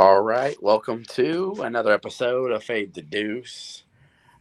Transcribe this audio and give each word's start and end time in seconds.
All 0.00 0.22
right, 0.22 0.56
welcome 0.62 1.04
to 1.10 1.56
another 1.60 1.92
episode 1.92 2.52
of 2.52 2.64
Fade 2.64 2.94
the 2.94 3.02
Duce. 3.02 3.82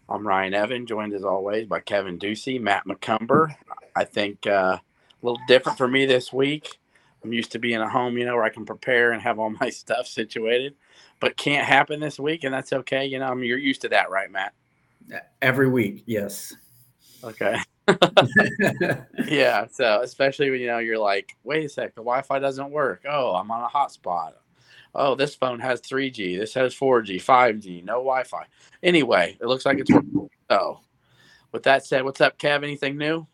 I'm 0.08 0.26
Ryan 0.26 0.54
Evan, 0.54 0.86
joined 0.86 1.14
as 1.14 1.26
always 1.26 1.68
by 1.68 1.82
Kevin 1.82 2.18
Ducey, 2.18 2.62
Matt 2.62 2.86
McCumber. 2.88 3.54
I 3.94 4.06
think 4.06 4.48
uh, 4.48 4.78
a 4.80 4.82
little 5.22 5.42
different 5.50 5.78
for 5.78 5.90
me 5.90 6.06
this 6.06 6.32
week. 6.32 6.80
I'm 7.26 7.34
used 7.34 7.52
to 7.52 7.60
being 7.60 7.82
at 7.82 7.90
home, 7.90 8.18
you 8.18 8.24
know, 8.24 8.36
where 8.36 8.46
I 8.46 8.50
can 8.52 8.66
prepare 8.66 9.12
and 9.12 9.22
have 9.22 9.38
all 9.38 9.50
my 9.60 9.70
stuff 9.70 10.08
situated, 10.08 10.76
but 11.20 11.36
can't 11.36 11.68
happen 11.68 12.00
this 12.00 12.18
week, 12.18 12.46
and 12.46 12.54
that's 12.54 12.72
okay. 12.72 13.06
You 13.06 13.20
know, 13.20 13.28
I 13.28 13.34
mean, 13.34 13.44
you're 13.44 13.58
used 13.58 13.82
to 13.82 13.90
that, 13.90 14.10
right, 14.10 14.32
Matt? 14.32 14.54
Every 15.42 15.68
week, 15.68 16.04
yes. 16.06 16.56
Okay. 17.22 17.58
yeah. 19.28 19.66
So 19.70 20.00
especially 20.04 20.52
when 20.52 20.62
you 20.62 20.68
know 20.68 20.78
you're 20.78 21.00
like, 21.00 21.36
wait 21.44 21.66
a 21.66 21.70
sec, 21.70 21.96
the 21.96 22.02
Wi-Fi 22.02 22.40
doesn't 22.40 22.72
work. 22.72 23.04
Oh, 23.10 23.36
I'm 23.36 23.52
on 23.52 23.62
a 23.62 23.68
hotspot 23.68 24.36
oh, 24.96 25.16
this 25.16 25.36
phone 25.36 25.60
has 25.60 25.82
3G, 25.82 26.38
this 26.38 26.54
has 26.54 26.76
4G, 26.76 27.18
5G, 27.18 27.84
no 27.84 27.94
Wi 27.96 28.24
Fi. 28.24 28.46
Anyway, 28.84 29.38
it 29.40 29.46
looks 29.46 29.66
like 29.66 29.80
it's 29.80 29.92
working. 29.92 30.30
So, 30.50 30.80
with 31.52 31.64
that 31.64 31.86
said, 31.86 32.04
what's 32.04 32.22
up, 32.22 32.38
Kev? 32.38 32.64
Anything 32.64 32.98
new? 32.98 33.28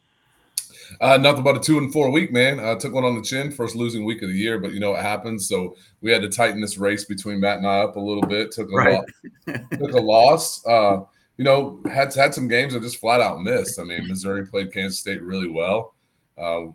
Uh, 1.02 1.18
nothing 1.18 1.44
but 1.44 1.58
a 1.58 1.60
two 1.60 1.78
and 1.78 1.92
four 1.92 2.12
week, 2.12 2.32
man. 2.32 2.60
I 2.60 2.76
took 2.76 2.94
one 2.94 3.04
on 3.04 3.16
the 3.16 3.22
chin, 3.22 3.52
first 3.52 3.76
losing 3.76 4.06
week 4.06 4.22
of 4.22 4.30
the 4.30 4.36
year, 4.36 4.60
but 4.60 4.74
you 4.74 4.80
know 4.80 4.92
what 4.92 5.02
happens. 5.02 5.48
So 5.48 5.76
we 6.02 6.12
had 6.12 6.22
to 6.22 6.30
tighten 6.30 6.62
this 6.62 6.78
race 6.78 7.06
between 7.06 7.40
Matt 7.40 7.58
and 7.58 7.68
I 7.68 7.80
up 7.80 7.96
a 7.96 8.00
little 8.00 8.24
bit. 8.24 8.52
Took 8.52 8.72
a 8.72 8.76
right. 8.76 8.94
loss. 8.94 9.60
took 9.72 9.94
a 9.94 10.02
loss. 10.02 10.66
Uh, 10.66 11.02
you 11.38 11.44
know, 11.44 11.82
had 11.86 12.14
had 12.14 12.34
some 12.34 12.48
games 12.48 12.74
that 12.74 12.82
just 12.82 13.00
flat 13.00 13.22
out 13.22 13.42
missed. 13.42 13.80
I 13.80 13.84
mean, 13.84 14.08
Missouri 14.08 14.46
played 14.46 14.74
Kansas 14.74 15.00
State 15.00 15.22
really 15.22 15.50
well. 15.50 15.96
Uh, 16.38 16.68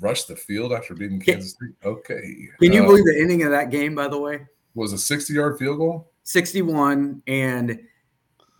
rushed 0.00 0.28
the 0.28 0.36
field 0.36 0.72
after 0.72 0.94
beating 0.94 1.20
Kansas 1.20 1.52
State. 1.52 1.70
Okay. 1.84 2.48
Can 2.60 2.72
you 2.72 2.82
uh, 2.82 2.86
believe 2.86 3.04
the 3.04 3.18
ending 3.20 3.42
of 3.42 3.50
that 3.50 3.70
game, 3.70 3.94
by 3.94 4.08
the 4.08 4.18
way? 4.18 4.46
Was 4.74 4.92
a 4.92 4.98
60 4.98 5.32
yard 5.32 5.58
field 5.58 5.78
goal? 5.78 6.10
61. 6.24 7.22
And 7.26 7.80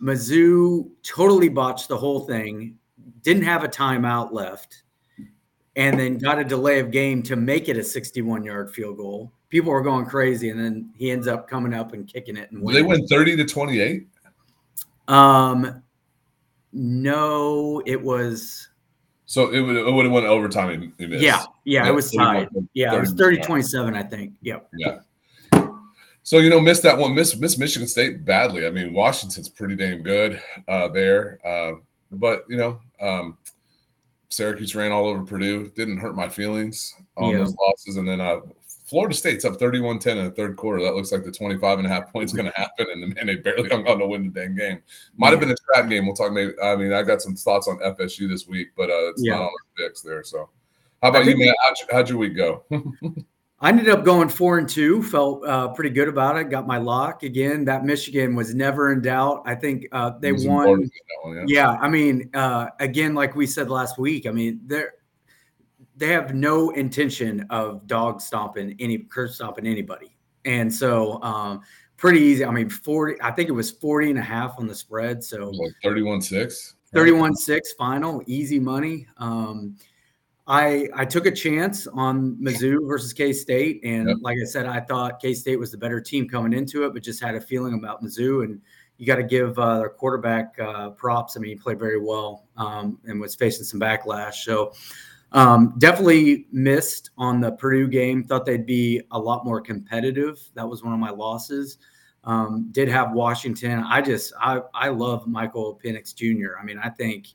Mizzou 0.01 0.89
totally 1.03 1.49
botched 1.49 1.87
the 1.87 1.97
whole 1.97 2.21
thing, 2.21 2.77
didn't 3.21 3.43
have 3.43 3.63
a 3.63 3.67
timeout 3.67 4.31
left, 4.31 4.83
and 5.75 5.99
then 5.99 6.17
got 6.17 6.39
a 6.39 6.43
delay 6.43 6.79
of 6.79 6.91
game 6.91 7.21
to 7.23 7.35
make 7.35 7.69
it 7.69 7.77
a 7.77 7.83
61 7.83 8.43
yard 8.43 8.73
field 8.73 8.97
goal. 8.97 9.31
People 9.49 9.71
were 9.71 9.81
going 9.81 10.05
crazy, 10.05 10.49
and 10.49 10.59
then 10.59 10.91
he 10.95 11.11
ends 11.11 11.27
up 11.27 11.47
coming 11.47 11.73
up 11.73 11.93
and 11.93 12.07
kicking 12.07 12.35
it. 12.35 12.51
And 12.51 12.67
they 12.67 12.81
win 12.81 13.07
30 13.07 13.37
to 13.37 13.45
28? 13.45 14.07
Um, 15.07 15.81
no, 16.73 17.81
it 17.85 18.01
was 18.01 18.69
so 19.27 19.49
it 19.49 19.59
would 19.59 19.75
it 19.75 19.91
would 19.91 20.05
have 20.05 20.13
went 20.13 20.25
overtime. 20.25 20.93
yeah, 20.97 21.43
yeah, 21.65 21.87
it 21.87 21.93
was 21.93 22.11
tied. 22.11 22.47
Yeah, 22.73 22.95
it 22.95 23.01
was 23.01 23.11
30 23.11 23.41
27, 23.41 23.93
I 23.93 24.01
think. 24.01 24.33
Yep. 24.41 24.69
Yeah. 24.77 24.99
So 26.23 26.39
you 26.39 26.49
know, 26.49 26.61
missed 26.61 26.83
that 26.83 26.97
one. 26.97 27.13
Miss 27.13 27.35
Miss 27.35 27.57
Michigan 27.57 27.89
State 27.89 28.23
badly. 28.23 28.65
I 28.65 28.69
mean, 28.69 28.93
Washington's 28.93 29.49
pretty 29.49 29.75
damn 29.75 30.01
good 30.01 30.41
uh, 30.69 30.87
there, 30.87 31.39
uh, 31.45 31.73
but 32.11 32.45
you 32.47 32.55
know, 32.55 32.79
um, 33.01 33.37
Syracuse 34.29 34.75
ran 34.75 34.93
all 34.93 35.05
over 35.05 35.23
Purdue. 35.23 35.69
Didn't 35.75 35.97
hurt 35.97 36.15
my 36.15 36.29
feelings 36.29 36.95
on 37.17 37.31
yeah. 37.31 37.39
those 37.39 37.55
losses, 37.55 37.97
and 37.97 38.07
then 38.07 38.21
uh, 38.21 38.39
Florida 38.87 39.13
State's 39.13 39.43
up 39.43 39.59
31-10 39.59 40.07
in 40.07 40.23
the 40.23 40.31
third 40.31 40.55
quarter. 40.55 40.81
That 40.81 40.95
looks 40.95 41.11
like 41.11 41.25
the 41.25 41.31
25 41.31 41.79
and 41.79 41.85
a 41.85 41.89
half 41.89 42.11
points 42.11 42.31
going 42.31 42.49
to 42.49 42.57
happen. 42.57 42.87
And 42.89 43.13
man, 43.13 43.27
they 43.27 43.35
barely 43.35 43.67
hung 43.67 43.85
on 43.85 43.99
to 43.99 44.07
win 44.07 44.31
the 44.31 44.39
dang 44.39 44.55
game. 44.55 44.81
Might 45.17 45.31
have 45.31 45.41
been 45.41 45.51
a 45.51 45.55
trap 45.73 45.89
game. 45.89 46.05
We'll 46.05 46.15
talk 46.15 46.31
maybe. 46.31 46.53
I 46.63 46.77
mean, 46.77 46.93
I 46.93 47.03
got 47.03 47.21
some 47.21 47.35
thoughts 47.35 47.67
on 47.67 47.79
FSU 47.79 48.29
this 48.29 48.47
week, 48.47 48.69
but 48.77 48.89
uh, 48.89 49.09
it's 49.09 49.21
yeah. 49.23 49.35
not 49.35 49.41
on 49.43 49.51
the 49.75 49.83
fix 49.83 50.01
there. 50.01 50.23
So 50.23 50.49
how 51.03 51.09
about 51.09 51.25
you, 51.25 51.37
man? 51.37 51.53
How'd, 51.65 51.75
how'd, 51.91 52.09
your 52.09 52.17
week 52.17 52.37
go? 52.37 52.63
I 53.59 53.69
ended 53.69 53.89
up 53.89 54.05
going 54.05 54.29
four 54.29 54.57
and 54.57 54.69
two. 54.69 55.03
Felt 55.03 55.45
uh, 55.45 55.67
pretty 55.69 55.89
good 55.89 56.07
about 56.07 56.37
it. 56.37 56.49
Got 56.49 56.65
my 56.65 56.77
lock 56.77 57.23
again. 57.23 57.65
That 57.65 57.83
Michigan 57.83 58.35
was 58.35 58.55
never 58.55 58.93
in 58.93 59.01
doubt. 59.01 59.41
I 59.45 59.55
think 59.55 59.87
uh, 59.91 60.11
they 60.19 60.31
won. 60.31 60.69
One, 60.69 60.89
yeah. 61.25 61.43
yeah. 61.47 61.71
I 61.71 61.89
mean, 61.89 62.29
uh, 62.33 62.67
again, 62.79 63.15
like 63.15 63.35
we 63.35 63.47
said 63.47 63.69
last 63.69 63.97
week. 63.97 64.27
I 64.27 64.31
mean, 64.31 64.61
they're 64.65 64.93
they 65.97 66.09
have 66.09 66.33
no 66.33 66.69
intention 66.71 67.45
of 67.49 67.85
dog 67.87 68.21
stomping 68.21 68.75
any 68.79 68.99
curse 68.99 69.35
stomping 69.35 69.65
anybody. 69.65 70.15
And 70.45 70.73
so 70.73 71.21
um, 71.23 71.61
pretty 71.97 72.19
easy. 72.19 72.45
I 72.45 72.51
mean, 72.51 72.69
40, 72.69 73.21
I 73.21 73.31
think 73.31 73.49
it 73.49 73.53
was 73.53 73.71
40 73.71 74.11
and 74.11 74.19
a 74.19 74.21
half 74.21 74.55
on 74.59 74.67
the 74.67 74.75
spread. 74.75 75.23
So 75.23 75.49
like 75.49 75.73
31 75.83 76.21
6. 76.21 76.75
31 76.93 77.35
6 77.35 77.73
final, 77.73 78.23
easy 78.27 78.59
money. 78.59 79.07
Um, 79.17 79.75
I 80.49 80.87
I 80.93 81.03
took 81.03 81.25
a 81.25 81.31
chance 81.31 81.87
on 81.87 82.37
Mizzou 82.41 82.87
versus 82.87 83.11
K 83.11 83.33
State, 83.33 83.81
and 83.83 84.07
yep. 84.07 84.17
like 84.21 84.37
I 84.41 84.45
said, 84.45 84.65
I 84.65 84.79
thought 84.79 85.19
K 85.19 85.33
State 85.33 85.57
was 85.57 85.71
the 85.71 85.77
better 85.77 85.99
team 85.99 86.29
coming 86.29 86.53
into 86.53 86.85
it, 86.85 86.93
but 86.93 87.03
just 87.03 87.21
had 87.21 87.35
a 87.35 87.41
feeling 87.41 87.73
about 87.73 88.01
Mizzou, 88.01 88.45
and 88.45 88.61
you 88.97 89.05
got 89.05 89.17
to 89.17 89.23
give 89.23 89.59
uh, 89.59 89.79
their 89.79 89.89
quarterback 89.89 90.57
uh, 90.59 90.91
props. 90.91 91.35
I 91.35 91.41
mean, 91.41 91.49
he 91.49 91.55
played 91.55 91.79
very 91.79 91.99
well 91.99 92.47
um, 92.55 92.97
and 93.05 93.19
was 93.19 93.35
facing 93.35 93.65
some 93.65 93.79
backlash. 93.79 94.35
So 94.35 94.73
um, 95.31 95.75
definitely 95.77 96.47
missed 96.51 97.11
on 97.17 97.41
the 97.41 97.51
Purdue 97.51 97.87
game. 97.87 98.23
Thought 98.23 98.45
they'd 98.45 98.65
be 98.65 99.01
a 99.11 99.19
lot 99.19 99.45
more 99.45 99.61
competitive. 99.61 100.39
That 100.53 100.67
was 100.67 100.83
one 100.83 100.93
of 100.93 100.99
my 100.99 101.09
losses. 101.09 101.77
Um, 102.23 102.69
did 102.71 102.89
have 102.89 103.13
Washington. 103.13 103.79
I 103.79 104.01
just 104.01 104.33
I 104.39 104.61
I 104.73 104.89
love 104.89 105.27
Michael 105.27 105.79
Penix 105.83 106.13
Jr. 106.13 106.59
I 106.59 106.63
mean, 106.63 106.77
I 106.77 106.89
think 106.89 107.27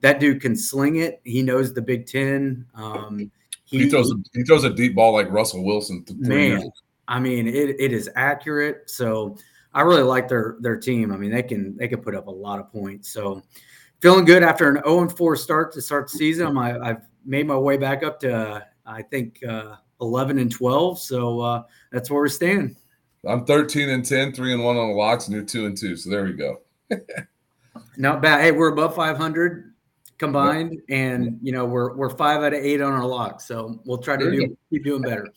that 0.00 0.20
dude 0.20 0.40
can 0.40 0.56
sling 0.56 0.96
it. 0.96 1.20
He 1.24 1.42
knows 1.42 1.72
the 1.72 1.82
Big 1.82 2.06
Ten. 2.06 2.66
Um, 2.74 3.30
he, 3.64 3.78
he, 3.84 3.90
throws 3.90 4.10
a, 4.10 4.14
he 4.32 4.42
throws 4.44 4.64
a 4.64 4.70
deep 4.70 4.94
ball 4.94 5.12
like 5.12 5.30
Russell 5.30 5.64
Wilson. 5.64 6.04
Man, 6.18 6.70
I 7.08 7.20
mean, 7.20 7.46
it, 7.46 7.76
it 7.78 7.92
is 7.92 8.08
accurate. 8.16 8.88
So 8.88 9.36
I 9.74 9.82
really 9.82 10.02
like 10.02 10.28
their 10.28 10.56
their 10.60 10.76
team. 10.76 11.12
I 11.12 11.16
mean, 11.16 11.30
they 11.30 11.42
can 11.42 11.76
they 11.76 11.88
can 11.88 12.00
put 12.00 12.14
up 12.14 12.26
a 12.26 12.30
lot 12.30 12.60
of 12.60 12.70
points. 12.72 13.12
So 13.12 13.42
feeling 14.00 14.24
good 14.24 14.42
after 14.42 14.68
an 14.68 14.82
0 14.84 15.02
and 15.02 15.16
4 15.16 15.36
start 15.36 15.72
to 15.72 15.82
start 15.82 16.10
the 16.10 16.18
season. 16.18 16.56
I, 16.56 16.78
I've 16.78 17.02
made 17.24 17.46
my 17.46 17.56
way 17.56 17.76
back 17.76 18.02
up 18.02 18.20
to 18.20 18.66
I 18.86 19.02
think 19.02 19.42
uh, 19.44 19.76
11 20.00 20.38
and 20.38 20.50
12. 20.50 20.98
So 20.98 21.40
uh, 21.40 21.62
that's 21.92 22.10
where 22.10 22.20
we're 22.20 22.28
staying. 22.28 22.76
I'm 23.26 23.44
13 23.44 23.90
and 23.90 24.04
10, 24.04 24.32
three 24.32 24.52
and 24.52 24.64
one 24.64 24.76
on 24.76 24.88
the 24.88 24.94
locks, 24.94 25.26
and 25.26 25.34
you're 25.34 25.44
two 25.44 25.66
and 25.66 25.76
two. 25.76 25.96
So 25.96 26.10
there 26.10 26.24
we 26.24 26.32
go. 26.32 26.62
Not 27.96 28.22
bad. 28.22 28.40
Hey, 28.40 28.52
we're 28.52 28.72
above 28.72 28.94
500 28.94 29.74
combined, 30.18 30.72
yep. 30.72 30.80
and 30.88 31.38
you 31.42 31.50
know 31.52 31.64
we're 31.64 31.96
we're 31.96 32.10
five 32.10 32.42
out 32.42 32.52
of 32.52 32.60
eight 32.62 32.80
on 32.80 32.92
our 32.92 33.04
locks. 33.06 33.46
So 33.46 33.80
we'll 33.84 33.98
try 33.98 34.16
to 34.16 34.30
do, 34.30 34.56
keep 34.70 34.84
doing 34.84 35.02
better. 35.02 35.28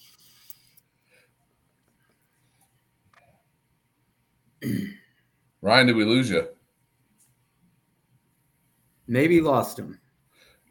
Ryan, 5.62 5.88
did 5.88 5.96
we 5.96 6.06
lose 6.06 6.30
you? 6.30 6.48
Maybe 9.08 9.42
lost 9.42 9.80
him. 9.80 10.00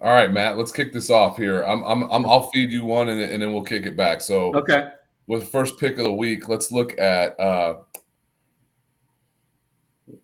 All 0.02 0.12
right, 0.12 0.32
Matt, 0.32 0.58
let's 0.58 0.72
kick 0.72 0.92
this 0.92 1.10
off 1.10 1.36
here. 1.36 1.62
I'm, 1.62 1.82
I'm, 1.84 2.02
I'm 2.10 2.26
I'll 2.26 2.50
feed 2.50 2.72
you 2.72 2.84
one 2.84 3.08
and, 3.08 3.20
and 3.20 3.40
then 3.40 3.52
we'll 3.52 3.62
kick 3.62 3.86
it 3.86 3.96
back. 3.96 4.20
So, 4.20 4.52
okay. 4.54 4.88
With 5.28 5.48
first 5.48 5.78
pick 5.78 5.98
of 5.98 6.04
the 6.04 6.12
week, 6.12 6.48
let's 6.48 6.72
look 6.72 6.98
at 6.98 7.38
uh, 7.38 7.76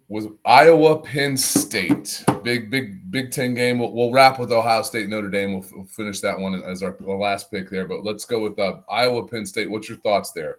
was 0.09 0.27
Iowa 0.45 1.01
Penn 1.01 1.37
State 1.37 2.25
big 2.43 2.71
big 2.71 3.11
Big 3.11 3.31
Ten 3.31 3.55
game. 3.55 3.79
We'll, 3.79 3.93
we'll 3.93 4.13
wrap 4.13 4.39
with 4.39 4.53
Ohio 4.53 4.83
State 4.83 5.09
Notre 5.09 5.29
Dame. 5.29 5.53
We'll, 5.53 5.65
we'll 5.73 5.87
finish 5.87 6.21
that 6.21 6.39
one 6.39 6.63
as 6.63 6.83
our, 6.83 6.97
our, 7.07 7.17
last 7.17 7.51
pick 7.51 7.71
there. 7.71 7.87
But 7.87 8.05
let's 8.05 8.25
go 8.25 8.41
with 8.41 8.59
uh, 8.59 8.81
Iowa 8.91 9.27
Penn 9.27 9.47
State. 9.47 9.71
What's 9.71 9.89
your 9.89 9.99
thoughts 9.99 10.33
there? 10.33 10.57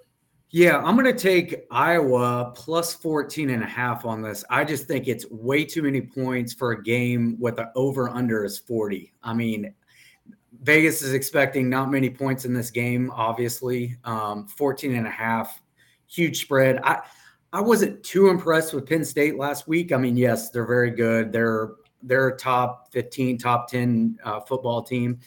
Yeah, 0.51 0.79
I'm 0.79 0.95
going 0.95 1.05
to 1.05 1.19
take 1.19 1.67
Iowa 1.69 2.53
plus 2.55 2.95
14 2.95 3.51
and 3.51 3.61
a 3.61 3.67
half 3.67 4.03
on 4.03 4.23
this. 4.23 4.43
I 4.49 4.63
just 4.63 4.87
think 4.87 5.07
it's 5.07 5.29
way 5.29 5.63
too 5.63 5.83
many 5.83 6.01
points 6.01 6.53
for 6.53 6.71
a 6.71 6.81
game 6.81 7.37
with 7.39 7.57
the 7.57 7.71
over 7.75 8.09
under 8.09 8.43
is 8.43 8.57
40. 8.57 9.13
I 9.21 9.33
mean, 9.35 9.71
Vegas 10.63 11.03
is 11.03 11.13
expecting 11.13 11.69
not 11.69 11.91
many 11.91 12.09
points 12.09 12.45
in 12.45 12.53
this 12.55 12.71
game, 12.71 13.11
obviously. 13.13 13.97
Um, 14.05 14.47
14 14.47 14.95
and 14.95 15.05
a 15.05 15.11
half, 15.11 15.61
huge 16.07 16.41
spread. 16.41 16.79
I, 16.83 17.01
I 17.53 17.61
wasn't 17.61 18.03
too 18.03 18.29
impressed 18.29 18.73
with 18.73 18.87
Penn 18.87 19.05
State 19.05 19.37
last 19.37 19.67
week. 19.67 19.91
I 19.91 19.97
mean, 19.97 20.17
yes, 20.17 20.49
they're 20.49 20.65
very 20.65 20.91
good. 20.91 21.31
They're 21.31 21.73
they're 22.01 22.29
a 22.29 22.37
top 22.37 22.91
15, 22.93 23.37
top 23.37 23.69
10 23.69 24.17
uh, 24.23 24.39
football 24.39 24.81
team. 24.81 25.19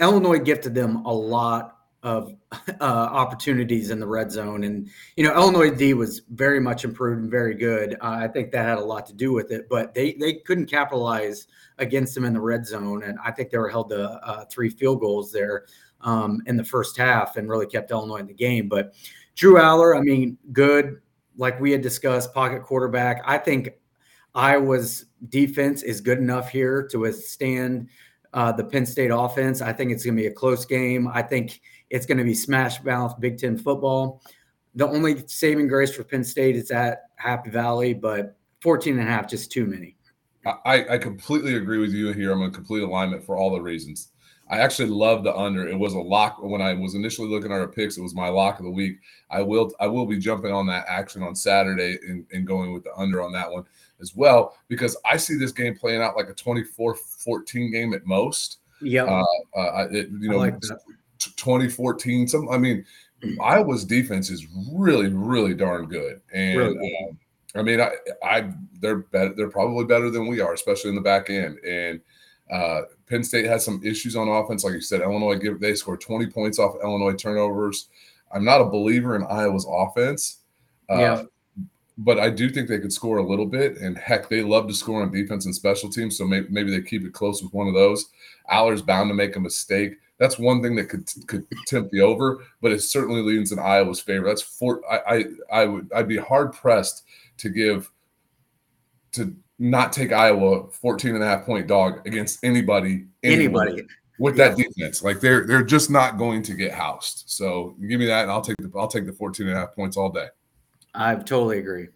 Illinois 0.00 0.40
gifted 0.40 0.74
them 0.74 1.06
a 1.06 1.12
lot 1.12 1.74
of 2.04 2.34
uh, 2.52 2.74
opportunities 2.82 3.90
in 3.90 3.98
the 3.98 4.06
red 4.06 4.30
zone. 4.30 4.64
And, 4.64 4.90
you 5.16 5.24
know, 5.24 5.34
Illinois 5.34 5.70
D 5.70 5.94
was 5.94 6.20
very 6.28 6.60
much 6.60 6.84
improved 6.84 7.22
and 7.22 7.30
very 7.30 7.54
good. 7.54 7.94
Uh, 7.94 8.18
I 8.20 8.28
think 8.28 8.52
that 8.52 8.66
had 8.66 8.76
a 8.76 8.84
lot 8.84 9.06
to 9.06 9.14
do 9.14 9.32
with 9.32 9.50
it, 9.50 9.70
but 9.70 9.94
they, 9.94 10.12
they 10.12 10.34
couldn't 10.34 10.66
capitalize 10.66 11.46
against 11.78 12.14
them 12.14 12.26
in 12.26 12.34
the 12.34 12.40
red 12.40 12.66
zone. 12.66 13.04
And 13.04 13.18
I 13.24 13.30
think 13.30 13.48
they 13.48 13.56
were 13.56 13.70
held 13.70 13.88
to 13.88 14.02
uh, 14.04 14.44
three 14.50 14.68
field 14.68 15.00
goals 15.00 15.32
there 15.32 15.64
um, 16.02 16.42
in 16.44 16.58
the 16.58 16.62
first 16.62 16.98
half 16.98 17.38
and 17.38 17.48
really 17.48 17.66
kept 17.66 17.90
Illinois 17.90 18.18
in 18.18 18.26
the 18.26 18.34
game. 18.34 18.68
But 18.68 18.94
Drew 19.34 19.54
Allar, 19.54 19.96
I 19.96 20.02
mean, 20.02 20.36
good. 20.52 21.00
Like 21.38 21.58
we 21.58 21.72
had 21.72 21.80
discussed, 21.80 22.34
pocket 22.34 22.64
quarterback. 22.64 23.22
I 23.24 23.38
think 23.38 23.70
Iowa's 24.34 25.06
defense 25.30 25.82
is 25.82 26.02
good 26.02 26.18
enough 26.18 26.50
here 26.50 26.86
to 26.90 26.98
withstand 26.98 27.88
uh, 28.34 28.52
the 28.52 28.64
Penn 28.64 28.84
State 28.84 29.10
offense. 29.10 29.62
I 29.62 29.72
think 29.72 29.90
it's 29.90 30.04
going 30.04 30.16
to 30.16 30.22
be 30.22 30.26
a 30.26 30.32
close 30.32 30.66
game. 30.66 31.08
I 31.08 31.22
think– 31.22 31.62
it's 31.90 32.06
going 32.06 32.18
to 32.18 32.24
be 32.24 32.34
smash 32.34 32.82
mouth 32.82 33.18
Big 33.20 33.38
Ten 33.38 33.56
football. 33.56 34.22
the 34.74 34.86
only 34.86 35.26
saving 35.26 35.68
grace 35.68 35.94
for 35.94 36.04
Penn 36.04 36.24
State 36.24 36.56
is 36.56 36.70
at 36.70 37.02
Happy 37.16 37.50
Valley, 37.50 37.94
but 37.94 38.36
14 38.60 38.98
and 38.98 39.08
a 39.08 39.10
half, 39.10 39.28
just 39.28 39.52
too 39.52 39.66
many. 39.66 39.96
I, 40.46 40.94
I 40.94 40.98
completely 40.98 41.56
agree 41.56 41.78
with 41.78 41.92
you 41.92 42.12
here. 42.12 42.32
I'm 42.32 42.42
in 42.42 42.50
complete 42.50 42.82
alignment 42.82 43.24
for 43.24 43.36
all 43.36 43.50
the 43.50 43.60
reasons. 43.60 44.10
I 44.50 44.58
actually 44.58 44.90
love 44.90 45.24
the 45.24 45.34
under. 45.34 45.66
It 45.66 45.78
was 45.78 45.94
a 45.94 45.98
lock 45.98 46.42
when 46.42 46.60
I 46.60 46.74
was 46.74 46.94
initially 46.94 47.28
looking 47.28 47.50
at 47.50 47.60
our 47.60 47.68
picks. 47.68 47.96
It 47.96 48.02
was 48.02 48.14
my 48.14 48.28
lock 48.28 48.58
of 48.58 48.64
the 48.64 48.70
week. 48.70 48.98
I 49.30 49.40
will 49.40 49.72
I 49.80 49.86
will 49.86 50.04
be 50.06 50.18
jumping 50.18 50.52
on 50.52 50.66
that 50.66 50.84
action 50.86 51.22
on 51.22 51.34
Saturday 51.34 51.98
and, 52.06 52.26
and 52.32 52.46
going 52.46 52.72
with 52.72 52.84
the 52.84 52.94
under 52.94 53.22
on 53.22 53.32
that 53.32 53.50
one 53.50 53.64
as 54.00 54.14
well 54.14 54.54
because 54.68 54.96
I 55.04 55.16
see 55.16 55.36
this 55.36 55.52
game 55.52 55.76
playing 55.76 56.02
out 56.02 56.16
like 56.16 56.28
a 56.28 56.34
24-14 56.34 57.72
game 57.72 57.94
at 57.94 58.04
most. 58.04 58.58
Yeah, 58.82 59.04
uh, 59.04 59.58
uh, 59.58 59.88
you 59.90 60.28
know, 60.28 60.36
like 60.36 60.56
2014. 61.18 62.28
Some, 62.28 62.48
I 62.48 62.58
mean, 62.58 62.84
Iowa's 63.42 63.84
defense 63.84 64.30
is 64.30 64.46
really, 64.72 65.08
really 65.08 65.54
darn 65.54 65.86
good, 65.86 66.20
and 66.32 66.58
really. 66.58 66.96
Um, 67.08 67.18
I 67.56 67.62
mean, 67.62 67.80
I, 67.80 67.92
I, 68.22 68.52
they're 68.80 68.96
better. 68.96 69.32
They're 69.34 69.50
probably 69.50 69.84
better 69.84 70.10
than 70.10 70.26
we 70.26 70.40
are, 70.40 70.52
especially 70.52 70.90
in 70.90 70.96
the 70.96 71.02
back 71.02 71.30
end. 71.30 71.58
And 71.58 72.00
uh, 72.50 72.82
Penn 73.06 73.22
State 73.22 73.46
has 73.46 73.64
some 73.64 73.80
issues 73.84 74.16
on 74.16 74.28
offense, 74.28 74.64
like 74.64 74.74
you 74.74 74.80
said. 74.80 75.02
Illinois 75.02 75.36
give 75.36 75.60
they 75.60 75.74
scored 75.74 76.00
20 76.00 76.26
points 76.26 76.58
off 76.58 76.74
Illinois 76.82 77.14
turnovers. 77.14 77.88
I'm 78.32 78.44
not 78.44 78.60
a 78.60 78.64
believer 78.64 79.14
in 79.14 79.24
Iowa's 79.24 79.66
offense. 79.68 80.40
Uh, 80.90 80.98
yeah. 80.98 81.22
But 81.96 82.18
I 82.18 82.28
do 82.28 82.50
think 82.50 82.68
they 82.68 82.80
could 82.80 82.92
score 82.92 83.18
a 83.18 83.26
little 83.26 83.46
bit, 83.46 83.76
and 83.76 83.96
heck, 83.96 84.28
they 84.28 84.42
love 84.42 84.66
to 84.66 84.74
score 84.74 85.02
on 85.02 85.12
defense 85.12 85.44
and 85.44 85.54
special 85.54 85.88
teams. 85.88 86.18
So 86.18 86.26
maybe, 86.26 86.48
maybe 86.50 86.72
they 86.72 86.82
keep 86.82 87.04
it 87.04 87.12
close 87.12 87.40
with 87.40 87.54
one 87.54 87.68
of 87.68 87.74
those. 87.74 88.06
Allar's 88.50 88.82
bound 88.82 89.10
to 89.10 89.14
make 89.14 89.36
a 89.36 89.40
mistake. 89.40 89.94
That's 90.18 90.38
one 90.38 90.62
thing 90.62 90.76
that 90.76 90.88
could 90.88 91.08
could 91.26 91.46
tempt 91.66 91.90
the 91.90 92.00
over, 92.00 92.44
but 92.60 92.72
it 92.72 92.80
certainly 92.80 93.20
leans 93.20 93.52
in 93.52 93.58
Iowa's 93.58 94.00
favor. 94.00 94.26
That's 94.26 94.42
four. 94.42 94.80
I 94.90 94.98
I, 94.98 95.24
I 95.62 95.64
would 95.66 95.92
I'd 95.94 96.08
be 96.08 96.18
hard 96.18 96.52
pressed 96.52 97.04
to 97.38 97.48
give 97.48 97.90
to 99.12 99.34
not 99.58 99.92
take 99.92 100.12
Iowa 100.12 100.68
14 100.70 101.14
and 101.14 101.22
a 101.22 101.26
half 101.26 101.44
point 101.44 101.66
dog 101.66 102.06
against 102.06 102.44
anybody 102.44 103.06
anybody 103.22 103.82
with 104.18 104.36
that 104.36 104.56
defense. 104.56 105.02
Like 105.02 105.20
they're 105.20 105.46
they're 105.46 105.64
just 105.64 105.90
not 105.90 106.16
going 106.18 106.42
to 106.44 106.54
get 106.54 106.72
housed. 106.72 107.24
So 107.26 107.76
give 107.80 107.98
me 107.98 108.06
that 108.06 108.22
and 108.22 108.30
I'll 108.30 108.42
take 108.42 108.56
the 108.58 108.70
I'll 108.76 108.88
take 108.88 109.06
the 109.06 109.12
14 109.12 109.48
and 109.48 109.56
a 109.56 109.60
half 109.60 109.74
points 109.74 109.96
all 109.96 110.10
day. 110.10 110.28
I 110.94 111.14
totally 111.16 111.58
agree. 111.58 111.88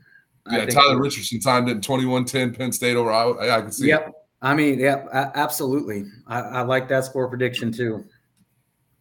Yeah, 0.51 0.65
Tyler 0.65 0.99
Richardson 0.99 1.41
timed 1.41 1.69
it 1.69 1.73
in 1.73 1.81
21-10 1.83 2.57
Penn 2.57 2.73
State 2.73 2.97
over 2.97 3.13
Iowa. 3.13 3.35
I, 3.35 3.59
I 3.59 3.61
can 3.61 3.71
see 3.71 3.89
yep. 3.89 4.09
It. 4.09 4.15
I 4.41 4.55
mean, 4.55 4.79
yeah, 4.79 5.31
absolutely. 5.35 6.05
I, 6.27 6.41
I, 6.41 6.61
like 6.63 6.89
that 6.89 7.05
score 7.05 7.29
prediction 7.29 7.73
too. 7.73 8.05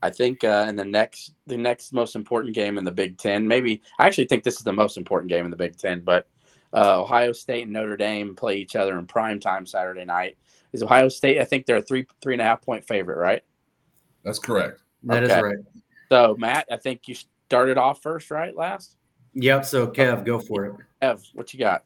I 0.02 0.10
think 0.10 0.44
uh, 0.44 0.66
in 0.68 0.76
the 0.76 0.86
next 0.86 1.34
the 1.46 1.58
next 1.58 1.94
most 1.94 2.16
important 2.16 2.56
game 2.56 2.78
in 2.78 2.84
the 2.84 2.92
Big 2.92 3.18
Ten, 3.18 3.48
maybe 3.48 3.82
I 4.00 4.08
actually 4.08 4.26
think 4.26 4.44
this 4.44 4.58
is 4.58 4.64
the 4.64 4.74
most 4.74 4.98
important 4.98 5.30
game 5.30 5.46
in 5.46 5.52
the 5.52 5.58
Big 5.58 5.78
Ten, 5.78 6.02
but 6.02 6.28
uh, 6.74 7.02
Ohio 7.02 7.32
State 7.32 7.64
and 7.64 7.74
Notre 7.74 7.98
Dame 7.98 8.36
play 8.36 8.58
each 8.58 8.76
other 8.76 8.98
in 8.98 9.06
prime 9.06 9.40
time 9.40 9.66
Saturday 9.66 10.06
night. 10.06 10.38
Is 10.74 10.84
Ohio 10.84 11.10
State? 11.10 11.40
I 11.40 11.46
think 11.46 11.66
they're 11.66 11.78
a 11.78 11.82
three 11.82 12.06
three 12.22 12.34
and 12.34 12.42
a 12.42 12.46
half 12.46 12.62
point 12.62 12.88
favorite, 12.88 13.18
right? 13.18 13.44
That's 14.24 14.40
correct. 14.40 14.82
That 15.04 15.24
okay. 15.24 15.36
is 15.36 15.42
right. 15.42 15.58
So 16.10 16.36
Matt, 16.38 16.66
I 16.72 16.78
think 16.78 17.08
you 17.08 17.16
started 17.48 17.78
off 17.78 18.02
first, 18.02 18.32
right? 18.32 18.56
Last. 18.56 18.96
Yep. 19.34 19.66
So 19.66 19.88
Kev, 19.88 20.26
go 20.26 20.40
for 20.40 20.66
it. 20.66 20.74
Kev, 21.02 21.24
what 21.34 21.54
you 21.54 21.60
got? 21.60 21.84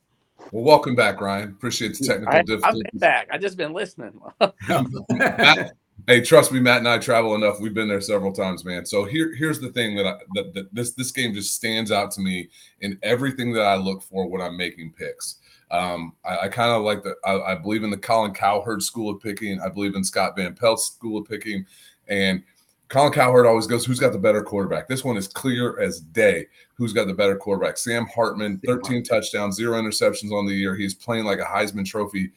Well, 0.51 0.63
welcome 0.63 0.95
back, 0.95 1.21
Ryan. 1.21 1.49
Appreciate 1.49 1.97
the 1.97 2.05
technical 2.05 2.33
I, 2.33 2.41
difficulties. 2.41 2.83
I've 2.85 2.91
been 2.91 2.99
back. 2.99 3.27
I 3.31 3.37
just 3.37 3.57
been 3.57 3.73
listening. 3.73 4.19
Matt, 4.39 5.71
hey, 6.07 6.21
trust 6.21 6.51
me, 6.51 6.59
Matt 6.59 6.79
and 6.79 6.89
I 6.89 6.97
travel 6.97 7.35
enough. 7.35 7.59
We've 7.59 7.73
been 7.73 7.87
there 7.87 8.01
several 8.01 8.33
times, 8.33 8.65
man. 8.65 8.85
So 8.85 9.05
here, 9.05 9.33
here's 9.35 9.59
the 9.59 9.69
thing 9.69 9.95
that, 9.95 10.07
I, 10.07 10.15
that, 10.33 10.53
that 10.53 10.73
this 10.73 10.93
this 10.93 11.11
game 11.11 11.33
just 11.33 11.55
stands 11.55 11.91
out 11.91 12.11
to 12.11 12.21
me 12.21 12.49
in 12.81 12.99
everything 13.03 13.53
that 13.53 13.65
I 13.65 13.75
look 13.75 14.01
for 14.01 14.27
when 14.27 14.41
I'm 14.41 14.57
making 14.57 14.93
picks. 14.93 15.37
Um, 15.71 16.13
I, 16.25 16.37
I 16.39 16.47
kind 16.49 16.71
of 16.71 16.83
like 16.83 17.03
the. 17.03 17.15
I, 17.25 17.53
I, 17.53 17.55
believe 17.55 17.83
in 17.83 17.89
the 17.89 17.97
Colin 17.97 18.33
Cowherd 18.33 18.83
school 18.83 19.09
of 19.09 19.21
picking. 19.21 19.61
I 19.61 19.69
believe 19.69 19.95
in 19.95 20.03
Scott 20.03 20.35
Van 20.35 20.53
Pelt's 20.53 20.85
school 20.85 21.21
of 21.21 21.27
picking, 21.27 21.65
and 22.09 22.43
Colin 22.89 23.13
Cowherd 23.13 23.45
always 23.45 23.67
goes, 23.67 23.85
"Who's 23.85 23.99
got 23.99 24.11
the 24.11 24.19
better 24.19 24.43
quarterback?" 24.43 24.89
This 24.89 25.05
one 25.05 25.15
is 25.15 25.29
clear 25.29 25.79
as 25.79 26.01
day. 26.01 26.47
Who's 26.81 26.93
got 26.93 27.05
the 27.05 27.13
better 27.13 27.35
quarterback? 27.35 27.77
Sam 27.77 28.07
Hartman, 28.07 28.59
13 28.65 29.03
touchdowns, 29.03 29.55
zero 29.55 29.79
interceptions 29.79 30.31
on 30.31 30.47
the 30.47 30.53
year. 30.53 30.75
He's 30.75 30.95
playing 30.95 31.25
like 31.25 31.37
a 31.37 31.43
Heisman 31.43 31.85
Trophy 31.85 32.31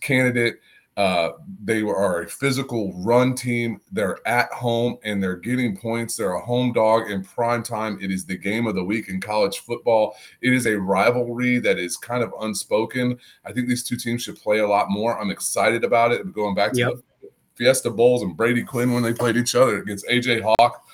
candidate. 0.00 0.58
Uh, 0.96 1.32
they 1.62 1.82
are 1.82 2.22
a 2.22 2.26
physical 2.26 2.94
run 3.04 3.34
team. 3.34 3.78
They're 3.92 4.26
at 4.26 4.50
home 4.52 4.96
and 5.04 5.22
they're 5.22 5.36
getting 5.36 5.76
points. 5.76 6.16
They're 6.16 6.32
a 6.32 6.40
home 6.40 6.72
dog 6.72 7.10
in 7.10 7.22
prime 7.22 7.62
time. 7.62 7.98
It 8.00 8.10
is 8.10 8.24
the 8.24 8.38
game 8.38 8.66
of 8.66 8.74
the 8.74 8.82
week 8.82 9.10
in 9.10 9.20
college 9.20 9.58
football. 9.58 10.16
It 10.40 10.54
is 10.54 10.66
a 10.66 10.80
rivalry 10.80 11.58
that 11.58 11.78
is 11.78 11.98
kind 11.98 12.22
of 12.22 12.32
unspoken. 12.40 13.18
I 13.44 13.52
think 13.52 13.68
these 13.68 13.84
two 13.84 13.96
teams 13.96 14.22
should 14.22 14.40
play 14.40 14.60
a 14.60 14.66
lot 14.66 14.90
more. 14.90 15.20
I'm 15.20 15.30
excited 15.30 15.84
about 15.84 16.10
it. 16.10 16.32
Going 16.32 16.54
back 16.54 16.72
to 16.72 16.78
yep. 16.78 16.92
the 17.20 17.28
Fiesta 17.54 17.90
Bowls 17.90 18.22
and 18.22 18.34
Brady 18.34 18.64
Quinn 18.64 18.94
when 18.94 19.02
they 19.02 19.12
played 19.12 19.36
each 19.36 19.54
other 19.54 19.82
against 19.82 20.06
AJ 20.06 20.40
Hawk. 20.42 20.86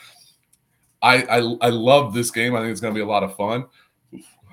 I, 1.07 1.23
I, 1.31 1.57
I 1.61 1.69
love 1.69 2.15
this 2.15 2.33
game. 2.33 2.57
I 2.57 2.61
think 2.61 2.73
it's 2.73 2.81
going 2.81 2.93
to 2.93 2.99
be 2.99 3.03
a 3.03 3.07
lot 3.07 3.23
of 3.23 3.37
fun. 3.37 3.67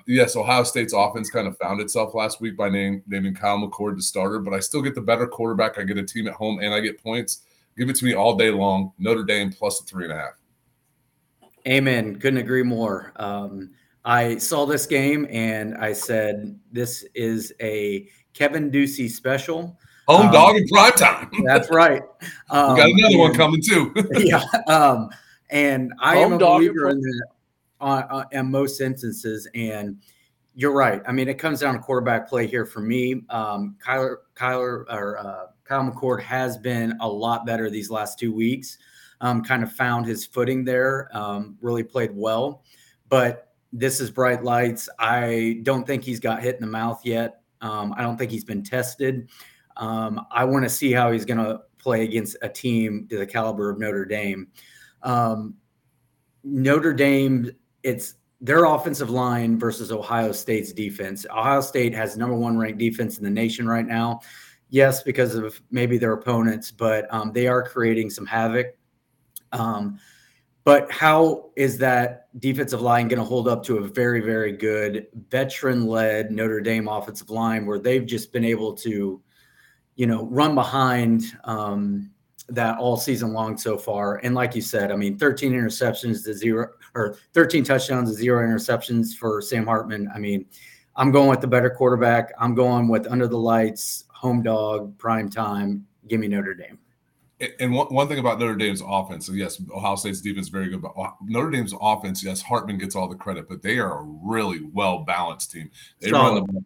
Yes, 0.05 0.35
Ohio 0.35 0.63
State's 0.63 0.93
offense 0.93 1.31
kind 1.31 1.47
of 1.47 1.57
found 1.57 1.81
itself 1.81 2.13
last 2.13 2.41
week 2.41 2.55
by 2.55 2.69
name, 2.69 3.01
naming 3.07 3.33
Kyle 3.33 3.57
McCord 3.57 3.95
the 3.95 4.03
starter, 4.03 4.39
but 4.39 4.53
I 4.53 4.59
still 4.59 4.81
get 4.81 4.93
the 4.93 5.01
better 5.01 5.25
quarterback. 5.25 5.79
I 5.79 5.83
get 5.83 5.97
a 5.97 6.03
team 6.03 6.27
at 6.27 6.33
home 6.33 6.59
and 6.61 6.71
I 6.71 6.79
get 6.79 7.01
points. 7.01 7.43
Give 7.75 7.89
it 7.89 7.95
to 7.95 8.05
me 8.05 8.13
all 8.13 8.35
day 8.35 8.51
long. 8.51 8.91
Notre 8.99 9.23
Dame 9.23 9.51
plus 9.51 9.79
the 9.79 9.85
three 9.87 10.03
and 10.03 10.13
a 10.13 10.17
half. 10.17 10.33
Amen. 11.67 12.17
Couldn't 12.17 12.39
agree 12.39 12.61
more. 12.61 13.13
Um, 13.15 13.71
I 14.05 14.37
saw 14.37 14.67
this 14.67 14.85
game 14.85 15.25
and 15.31 15.75
I 15.77 15.93
said, 15.93 16.59
this 16.71 17.03
is 17.15 17.51
a 17.61 18.07
Kevin 18.33 18.69
Ducey 18.69 19.09
special. 19.09 19.79
Home 20.07 20.27
um, 20.27 20.31
dog 20.31 20.55
in 20.57 20.67
prime 20.67 20.91
time. 20.91 21.31
that's 21.45 21.71
right. 21.71 22.03
Um, 22.49 22.77
got 22.77 22.85
um, 22.85 22.91
another 22.97 23.13
and, 23.13 23.19
one 23.19 23.33
coming 23.33 23.61
too. 23.61 23.93
yeah. 24.17 24.43
Um, 24.67 25.09
and 25.53 25.93
I 25.99 26.15
Home 26.15 26.33
am 26.33 26.33
a 26.33 26.37
believer 26.39 26.89
in 26.89 26.99
that 26.99 27.27
uh, 27.79 28.03
uh, 28.09 28.23
in 28.31 28.49
most 28.49 28.81
instances. 28.81 29.47
And 29.53 29.97
you're 30.55 30.73
right. 30.73 31.01
I 31.07 31.11
mean, 31.11 31.29
it 31.29 31.35
comes 31.35 31.59
down 31.59 31.75
to 31.75 31.79
quarterback 31.79 32.27
play 32.27 32.47
here 32.47 32.65
for 32.65 32.81
me. 32.81 33.23
Um, 33.29 33.77
Kyler, 33.83 34.17
Kyler, 34.35 34.85
or 34.89 35.17
uh, 35.19 35.45
Kyle 35.63 35.89
McCord 35.89 36.21
has 36.21 36.57
been 36.57 36.97
a 37.01 37.07
lot 37.07 37.45
better 37.45 37.69
these 37.69 37.89
last 37.89 38.17
two 38.17 38.33
weeks. 38.33 38.79
Um, 39.21 39.43
kind 39.43 39.63
of 39.63 39.71
found 39.71 40.05
his 40.05 40.25
footing 40.25 40.65
there. 40.65 41.09
Um, 41.15 41.55
really 41.61 41.83
played 41.83 42.11
well, 42.13 42.63
but 43.07 43.53
this 43.71 44.01
is 44.01 44.11
bright 44.11 44.43
lights. 44.43 44.89
I 44.99 45.59
don't 45.63 45.85
think 45.85 46.03
he's 46.03 46.19
got 46.19 46.41
hit 46.41 46.55
in 46.55 46.61
the 46.61 46.67
mouth 46.67 47.01
yet. 47.05 47.41
Um, 47.61 47.93
I 47.95 48.01
don't 48.01 48.17
think 48.17 48.31
he's 48.31 48.43
been 48.43 48.63
tested. 48.63 49.29
Um, 49.77 50.25
I 50.31 50.43
want 50.45 50.65
to 50.65 50.69
see 50.69 50.91
how 50.91 51.11
he's 51.11 51.25
going 51.25 51.37
to 51.37 51.61
play 51.77 52.03
against 52.03 52.37
a 52.41 52.49
team 52.49 53.07
to 53.09 53.17
the 53.17 53.25
caliber 53.25 53.69
of 53.69 53.79
Notre 53.79 54.05
Dame. 54.05 54.47
Um, 55.03 55.55
Notre 56.43 56.93
Dame, 56.93 57.51
it's 57.83 58.15
their 58.41 58.65
offensive 58.65 59.09
line 59.09 59.57
versus 59.57 59.91
Ohio 59.91 60.31
State's 60.31 60.73
defense. 60.73 61.25
Ohio 61.29 61.61
State 61.61 61.93
has 61.93 62.17
number 62.17 62.35
one 62.35 62.57
ranked 62.57 62.79
defense 62.79 63.17
in 63.17 63.23
the 63.23 63.29
nation 63.29 63.67
right 63.67 63.85
now. 63.85 64.21
Yes, 64.69 65.03
because 65.03 65.35
of 65.35 65.61
maybe 65.71 65.97
their 65.97 66.13
opponents, 66.13 66.71
but 66.71 67.05
um, 67.13 67.31
they 67.31 67.47
are 67.47 67.63
creating 67.63 68.09
some 68.09 68.25
havoc. 68.25 68.75
Um, 69.51 69.99
but 70.63 70.91
how 70.91 71.51
is 71.55 71.77
that 71.77 72.27
defensive 72.39 72.81
line 72.81 73.07
going 73.07 73.19
to 73.19 73.25
hold 73.25 73.47
up 73.47 73.63
to 73.65 73.77
a 73.77 73.87
very, 73.87 74.21
very 74.21 74.51
good 74.51 75.07
veteran 75.29 75.85
led 75.85 76.31
Notre 76.31 76.61
Dame 76.61 76.87
offensive 76.87 77.29
line 77.29 77.65
where 77.65 77.79
they've 77.79 78.05
just 78.05 78.31
been 78.31 78.45
able 78.45 78.73
to 78.77 79.21
you 79.95 80.07
know, 80.07 80.25
run 80.25 80.55
behind 80.55 81.23
um, 81.43 82.11
that 82.49 82.77
all 82.77 82.97
season 82.97 83.33
long 83.33 83.57
so 83.57 83.77
far. 83.77 84.17
And 84.17 84.35
like 84.35 84.55
you 84.55 84.61
said, 84.61 84.91
I 84.91 84.95
mean, 84.95 85.17
13 85.17 85.53
interceptions 85.53 86.23
to 86.25 86.33
zero 86.33 86.69
or 86.95 87.17
13 87.33 87.63
touchdowns 87.63 88.09
to 88.09 88.15
zero 88.15 88.45
interceptions 88.45 89.15
for 89.15 89.41
Sam 89.41 89.65
Hartman. 89.65 90.09
I 90.13 90.19
mean, 90.19 90.45
I'm 90.95 91.11
going 91.11 91.29
with 91.29 91.41
the 91.41 91.47
better 91.47 91.69
quarterback. 91.69 92.31
I'm 92.39 92.53
going 92.53 92.87
with 92.87 93.07
under 93.07 93.27
the 93.27 93.37
lights, 93.37 94.05
home 94.09 94.41
dog, 94.43 94.97
prime 94.97 95.29
time. 95.29 95.85
Give 96.07 96.19
me 96.19 96.27
Notre 96.27 96.53
Dame. 96.53 96.77
And 97.59 97.73
one, 97.73 97.87
one 97.87 98.07
thing 98.07 98.19
about 98.19 98.39
Notre 98.39 98.55
Dame's 98.55 98.81
offense, 98.85 99.25
so 99.25 99.33
yes, 99.33 99.61
Ohio 99.73 99.95
State's 99.95 100.21
defense 100.21 100.47
is 100.47 100.49
very 100.49 100.69
good, 100.69 100.81
but 100.81 100.93
Notre 101.21 101.49
Dame's 101.49 101.73
offense, 101.81 102.23
yes, 102.23 102.41
Hartman 102.41 102.77
gets 102.77 102.95
all 102.95 103.09
the 103.09 103.15
credit, 103.15 103.49
but 103.49 103.61
they 103.61 103.79
are 103.79 103.99
a 103.99 104.03
really 104.03 104.61
well 104.71 104.99
balanced 104.99 105.51
team. 105.51 105.69
They 105.99 106.11
run 106.11 106.35
the 106.35 106.63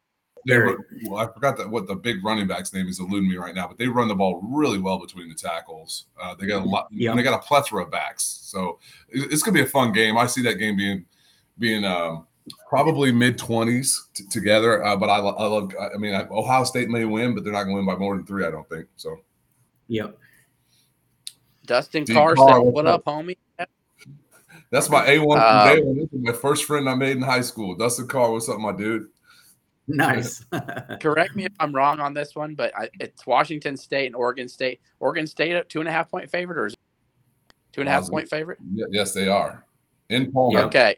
they 0.48 0.58
run, 0.58 0.78
well, 1.06 1.20
I 1.20 1.32
forgot 1.32 1.58
that 1.58 1.70
what 1.70 1.88
the 1.88 1.96
big 1.96 2.24
running 2.24 2.48
back's 2.48 2.74
name 2.74 2.88
is 2.88 3.00
eluding 3.00 3.30
me 3.30 3.38
right 3.38 3.54
now, 3.54 3.68
but 3.68 3.78
they 3.78 3.88
run 3.88 4.08
the 4.08 4.16
ball 4.16 4.42
really 4.44 4.80
well 4.80 5.00
between 5.00 5.30
the 5.30 5.36
tackles. 5.36 6.06
Uh, 6.22 6.36
they 6.36 6.48
got 6.48 6.64
a 6.64 6.66
lot, 6.66 6.88
yeah. 6.90 7.14
they 7.14 7.24
got 7.24 7.38
a 7.38 7.46
plethora 7.46 7.84
of 7.84 7.92
backs, 7.92 8.24
so 8.24 8.80
it's 9.10 9.44
gonna 9.44 9.56
be 9.56 9.62
a 9.62 9.66
fun 9.66 9.92
game. 9.92 10.18
I 10.18 10.26
see 10.26 10.42
that 10.44 10.56
game 10.56 10.78
being 10.78 11.06
being 11.60 11.84
um, 11.84 12.28
probably 12.70 13.12
mid 13.12 13.38
twenties 13.38 14.08
t- 14.14 14.26
together. 14.30 14.84
Uh, 14.84 14.96
but 14.96 15.10
I, 15.10 15.18
I 15.18 15.46
love, 15.46 15.72
I 15.94 15.98
mean, 15.98 16.14
Ohio 16.32 16.64
State 16.64 16.90
may 16.90 17.06
win, 17.06 17.36
but 17.36 17.44
they're 17.44 17.54
not 17.54 17.64
gonna 17.64 17.76
win 17.76 17.86
by 17.86 17.96
more 17.96 18.16
than 18.16 18.26
three. 18.26 18.46
I 18.46 18.52
don't 18.52 18.68
think 18.70 18.88
so. 18.96 19.18
Yep. 19.90 20.18
Dustin 21.66 22.06
Carson, 22.06 22.72
what 22.72 22.88
up, 22.88 23.04
homie? 23.04 23.38
That's 24.70 24.90
my 24.90 25.06
A 25.08 25.20
one 25.20 25.40
from 25.40 25.68
day 25.68 25.82
one. 25.82 26.10
My 26.24 26.32
first 26.32 26.66
friend 26.66 26.90
I 26.90 26.96
made 26.96 27.18
in 27.18 27.24
high 27.24 27.42
school. 27.42 27.76
Dustin 27.76 28.08
Carr, 28.08 28.32
what's 28.32 28.50
up, 28.50 28.60
my 28.60 28.72
dude? 28.72 29.08
Nice. 29.88 30.46
Correct 31.02 31.36
me 31.36 31.46
if 31.46 31.54
I'm 31.60 31.74
wrong 31.74 32.00
on 32.00 32.14
this 32.14 32.36
one, 32.36 32.56
but 32.56 32.76
I, 32.78 32.90
it's 33.00 33.26
Washington 33.26 33.78
State 33.78 34.08
and 34.08 34.16
Oregon 34.16 34.48
State. 34.50 34.82
Oregon 35.00 35.26
State 35.28 35.54
a 35.54 35.64
two 35.64 35.80
and 35.80 35.88
a 35.88 35.92
half 35.92 36.10
point 36.12 36.30
favorite, 36.30 36.58
or 36.58 36.66
is 36.68 36.74
it 36.74 36.80
two 37.72 37.82
and 37.82 37.88
a 37.88 37.92
half 37.92 38.02
Positive. 38.02 38.14
point 38.14 38.30
favorite? 38.30 38.60
Y- 38.74 38.86
Yes, 38.90 39.14
they 39.14 39.28
are 39.30 39.64
in 40.10 40.32
Pullman. 40.32 40.66
Okay. 40.66 40.96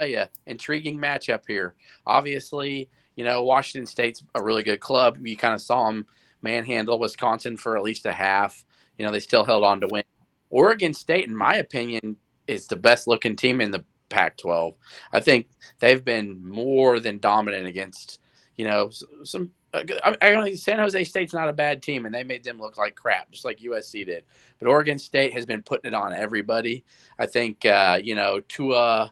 Oh, 0.00 0.04
yeah. 0.04 0.26
Intriguing 0.46 0.98
matchup 0.98 1.42
here. 1.46 1.74
Obviously, 2.06 2.88
you 3.16 3.24
know, 3.24 3.42
Washington 3.44 3.86
State's 3.86 4.22
a 4.34 4.42
really 4.42 4.62
good 4.62 4.80
club. 4.80 5.18
You 5.24 5.36
kind 5.36 5.54
of 5.54 5.60
saw 5.60 5.86
them 5.86 6.06
manhandle 6.42 6.98
Wisconsin 6.98 7.56
for 7.56 7.76
at 7.76 7.82
least 7.82 8.04
a 8.06 8.12
half. 8.12 8.64
You 8.98 9.06
know, 9.06 9.12
they 9.12 9.20
still 9.20 9.44
held 9.44 9.64
on 9.64 9.80
to 9.80 9.86
win. 9.88 10.02
Oregon 10.50 10.92
State, 10.92 11.26
in 11.28 11.36
my 11.36 11.56
opinion, 11.56 12.16
is 12.46 12.66
the 12.66 12.76
best 12.76 13.06
looking 13.06 13.36
team 13.36 13.60
in 13.60 13.70
the 13.70 13.84
Pac 14.12 14.36
12. 14.36 14.74
I 15.12 15.20
think 15.20 15.48
they've 15.80 16.04
been 16.04 16.46
more 16.46 17.00
than 17.00 17.18
dominant 17.18 17.66
against, 17.66 18.20
you 18.56 18.66
know, 18.66 18.88
s- 18.88 19.02
some. 19.24 19.50
I, 19.74 20.14
I 20.20 20.30
don't 20.30 20.44
think 20.44 20.58
San 20.58 20.78
Jose 20.78 21.02
State's 21.04 21.32
not 21.32 21.48
a 21.48 21.52
bad 21.52 21.82
team, 21.82 22.04
and 22.04 22.14
they 22.14 22.24
made 22.24 22.44
them 22.44 22.60
look 22.60 22.76
like 22.76 22.94
crap, 22.94 23.30
just 23.30 23.44
like 23.46 23.58
USC 23.58 24.04
did. 24.04 24.24
But 24.58 24.68
Oregon 24.68 24.98
State 24.98 25.32
has 25.32 25.46
been 25.46 25.62
putting 25.62 25.88
it 25.88 25.94
on 25.94 26.12
everybody. 26.12 26.84
I 27.18 27.24
think, 27.24 27.64
uh, 27.64 27.98
you 28.02 28.14
know, 28.14 28.40
Tua, 28.48 29.10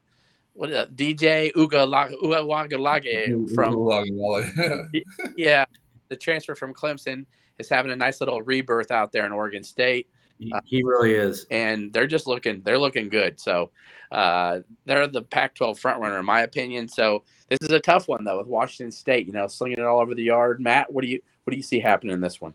what 0.52 0.68
is 0.68 0.76
that, 0.76 0.96
DJ 0.96 1.50
Uga 1.54 1.88
Uga 2.22 3.54
from 3.54 3.74
yeah, 5.36 5.64
the 6.08 6.16
transfer 6.16 6.54
from 6.54 6.74
Clemson 6.74 7.24
is 7.58 7.68
having 7.70 7.90
a 7.92 7.96
nice 7.96 8.20
little 8.20 8.42
rebirth 8.42 8.90
out 8.90 9.12
there 9.12 9.24
in 9.24 9.32
Oregon 9.32 9.62
State, 9.64 10.08
He- 10.38 10.52
he 10.66 10.82
really 10.82 11.14
is. 11.14 11.46
and 11.50 11.90
they're 11.92 12.06
just 12.06 12.26
looking 12.26 12.60
they're 12.64 12.78
looking 12.78 13.08
good. 13.08 13.40
So 13.40 13.70
uh, 14.10 14.60
they're 14.84 15.06
the 15.06 15.22
Pac-12 15.22 15.80
frontrunner, 15.80 16.18
in 16.18 16.24
my 16.24 16.42
opinion. 16.42 16.88
So 16.88 17.24
this 17.48 17.58
is 17.62 17.70
a 17.70 17.80
tough 17.80 18.08
one 18.08 18.24
though 18.24 18.38
with 18.38 18.46
Washington 18.46 18.92
State. 18.92 19.26
You 19.26 19.32
know, 19.32 19.46
slinging 19.46 19.78
it 19.78 19.84
all 19.84 20.00
over 20.00 20.14
the 20.14 20.22
yard. 20.22 20.60
Matt, 20.60 20.92
what 20.92 21.02
do 21.02 21.08
you 21.08 21.20
what 21.44 21.52
do 21.52 21.56
you 21.56 21.62
see 21.62 21.80
happening 21.80 22.12
in 22.12 22.20
this 22.20 22.40
one? 22.40 22.54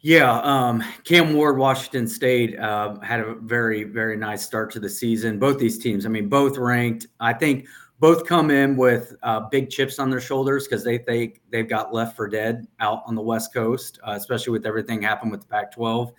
Yeah, 0.00 0.40
um, 0.40 0.84
Cam 1.04 1.32
Ward, 1.32 1.56
Washington 1.56 2.06
State 2.06 2.58
uh, 2.58 3.00
had 3.00 3.20
a 3.20 3.36
very, 3.36 3.84
very 3.84 4.18
nice 4.18 4.44
start 4.44 4.70
to 4.72 4.80
the 4.80 4.88
season. 4.88 5.38
Both 5.38 5.58
these 5.58 5.78
teams, 5.78 6.04
I 6.04 6.10
mean, 6.10 6.28
both 6.28 6.58
ranked. 6.58 7.06
I 7.20 7.32
think 7.32 7.66
both 8.00 8.26
come 8.26 8.50
in 8.50 8.76
with 8.76 9.14
uh, 9.22 9.48
big 9.48 9.70
chips 9.70 9.98
on 9.98 10.10
their 10.10 10.20
shoulders 10.20 10.68
because 10.68 10.84
they 10.84 10.98
think 10.98 11.40
they've 11.50 11.66
got 11.66 11.94
left 11.94 12.16
for 12.16 12.28
dead 12.28 12.66
out 12.80 13.02
on 13.06 13.14
the 13.14 13.22
West 13.22 13.54
Coast, 13.54 13.98
uh, 14.06 14.12
especially 14.12 14.50
with 14.50 14.66
everything 14.66 15.00
happened 15.00 15.30
with 15.30 15.40
the 15.40 15.46
Pac-12. 15.46 16.12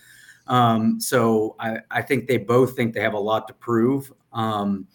Um, 0.47 0.99
so 0.99 1.55
I, 1.59 1.79
I 1.89 2.01
think 2.01 2.27
they 2.27 2.37
both 2.37 2.75
think 2.75 2.93
they 2.93 3.01
have 3.01 3.13
a 3.13 3.19
lot 3.19 3.47
to 3.47 3.53
prove. 3.53 4.11
Um, 4.33 4.87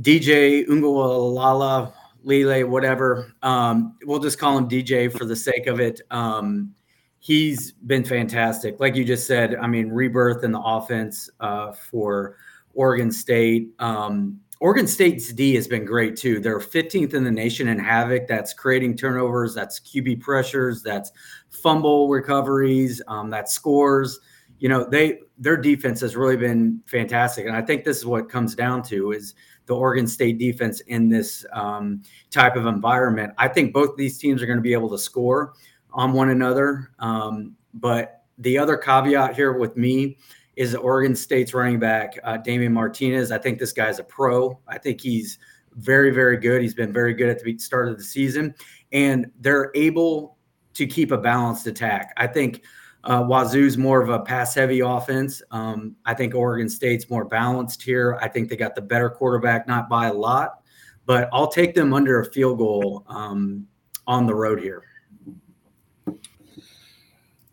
DJ 0.00 0.66
Ungualala, 0.66 1.92
Lele, 2.22 2.68
whatever. 2.68 3.32
Um, 3.42 3.96
we'll 4.04 4.20
just 4.20 4.38
call 4.38 4.58
him 4.58 4.68
DJ 4.68 5.16
for 5.16 5.24
the 5.24 5.36
sake 5.36 5.66
of 5.66 5.80
it. 5.80 6.00
Um, 6.10 6.74
he's 7.18 7.72
been 7.72 8.04
fantastic. 8.04 8.78
Like 8.78 8.94
you 8.94 9.04
just 9.04 9.26
said, 9.26 9.56
I 9.56 9.66
mean, 9.66 9.88
rebirth 9.88 10.44
in 10.44 10.52
the 10.52 10.60
offense 10.60 11.30
uh, 11.40 11.72
for 11.72 12.36
Oregon 12.74 13.10
State. 13.10 13.70
Um, 13.78 14.40
Oregon 14.60 14.86
State's 14.86 15.32
D 15.32 15.54
has 15.54 15.68
been 15.68 15.84
great 15.84 16.16
too. 16.16 16.40
They're 16.40 16.60
15th 16.60 17.14
in 17.14 17.24
the 17.24 17.30
nation 17.30 17.68
in 17.68 17.78
havoc. 17.78 18.26
That's 18.26 18.54
creating 18.54 18.96
turnovers. 18.96 19.54
That's 19.54 19.80
QB 19.80 20.20
pressures. 20.20 20.82
That's 20.82 21.12
fumble 21.50 22.08
recoveries. 22.08 23.02
Um, 23.08 23.30
that 23.30 23.50
scores. 23.50 24.18
You 24.58 24.68
know, 24.68 24.88
they 24.88 25.20
their 25.38 25.56
defense 25.56 26.00
has 26.00 26.16
really 26.16 26.36
been 26.36 26.80
fantastic, 26.86 27.46
and 27.46 27.56
I 27.56 27.62
think 27.62 27.84
this 27.84 27.98
is 27.98 28.06
what 28.06 28.28
comes 28.28 28.54
down 28.54 28.82
to 28.84 29.12
is 29.12 29.34
the 29.66 29.74
Oregon 29.74 30.06
State 30.06 30.38
defense 30.38 30.80
in 30.82 31.08
this 31.08 31.44
um, 31.52 32.02
type 32.30 32.56
of 32.56 32.66
environment. 32.66 33.32
I 33.36 33.48
think 33.48 33.72
both 33.72 33.96
these 33.96 34.16
teams 34.16 34.42
are 34.42 34.46
going 34.46 34.58
to 34.58 34.62
be 34.62 34.72
able 34.72 34.90
to 34.90 34.98
score 34.98 35.52
on 35.92 36.12
one 36.12 36.30
another. 36.30 36.92
Um, 36.98 37.56
but 37.74 38.22
the 38.38 38.58
other 38.58 38.76
caveat 38.76 39.34
here 39.34 39.52
with 39.52 39.76
me 39.76 40.18
is 40.54 40.74
Oregon 40.74 41.14
State's 41.14 41.52
running 41.52 41.78
back, 41.78 42.18
uh, 42.24 42.38
Damien 42.38 42.72
Martinez. 42.72 43.30
I 43.30 43.38
think 43.38 43.58
this 43.58 43.72
guy's 43.72 43.98
a 43.98 44.04
pro. 44.04 44.58
I 44.66 44.78
think 44.78 45.00
he's 45.00 45.38
very, 45.74 46.10
very 46.10 46.38
good. 46.38 46.62
He's 46.62 46.74
been 46.74 46.92
very 46.92 47.12
good 47.12 47.28
at 47.28 47.42
the 47.42 47.58
start 47.58 47.88
of 47.88 47.98
the 47.98 48.04
season, 48.04 48.54
and 48.92 49.30
they're 49.40 49.70
able 49.74 50.38
to 50.74 50.86
keep 50.86 51.10
a 51.10 51.18
balanced 51.18 51.66
attack. 51.66 52.14
I 52.16 52.26
think 52.26 52.62
uh, 53.06 53.22
Wazoo's 53.22 53.78
more 53.78 54.02
of 54.02 54.08
a 54.08 54.18
pass 54.18 54.54
heavy 54.54 54.80
offense. 54.80 55.40
Um, 55.52 55.94
I 56.04 56.12
think 56.12 56.34
Oregon 56.34 56.68
State's 56.68 57.08
more 57.08 57.24
balanced 57.24 57.82
here. 57.82 58.18
I 58.20 58.28
think 58.28 58.48
they 58.48 58.56
got 58.56 58.74
the 58.74 58.82
better 58.82 59.08
quarterback, 59.08 59.68
not 59.68 59.88
by 59.88 60.08
a 60.08 60.12
lot, 60.12 60.62
but 61.06 61.28
I'll 61.32 61.46
take 61.46 61.74
them 61.74 61.94
under 61.94 62.20
a 62.20 62.24
field 62.24 62.58
goal 62.58 63.04
um, 63.06 63.66
on 64.08 64.26
the 64.26 64.34
road 64.34 64.60
here. 64.60 64.82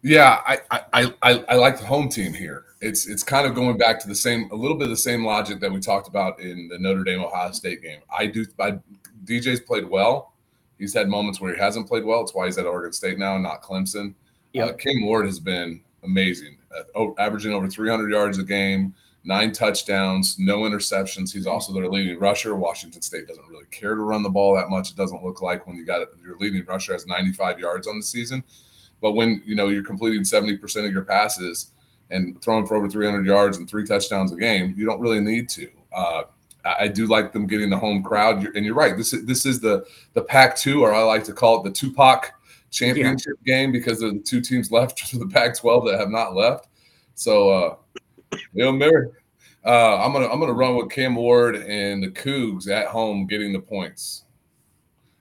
Yeah, 0.01 0.41
I, 0.45 0.59
I 0.69 1.13
I 1.21 1.45
I 1.47 1.55
like 1.55 1.79
the 1.79 1.85
home 1.85 2.09
team 2.09 2.33
here. 2.33 2.65
It's 2.81 3.07
it's 3.07 3.23
kind 3.23 3.47
of 3.47 3.55
going 3.55 3.77
back 3.77 3.99
to 4.01 4.07
the 4.07 4.15
same 4.15 4.49
a 4.51 4.55
little 4.55 4.75
bit 4.75 4.85
of 4.85 4.89
the 4.89 4.97
same 4.97 5.23
logic 5.23 5.61
that 5.61 5.71
we 5.71 5.79
talked 5.79 6.09
about 6.09 6.41
in 6.41 6.67
the 6.67 6.77
Notre 6.77 7.05
Dame 7.05 7.21
Ohio 7.21 7.51
State 7.51 7.81
game. 7.81 8.01
I 8.11 8.25
do 8.25 8.45
I, 8.59 8.79
DJ's 9.23 9.61
played 9.61 9.89
well. 9.89 10.33
He's 10.77 10.93
had 10.93 11.07
moments 11.07 11.39
where 11.39 11.53
he 11.53 11.61
hasn't 11.61 11.87
played 11.87 12.03
well. 12.03 12.21
It's 12.21 12.33
why 12.33 12.47
he's 12.47 12.57
at 12.57 12.65
Oregon 12.65 12.91
State 12.91 13.17
now, 13.17 13.37
not 13.37 13.61
Clemson. 13.61 14.15
Yep. 14.53 14.69
Uh, 14.69 14.73
King 14.73 15.05
Ward 15.05 15.25
has 15.25 15.39
been 15.39 15.81
amazing, 16.03 16.57
uh, 16.95 17.07
averaging 17.17 17.53
over 17.53 17.67
300 17.67 18.09
yards 18.09 18.37
a 18.37 18.43
game, 18.43 18.93
nine 19.23 19.51
touchdowns, 19.51 20.37
no 20.37 20.59
interceptions. 20.59 21.33
He's 21.33 21.47
also 21.47 21.73
their 21.73 21.89
leading 21.89 22.19
rusher. 22.19 22.55
Washington 22.55 23.01
State 23.01 23.27
doesn't 23.27 23.47
really 23.47 23.65
care 23.71 23.95
to 23.95 24.01
run 24.01 24.21
the 24.21 24.29
ball 24.29 24.55
that 24.55 24.69
much. 24.69 24.91
It 24.91 24.97
doesn't 24.97 25.23
look 25.23 25.41
like 25.41 25.65
when 25.65 25.75
you 25.75 25.85
got 25.85 26.07
your 26.23 26.37
leading 26.37 26.65
rusher 26.65 26.93
has 26.93 27.07
95 27.07 27.59
yards 27.59 27.87
on 27.87 27.97
the 27.97 28.03
season. 28.03 28.43
But 29.01 29.13
when 29.13 29.41
you 29.45 29.55
know 29.55 29.67
you're 29.67 29.83
completing 29.83 30.21
70% 30.21 30.85
of 30.85 30.93
your 30.93 31.03
passes 31.03 31.71
and 32.09 32.41
throwing 32.41 32.65
for 32.65 32.75
over 32.75 32.89
300 32.89 33.25
yards 33.25 33.57
and 33.57 33.69
three 33.69 33.85
touchdowns 33.85 34.31
a 34.31 34.35
game, 34.35 34.75
you 34.77 34.85
don't 34.85 34.99
really 34.99 35.19
need 35.19 35.49
to. 35.49 35.69
Uh, 35.93 36.23
I 36.65 36.87
do 36.87 37.07
like 37.07 37.33
them 37.33 37.45
getting 37.45 37.69
the 37.69 37.77
home 37.77 38.01
crowd, 38.03 38.45
and 38.55 38.65
you're 38.65 38.75
right. 38.75 38.95
This 38.95 39.13
is 39.13 39.25
this 39.25 39.45
is 39.45 39.59
the 39.59 39.85
the 40.13 40.21
Pac-2, 40.21 40.79
or 40.79 40.93
I 40.93 41.01
like 41.03 41.25
to 41.25 41.33
call 41.33 41.59
it 41.59 41.63
the 41.63 41.71
Tupac 41.71 42.31
championship 42.73 43.35
game 43.45 43.71
because 43.71 44.03
are 44.03 44.11
the 44.11 44.19
two 44.19 44.41
teams 44.41 44.71
left 44.71 44.99
for 45.09 45.19
the 45.19 45.27
Pac-12 45.27 45.91
that 45.91 45.99
have 45.99 46.09
not 46.09 46.35
left. 46.35 46.67
So, 47.15 47.49
uh, 47.49 47.75
you 48.31 48.63
know, 48.63 48.71
Mary, 48.71 49.07
uh, 49.65 50.03
I'm 50.03 50.11
gonna 50.11 50.27
I'm 50.27 50.39
gonna 50.39 50.53
run 50.53 50.75
with 50.75 50.89
Cam 50.89 51.15
Ward 51.15 51.55
and 51.55 52.03
the 52.03 52.09
Cougs 52.09 52.67
at 52.67 52.87
home 52.87 53.27
getting 53.27 53.53
the 53.53 53.59
points. 53.59 54.25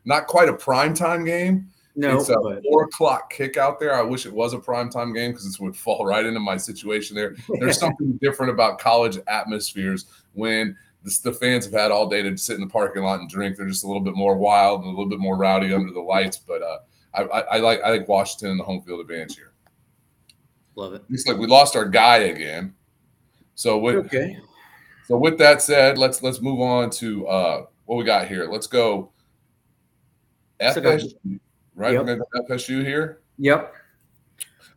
Not 0.04 0.26
quite 0.26 0.48
a 0.48 0.52
primetime 0.52 1.24
game, 1.24 1.68
No, 1.94 2.16
it's 2.16 2.28
a 2.28 2.36
but 2.42 2.62
four 2.64 2.84
o'clock 2.84 3.30
kick 3.30 3.56
out 3.56 3.78
there. 3.78 3.94
I 3.94 4.02
wish 4.02 4.26
it 4.26 4.32
was 4.32 4.52
a 4.54 4.58
primetime 4.58 5.14
game 5.14 5.30
because 5.30 5.44
this 5.44 5.60
would 5.60 5.76
fall 5.76 6.04
right 6.06 6.24
into 6.24 6.40
my 6.40 6.56
situation 6.56 7.14
there. 7.14 7.36
There's 7.60 7.78
something 7.80 8.18
different 8.22 8.50
about 8.50 8.78
college 8.78 9.18
atmospheres 9.28 10.06
when 10.32 10.76
the, 11.04 11.18
the 11.24 11.32
fans 11.32 11.66
have 11.66 11.74
had 11.74 11.90
all 11.90 12.08
day 12.08 12.22
to 12.22 12.36
sit 12.36 12.54
in 12.54 12.62
the 12.62 12.66
parking 12.66 13.02
lot 13.02 13.20
and 13.20 13.28
drink. 13.28 13.56
They're 13.56 13.68
just 13.68 13.84
a 13.84 13.86
little 13.86 14.02
bit 14.02 14.16
more 14.16 14.36
wild 14.36 14.80
and 14.80 14.88
a 14.88 14.90
little 14.90 15.08
bit 15.08 15.20
more 15.20 15.36
rowdy 15.36 15.72
under 15.72 15.92
the 15.92 16.00
lights. 16.00 16.38
But 16.38 16.62
uh, 16.62 16.78
I, 17.14 17.22
I, 17.22 17.40
I 17.40 17.56
like 17.58 17.80
I 17.82 17.90
like 17.90 18.08
Washington 18.08 18.52
in 18.52 18.58
the 18.58 18.64
home 18.64 18.82
field 18.82 19.00
advantage 19.00 19.36
here. 19.36 19.52
love 20.76 20.94
it. 20.94 21.02
Looks 21.08 21.26
like 21.26 21.36
we 21.38 21.46
lost 21.46 21.76
our 21.76 21.84
guy 21.86 22.18
again. 22.18 22.74
So 23.54 23.78
with 23.78 23.96
Okay. 24.06 24.38
so 25.06 25.16
with 25.18 25.38
that 25.38 25.62
said, 25.62 25.98
let's 25.98 26.22
let's 26.22 26.40
move 26.40 26.60
on 26.60 26.90
to 26.90 27.26
uh, 27.26 27.66
what 27.84 27.96
we 27.96 28.04
got 28.04 28.28
here. 28.28 28.46
Let's 28.50 28.66
go. 28.66 29.10
FSU, 30.60 31.12
right? 31.74 31.92
Yep. 31.92 32.00
We're 32.06 32.16
gonna 32.16 32.24
go 32.46 32.54
FSU 32.54 32.84
here. 32.84 33.20
Yep. 33.38 33.74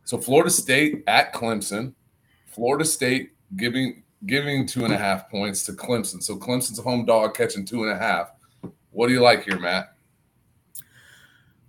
So 0.04 0.18
Florida 0.18 0.50
State 0.50 1.02
at 1.06 1.32
Clemson. 1.32 1.94
Florida 2.46 2.84
State 2.84 3.32
giving 3.56 4.02
giving 4.26 4.66
two 4.66 4.84
and 4.84 4.92
a 4.92 4.96
half 4.98 5.30
points 5.30 5.64
to 5.66 5.72
Clemson. 5.72 6.22
So 6.22 6.36
Clemson's 6.36 6.78
a 6.78 6.82
home 6.82 7.04
dog 7.04 7.34
catching 7.34 7.64
two 7.64 7.84
and 7.84 7.92
a 7.92 7.98
half. 7.98 8.32
What 8.90 9.08
do 9.08 9.12
you 9.12 9.20
like 9.20 9.44
here, 9.44 9.58
Matt? 9.58 9.94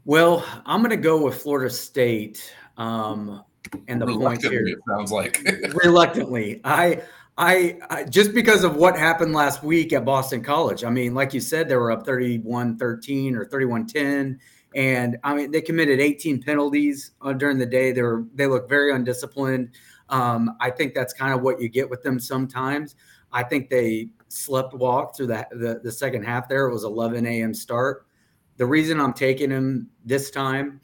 Well, 0.08 0.46
I'm 0.66 0.80
going 0.80 0.92
to 0.92 0.96
go 0.96 1.22
with 1.22 1.42
Florida 1.42 1.70
State. 1.70 2.54
Um, 2.78 3.44
and 3.90 4.02
the 4.02 4.06
Reluctantly, 4.06 4.50
here. 4.50 4.66
it 4.66 4.80
sounds 4.88 5.12
like. 5.12 5.46
reluctantly 5.84 6.62
I, 6.64 7.02
I 7.38 7.78
i 7.90 8.04
just 8.06 8.34
because 8.34 8.64
of 8.64 8.78
what 8.78 8.98
happened 8.98 9.34
last 9.34 9.62
week 9.62 9.92
at 9.92 10.06
boston 10.06 10.42
college 10.42 10.86
i 10.86 10.90
mean 10.90 11.14
like 11.14 11.34
you 11.34 11.42
said 11.42 11.68
they 11.68 11.76
were 11.76 11.92
up 11.92 12.06
31 12.06 12.78
13 12.78 13.36
or 13.36 13.44
31 13.44 13.86
10 13.86 14.40
and 14.76 15.18
i 15.26 15.36
mean 15.36 15.52
they 15.52 15.60
committed 15.60 16.00
18 16.00 16.42
penalties 16.42 17.12
uh, 17.22 17.34
during 17.34 17.58
the 17.58 17.66
day 17.66 17.92
they 17.92 18.02
were 18.02 18.24
they 18.36 18.48
look 18.48 18.70
very 18.70 18.94
undisciplined 18.94 19.72
um, 20.08 20.56
i 20.62 20.70
think 20.70 20.94
that's 20.94 21.14
kind 21.14 21.34
of 21.34 21.42
what 21.42 21.60
you 21.60 21.68
get 21.68 21.90
with 21.90 22.02
them 22.04 22.18
sometimes 22.18 22.96
i 23.34 23.44
think 23.44 23.70
they 23.70 24.08
slept 24.30 24.74
walk 24.74 25.18
through 25.18 25.28
that 25.28 25.50
the, 25.50 25.82
the 25.84 25.92
second 25.92 26.24
half 26.24 26.48
there 26.48 26.68
it 26.68 26.72
was 26.72 26.86
11 26.86 27.26
a.m 27.26 27.54
start 27.54 28.07
the 28.58 28.66
reason 28.66 29.00
i'm 29.00 29.14
taking 29.14 29.50
them 29.50 29.90
this 30.06 30.30
time 30.30 30.82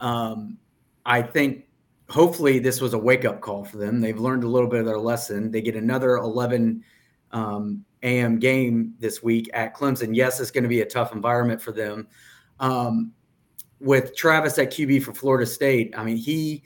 um, 0.00 0.56
i 1.04 1.20
think 1.20 1.66
hopefully 2.08 2.58
this 2.58 2.80
was 2.80 2.94
a 2.94 2.98
wake 2.98 3.24
up 3.24 3.40
call 3.40 3.64
for 3.64 3.78
them. 3.78 4.00
They've 4.00 4.18
learned 4.18 4.44
a 4.44 4.48
little 4.48 4.68
bit 4.68 4.80
of 4.80 4.86
their 4.86 4.98
lesson. 4.98 5.50
They 5.50 5.60
get 5.60 5.76
another 5.76 6.16
11 6.16 6.84
um, 7.32 7.84
a.m. 8.02 8.38
game 8.38 8.94
this 8.98 9.22
week 9.22 9.50
at 9.52 9.74
Clemson. 9.74 10.14
Yes, 10.14 10.40
it's 10.40 10.50
going 10.50 10.64
to 10.64 10.68
be 10.68 10.80
a 10.80 10.86
tough 10.86 11.12
environment 11.12 11.60
for 11.60 11.72
them. 11.72 12.06
Um, 12.60 13.12
with 13.80 14.16
Travis 14.16 14.58
at 14.58 14.70
QB 14.70 15.02
for 15.02 15.12
Florida 15.12 15.46
State, 15.46 15.94
I 15.96 16.04
mean, 16.04 16.16
he 16.16 16.62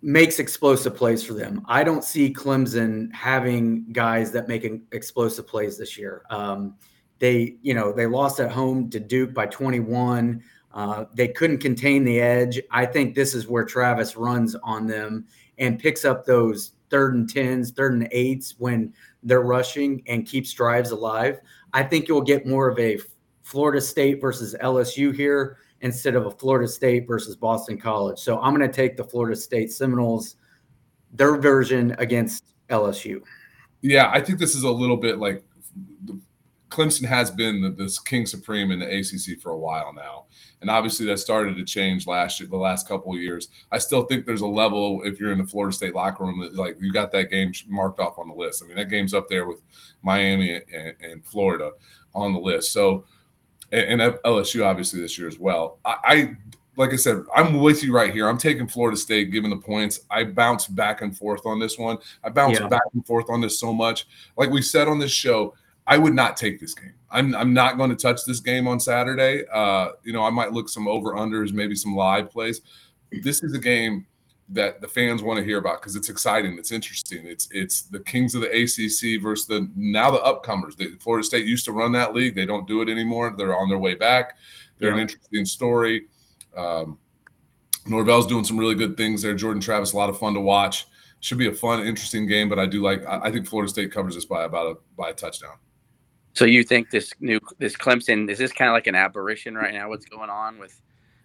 makes 0.00 0.38
explosive 0.38 0.94
plays 0.94 1.24
for 1.24 1.32
them. 1.32 1.62
I 1.66 1.82
don't 1.82 2.04
see 2.04 2.32
Clemson 2.32 3.12
having 3.12 3.90
guys 3.92 4.30
that 4.32 4.46
make 4.46 4.70
explosive 4.92 5.48
plays 5.48 5.76
this 5.76 5.98
year. 5.98 6.22
Um, 6.30 6.76
they, 7.18 7.56
you 7.62 7.74
know, 7.74 7.92
they 7.92 8.06
lost 8.06 8.40
at 8.40 8.50
home 8.50 8.90
to 8.90 9.00
Duke 9.00 9.34
by 9.34 9.46
21. 9.46 10.42
Uh, 10.72 11.04
they 11.14 11.28
couldn't 11.28 11.58
contain 11.58 12.04
the 12.04 12.20
edge. 12.20 12.60
I 12.70 12.86
think 12.86 13.14
this 13.14 13.34
is 13.34 13.48
where 13.48 13.64
Travis 13.64 14.16
runs 14.16 14.54
on 14.62 14.86
them 14.86 15.26
and 15.58 15.78
picks 15.78 16.04
up 16.04 16.24
those 16.24 16.72
third 16.90 17.14
and 17.14 17.28
tens, 17.28 17.70
third 17.70 17.94
and 17.94 18.08
eights 18.12 18.54
when 18.58 18.92
they're 19.22 19.42
rushing 19.42 20.02
and 20.06 20.26
keeps 20.26 20.52
drives 20.52 20.90
alive. 20.90 21.40
I 21.72 21.82
think 21.82 22.08
you'll 22.08 22.22
get 22.22 22.46
more 22.46 22.68
of 22.68 22.78
a 22.78 22.98
Florida 23.42 23.80
State 23.80 24.20
versus 24.20 24.54
LSU 24.62 25.14
here 25.14 25.58
instead 25.80 26.14
of 26.14 26.26
a 26.26 26.30
Florida 26.30 26.68
State 26.68 27.06
versus 27.06 27.36
Boston 27.36 27.78
College. 27.78 28.18
So 28.18 28.40
I'm 28.40 28.54
going 28.54 28.68
to 28.68 28.74
take 28.74 28.96
the 28.96 29.04
Florida 29.04 29.36
State 29.36 29.72
Seminoles, 29.72 30.36
their 31.12 31.36
version 31.36 31.94
against 31.98 32.44
LSU. 32.68 33.22
Yeah, 33.80 34.10
I 34.12 34.20
think 34.20 34.38
this 34.38 34.54
is 34.54 34.64
a 34.64 34.70
little 34.70 34.96
bit 34.96 35.18
like 35.18 35.44
Clemson 36.68 37.04
has 37.06 37.30
been 37.30 37.62
the, 37.62 37.70
this 37.70 37.98
king 37.98 38.26
supreme 38.26 38.70
in 38.70 38.78
the 38.78 38.86
ACC 38.86 39.40
for 39.40 39.52
a 39.52 39.58
while 39.58 39.92
now, 39.92 40.26
and 40.60 40.70
obviously 40.70 41.06
that 41.06 41.18
started 41.18 41.56
to 41.56 41.64
change 41.64 42.06
last 42.06 42.40
year, 42.40 42.48
the 42.48 42.56
last 42.56 42.86
couple 42.86 43.12
of 43.12 43.20
years. 43.20 43.48
I 43.72 43.78
still 43.78 44.04
think 44.04 44.26
there's 44.26 44.42
a 44.42 44.46
level 44.46 45.02
if 45.04 45.18
you're 45.18 45.32
in 45.32 45.38
the 45.38 45.46
Florida 45.46 45.74
State 45.74 45.94
locker 45.94 46.24
room 46.24 46.40
that 46.40 46.54
like 46.54 46.76
you 46.80 46.92
got 46.92 47.12
that 47.12 47.30
game 47.30 47.52
marked 47.66 48.00
off 48.00 48.18
on 48.18 48.28
the 48.28 48.34
list. 48.34 48.62
I 48.62 48.66
mean 48.66 48.76
that 48.76 48.90
game's 48.90 49.14
up 49.14 49.28
there 49.28 49.46
with 49.46 49.62
Miami 50.02 50.54
and, 50.54 50.94
and 51.00 51.24
Florida 51.24 51.72
on 52.14 52.32
the 52.32 52.40
list. 52.40 52.72
So 52.72 53.04
and, 53.72 54.00
and 54.00 54.14
LSU 54.24 54.64
obviously 54.64 55.00
this 55.00 55.18
year 55.18 55.28
as 55.28 55.38
well. 55.38 55.78
I, 55.84 55.96
I 56.04 56.36
like 56.76 56.92
I 56.92 56.96
said, 56.96 57.24
I'm 57.34 57.60
with 57.60 57.82
you 57.82 57.92
right 57.92 58.12
here. 58.12 58.28
I'm 58.28 58.38
taking 58.38 58.68
Florida 58.68 58.96
State 58.96 59.32
given 59.32 59.50
the 59.50 59.56
points. 59.56 60.00
I 60.10 60.22
bounce 60.22 60.68
back 60.68 61.02
and 61.02 61.16
forth 61.16 61.44
on 61.44 61.58
this 61.58 61.76
one. 61.76 61.98
I 62.22 62.28
bounce 62.28 62.60
yeah. 62.60 62.68
back 62.68 62.82
and 62.94 63.04
forth 63.04 63.28
on 63.30 63.40
this 63.40 63.58
so 63.58 63.72
much. 63.72 64.06
Like 64.36 64.50
we 64.50 64.62
said 64.62 64.86
on 64.86 65.00
this 65.00 65.10
show, 65.10 65.54
I 65.88 65.96
would 65.96 66.14
not 66.14 66.36
take 66.36 66.60
this 66.60 66.74
game. 66.74 66.92
I'm, 67.10 67.34
I'm 67.34 67.54
not 67.54 67.78
going 67.78 67.88
to 67.88 67.96
touch 67.96 68.26
this 68.26 68.40
game 68.40 68.68
on 68.68 68.78
Saturday. 68.78 69.44
Uh, 69.50 69.92
you 70.04 70.12
know, 70.12 70.22
I 70.22 70.28
might 70.28 70.52
look 70.52 70.68
some 70.68 70.86
over 70.86 71.14
unders, 71.14 71.52
maybe 71.52 71.74
some 71.74 71.96
live 71.96 72.30
plays. 72.30 72.60
This 73.22 73.42
is 73.42 73.54
a 73.54 73.58
game 73.58 74.06
that 74.50 74.82
the 74.82 74.88
fans 74.88 75.22
want 75.22 75.38
to 75.38 75.44
hear 75.44 75.56
about 75.56 75.80
because 75.80 75.96
it's 75.96 76.10
exciting, 76.10 76.58
it's 76.58 76.72
interesting. 76.72 77.26
It's 77.26 77.48
it's 77.50 77.82
the 77.82 78.00
kings 78.00 78.34
of 78.34 78.42
the 78.42 78.48
ACC 78.48 79.22
versus 79.22 79.46
the 79.46 79.70
now 79.76 80.10
the 80.10 80.18
upcomers. 80.18 80.76
The, 80.76 80.96
Florida 81.00 81.24
State 81.24 81.46
used 81.46 81.64
to 81.64 81.72
run 81.72 81.92
that 81.92 82.14
league; 82.14 82.34
they 82.34 82.46
don't 82.46 82.66
do 82.66 82.82
it 82.82 82.90
anymore. 82.90 83.34
They're 83.36 83.56
on 83.56 83.70
their 83.70 83.78
way 83.78 83.94
back. 83.94 84.36
They're 84.78 84.90
yeah. 84.90 84.96
an 84.96 85.00
interesting 85.00 85.46
story. 85.46 86.06
Um, 86.54 86.98
Norvell's 87.86 88.26
doing 88.26 88.44
some 88.44 88.58
really 88.58 88.74
good 88.74 88.96
things 88.96 89.22
there. 89.22 89.34
Jordan 89.34 89.62
Travis, 89.62 89.94
a 89.94 89.96
lot 89.96 90.10
of 90.10 90.18
fun 90.18 90.34
to 90.34 90.40
watch. 90.40 90.86
Should 91.20 91.38
be 91.38 91.48
a 91.48 91.52
fun, 91.52 91.86
interesting 91.86 92.26
game. 92.26 92.50
But 92.50 92.58
I 92.58 92.66
do 92.66 92.82
like. 92.82 93.06
I, 93.06 93.20
I 93.24 93.30
think 93.30 93.46
Florida 93.46 93.70
State 93.70 93.90
covers 93.90 94.14
this 94.14 94.26
by 94.26 94.44
about 94.44 94.66
a 94.66 94.74
by 94.96 95.10
a 95.10 95.14
touchdown. 95.14 95.56
So 96.38 96.44
you 96.44 96.62
think 96.62 96.90
this 96.90 97.12
new 97.18 97.40
this 97.58 97.74
Clemson 97.74 98.30
is 98.30 98.38
this 98.38 98.52
kind 98.52 98.68
of 98.68 98.72
like 98.72 98.86
an 98.86 98.94
aberration 98.94 99.56
right 99.56 99.74
now? 99.74 99.88
What's 99.88 100.04
going 100.04 100.30
on 100.30 100.60
with 100.60 100.80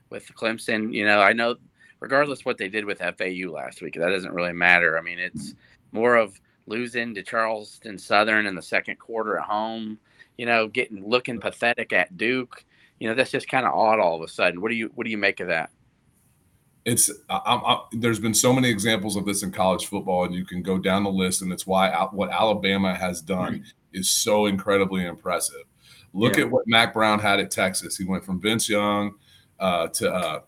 with 0.10 0.26
Clemson? 0.34 0.92
You 0.92 1.06
know, 1.06 1.22
I 1.22 1.34
know 1.34 1.58
regardless 2.00 2.46
what 2.46 2.58
they 2.58 2.68
did 2.68 2.84
with 2.84 2.98
FAU 2.98 3.52
last 3.52 3.84
week, 3.84 3.94
that 3.94 4.10
doesn't 4.10 4.34
really 4.34 4.54
matter. 4.54 4.98
I 4.98 5.02
mean, 5.02 5.20
it's 5.20 5.54
more 5.92 6.16
of 6.16 6.42
losing 6.66 7.14
to 7.14 7.22
Charleston 7.22 8.00
Southern 8.00 8.48
in 8.48 8.56
the 8.56 8.62
second 8.64 8.98
quarter 8.98 9.38
at 9.38 9.44
home. 9.44 10.00
You 10.40 10.48
know, 10.48 10.68
getting 10.68 11.08
looking 11.08 11.40
pathetic 11.40 11.94
at 11.94 12.18
Duke. 12.18 12.66
You 13.00 13.08
know, 13.08 13.14
that's 13.14 13.30
just 13.30 13.48
kind 13.48 13.68
of 13.68 13.74
odd 13.76 14.00
all 14.00 14.16
of 14.16 14.24
a 14.24 14.28
sudden. 14.28 14.62
What 14.62 14.70
do 14.70 14.76
you 14.76 14.92
what 14.96 15.04
do 15.04 15.12
you 15.12 15.20
make 15.20 15.42
of 15.42 15.48
that? 15.48 15.70
It's 16.86 17.12
I, 17.30 17.36
I, 17.38 17.84
there's 17.92 18.20
been 18.20 18.34
so 18.34 18.52
many 18.52 18.68
examples 18.68 19.16
of 19.16 19.28
this 19.28 19.44
in 19.44 19.52
college 19.52 19.86
football, 19.86 20.26
and 20.26 20.34
you 20.34 20.44
can 20.44 20.64
go 20.64 20.80
down 20.80 21.04
the 21.04 21.12
list, 21.12 21.44
and 21.44 21.54
it's 21.54 21.68
why 21.68 21.92
what 22.14 22.32
Alabama 22.32 22.96
has 22.96 23.22
done. 23.22 23.64
Is 23.94 24.10
so 24.10 24.46
incredibly 24.46 25.06
impressive. 25.06 25.64
Look 26.14 26.38
yeah. 26.38 26.44
at 26.44 26.52
what 26.52 26.68
Mack 26.68 26.94
Brown 26.94 27.20
had 27.20 27.40
at 27.40 27.52
Texas. 27.52 27.98
He 27.98 28.06
went 28.06 28.24
from 28.24 28.40
Vince 28.40 28.70
Young 28.70 29.16
uh, 29.60 29.88
to 29.88 30.14
uh, 30.14 30.40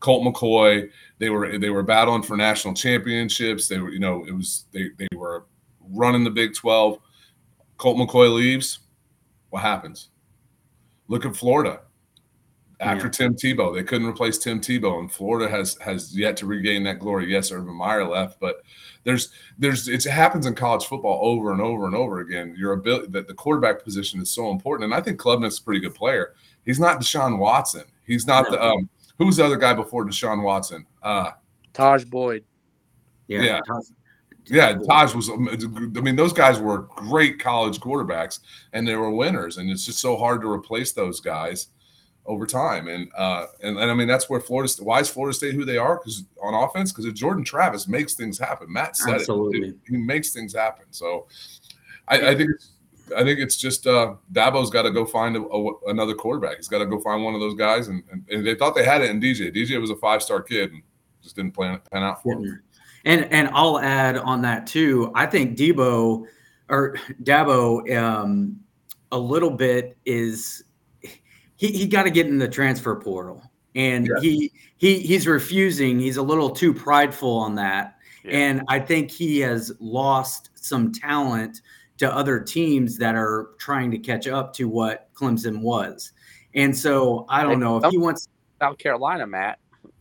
Colt 0.00 0.24
McCoy. 0.24 0.90
They 1.18 1.30
were 1.30 1.58
they 1.58 1.70
were 1.70 1.82
battling 1.82 2.22
for 2.22 2.36
national 2.36 2.74
championships. 2.74 3.68
They 3.68 3.78
were 3.78 3.90
you 3.90 3.98
know 3.98 4.24
it 4.26 4.32
was 4.32 4.66
they 4.72 4.90
they 4.96 5.08
were 5.16 5.46
running 5.90 6.24
the 6.24 6.30
Big 6.30 6.54
Twelve. 6.54 6.98
Colt 7.76 7.96
McCoy 7.96 8.32
leaves. 8.32 8.80
What 9.50 9.62
happens? 9.62 10.10
Look 11.08 11.24
at 11.24 11.34
Florida. 11.34 11.80
After 12.80 13.06
yeah. 13.06 13.10
Tim 13.10 13.34
Tebow, 13.34 13.74
they 13.74 13.82
couldn't 13.82 14.06
replace 14.06 14.38
Tim 14.38 14.60
Tebow, 14.60 15.00
and 15.00 15.10
Florida 15.10 15.50
has 15.50 15.76
has 15.80 16.16
yet 16.16 16.36
to 16.36 16.46
regain 16.46 16.84
that 16.84 17.00
glory. 17.00 17.30
Yes, 17.30 17.50
Urban 17.50 17.74
Meyer 17.74 18.06
left, 18.06 18.38
but 18.38 18.62
there's 19.02 19.30
there's 19.58 19.88
it 19.88 20.04
happens 20.04 20.46
in 20.46 20.54
college 20.54 20.84
football 20.84 21.18
over 21.22 21.50
and 21.50 21.60
over 21.60 21.86
and 21.86 21.94
over 21.96 22.20
again. 22.20 22.54
Your 22.56 22.74
ability 22.74 23.08
that 23.08 23.26
the 23.26 23.34
quarterback 23.34 23.82
position 23.82 24.20
is 24.20 24.30
so 24.30 24.50
important, 24.50 24.84
and 24.84 24.94
I 24.94 25.00
think 25.00 25.18
Klubnik's 25.18 25.58
a 25.58 25.62
pretty 25.62 25.80
good 25.80 25.94
player. 25.94 26.34
He's 26.64 26.78
not 26.78 27.00
Deshaun 27.00 27.38
Watson. 27.38 27.84
He's 28.06 28.28
not 28.28 28.44
no. 28.44 28.50
the 28.52 28.62
um, 28.62 28.88
Who's 29.18 29.36
the 29.36 29.44
other 29.44 29.56
guy 29.56 29.74
before 29.74 30.06
Deshaun 30.06 30.42
Watson? 30.42 30.86
Uh, 31.02 31.32
Tajh 31.74 32.08
Boyd. 32.08 32.44
Yeah. 33.26 33.42
Yeah. 33.42 33.60
Tajh, 33.68 33.92
yeah, 34.46 34.72
Tajh 34.74 35.14
was. 35.14 35.28
I 35.28 36.00
mean, 36.00 36.16
those 36.16 36.32
guys 36.32 36.58
were 36.58 36.82
great 36.96 37.38
college 37.38 37.80
quarterbacks, 37.80 38.38
and 38.72 38.86
they 38.86 38.94
were 38.94 39.10
winners. 39.10 39.58
And 39.58 39.68
it's 39.68 39.84
just 39.84 39.98
so 39.98 40.16
hard 40.16 40.40
to 40.40 40.50
replace 40.50 40.92
those 40.92 41.20
guys 41.20 41.68
over 42.28 42.46
time. 42.46 42.86
And 42.86 43.10
uh, 43.16 43.46
and, 43.62 43.78
and 43.78 43.90
I 43.90 43.94
mean, 43.94 44.06
that's 44.06 44.30
where 44.30 44.40
Florida. 44.40 44.72
Why 44.80 45.00
is 45.00 45.08
Florida 45.08 45.34
State 45.34 45.54
who 45.54 45.64
they 45.64 45.78
are? 45.78 45.96
Because 45.96 46.24
on 46.40 46.54
offense, 46.54 46.92
because 46.92 47.12
Jordan 47.18 47.42
Travis 47.42 47.88
makes 47.88 48.14
things 48.14 48.38
happen. 48.38 48.72
Matt 48.72 48.96
said 48.96 49.14
Absolutely. 49.14 49.70
it. 49.70 49.76
He 49.88 49.96
makes 49.96 50.30
things 50.30 50.54
happen. 50.54 50.84
So 50.90 51.26
I, 52.06 52.30
I 52.30 52.34
think 52.36 52.50
it's 52.54 52.70
I 53.16 53.24
think 53.24 53.40
it's 53.40 53.56
just 53.56 53.86
uh, 53.86 54.14
Dabo's 54.32 54.70
got 54.70 54.82
to 54.82 54.90
go 54.90 55.04
find 55.04 55.36
a, 55.36 55.40
a, 55.40 55.72
another 55.88 56.14
quarterback. 56.14 56.56
He's 56.56 56.68
got 56.68 56.78
to 56.78 56.86
go 56.86 57.00
find 57.00 57.24
one 57.24 57.34
of 57.34 57.40
those 57.40 57.54
guys, 57.54 57.88
and, 57.88 58.02
and, 58.12 58.24
and, 58.30 58.46
they 58.46 58.54
thought 58.54 58.74
they 58.74 58.84
had 58.84 59.00
it 59.02 59.10
in 59.10 59.20
DJ. 59.20 59.54
DJ 59.54 59.80
was 59.80 59.90
a 59.90 59.96
five 59.96 60.22
star 60.22 60.42
kid 60.42 60.72
and 60.72 60.82
just 61.22 61.36
didn't 61.36 61.54
plan 61.54 61.80
pan 61.90 62.02
out 62.02 62.22
for 62.22 62.34
him. 62.34 62.62
And 63.04 63.24
and 63.32 63.48
I'll 63.52 63.78
add 63.78 64.18
on 64.18 64.42
that 64.42 64.66
too. 64.66 65.10
I 65.14 65.26
think 65.26 65.56
Debo 65.56 66.26
or 66.68 66.96
Dabo 67.22 67.96
um, 67.96 68.60
a 69.12 69.18
little 69.18 69.50
bit 69.50 69.96
is 70.04 70.64
he 71.58 71.72
he 71.72 71.86
got 71.86 72.04
to 72.04 72.10
get 72.10 72.26
in 72.26 72.38
the 72.38 72.48
transfer 72.48 72.96
portal, 72.96 73.42
and 73.74 74.06
yeah. 74.06 74.20
he 74.22 74.52
he 74.78 75.00
he's 75.00 75.26
refusing. 75.26 76.00
He's 76.00 76.16
a 76.16 76.22
little 76.22 76.48
too 76.48 76.72
prideful 76.72 77.36
on 77.36 77.56
that, 77.56 77.98
yeah. 78.24 78.38
and 78.38 78.62
I 78.68 78.78
think 78.78 79.10
he 79.10 79.40
has 79.40 79.72
lost 79.80 80.50
some 80.54 80.92
talent 80.92 81.60
to 81.98 82.14
other 82.14 82.40
teams 82.40 82.96
that 82.98 83.14
are 83.16 83.50
trying 83.58 83.90
to 83.90 83.98
catch 83.98 84.26
up 84.28 84.54
to 84.54 84.68
what 84.68 85.12
Clemson 85.14 85.60
was. 85.60 86.12
And 86.54 86.76
so 86.76 87.26
I 87.28 87.42
don't 87.42 87.60
know 87.60 87.76
if 87.76 87.90
he 87.90 87.98
wants 87.98 88.28
South 88.60 88.78
Carolina, 88.78 89.26
Matt. 89.26 89.58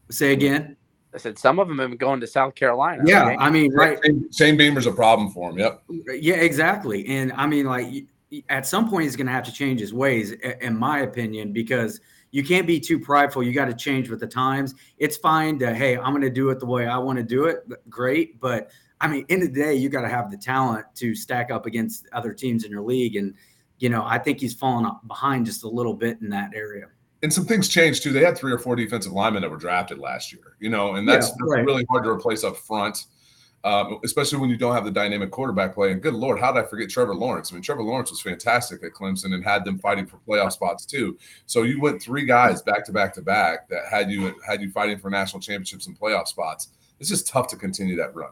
Say 0.10 0.32
again. 0.32 0.78
I 1.14 1.18
said 1.18 1.40
some 1.40 1.58
of 1.58 1.68
them 1.68 1.80
have 1.80 1.90
been 1.90 1.98
going 1.98 2.20
to 2.20 2.28
South 2.28 2.54
Carolina. 2.54 3.02
Yeah, 3.06 3.26
okay? 3.26 3.38
I 3.40 3.50
mean, 3.50 3.74
right. 3.74 3.98
Shane 4.32 4.56
Beamer's 4.56 4.86
a 4.86 4.92
problem 4.92 5.32
for 5.32 5.50
him. 5.50 5.58
Yep. 5.58 5.84
Yeah, 6.20 6.36
exactly. 6.36 7.08
And 7.08 7.34
I 7.34 7.48
mean, 7.48 7.66
like 7.66 8.06
at 8.50 8.68
some 8.68 8.90
point, 8.90 9.04
he's 9.04 9.16
going 9.16 9.28
to 9.28 9.34
have 9.34 9.46
to 9.46 9.54
change 9.54 9.80
his 9.80 9.94
ways, 9.94 10.32
in 10.32 10.78
my 10.78 11.00
opinion, 11.00 11.54
because 11.54 12.02
you 12.32 12.44
can't 12.44 12.68
be 12.68 12.80
too 12.80 13.00
prideful. 13.00 13.44
You 13.44 13.54
got 13.54 13.66
to 13.66 13.74
change 13.74 14.10
with 14.10 14.20
the 14.20 14.28
times. 14.28 14.76
It's 14.98 15.18
fine 15.18 15.60
to 15.60 15.74
hey, 15.74 15.98
I'm 15.98 16.12
going 16.12 16.22
to 16.22 16.30
do 16.30 16.50
it 16.50 16.60
the 16.60 16.66
way 16.66 16.88
I 16.88 16.98
want 16.98 17.18
to 17.18 17.24
do 17.24 17.46
it. 17.46 17.64
Great, 17.90 18.40
but 18.40 18.70
I 19.00 19.08
mean, 19.08 19.26
in 19.30 19.40
the 19.40 19.48
day, 19.48 19.76
you 19.76 19.90
got 19.90 20.02
to 20.02 20.10
have 20.10 20.32
the 20.32 20.38
talent 20.38 20.86
to 20.96 21.14
stack 21.14 21.52
up 21.52 21.66
against 21.66 22.08
other 22.14 22.34
teams 22.34 22.64
in 22.64 22.72
your 22.72 22.82
league. 22.82 23.16
And, 23.16 23.36
you 23.78 23.90
know, 23.90 24.04
I 24.04 24.18
think 24.18 24.40
he's 24.40 24.56
fallen 24.56 24.92
behind 25.06 25.46
just 25.46 25.64
a 25.64 25.70
little 25.70 25.94
bit 25.94 26.18
in 26.22 26.30
that 26.30 26.52
area. 26.56 26.88
And 27.22 27.32
some 27.32 27.46
things 27.46 27.68
changed 27.68 28.04
too. 28.04 28.12
They 28.12 28.24
had 28.24 28.38
three 28.38 28.52
or 28.52 28.58
four 28.58 28.76
defensive 28.76 29.12
linemen 29.12 29.44
that 29.44 29.52
were 29.52 29.58
drafted 29.58 30.00
last 30.00 30.34
year, 30.34 30.56
you 30.60 30.70
know, 30.70 30.96
and 30.96 31.08
that's, 31.08 31.28
yeah, 31.30 31.36
right. 31.42 31.66
really 31.66 31.86
hard 31.90 32.04
to 32.06 32.10
replace 32.10 32.44
up 32.44 32.58
front, 32.58 33.06
um, 33.64 34.00
especially 34.04 34.40
when 34.40 34.50
you 34.50 34.58
don't 34.58 34.74
have 34.74 34.86
the 34.86 34.92
dynamic 34.92 35.32
quarterback 35.32 35.74
play. 35.74 35.92
And 35.92 36.02
good 36.02 36.14
Lord, 36.14 36.40
how 36.40 36.52
did 36.52 36.64
I 36.64 36.68
forget 36.68 36.90
Trevor 36.90 37.16
Lawrence? 37.16 37.52
I 37.52 37.56
mean, 37.56 37.64
Trevor 37.64 37.84
Lawrence 37.84 38.12
was 38.12 38.22
fantastic 38.22 38.84
at 38.84 38.94
Clemson 38.94 39.34
and 39.34 39.44
had 39.44 39.66
them 39.66 39.80
fighting 39.80 40.06
for 40.06 40.18
playoff 40.28 40.54
spots 40.54 40.86
too. 40.86 41.18
So 41.46 41.64
you 41.64 41.82
went 41.82 42.02
three 42.02 42.26
guys 42.26 42.62
back 42.62 42.86
to 42.86 42.92
back 42.92 43.14
to 43.16 43.22
back 43.22 43.68
that 43.70 43.86
had 43.90 44.12
you 44.12 44.36
had 44.46 44.62
you 44.62 44.72
fighting 44.72 45.00
for 45.00 45.10
national 45.10 45.42
championships 45.42 45.88
and 45.88 46.00
playoff 46.00 46.28
spots. 46.28 46.70
It's 47.00 47.10
just 47.10 47.28
tough 47.28 47.48
to 47.50 47.56
continue 47.56 47.96
that 47.98 48.16
run. 48.16 48.32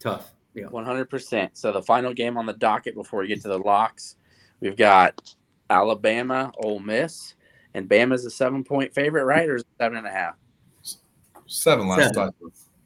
Tough. 0.00 0.32
Yeah. 0.54 0.66
100%. 0.66 1.50
So 1.54 1.72
the 1.72 1.82
final 1.82 2.14
game 2.14 2.36
on 2.36 2.46
the 2.46 2.52
docket 2.52 2.94
before 2.94 3.20
we 3.20 3.28
get 3.28 3.42
to 3.42 3.48
the 3.48 3.58
locks, 3.58 4.16
we've 4.60 4.76
got 4.76 5.34
Alabama, 5.68 6.52
Ole 6.58 6.78
Miss, 6.78 7.34
and 7.74 7.88
Bama's 7.88 8.24
a 8.24 8.30
seven 8.30 8.62
point 8.62 8.94
favorite, 8.94 9.24
right? 9.24 9.48
Or 9.48 9.58
seven 9.78 9.98
and 9.98 10.06
a 10.06 10.10
half? 10.10 10.36
Seven 11.46 11.88
last 11.88 12.14
time. 12.14 12.30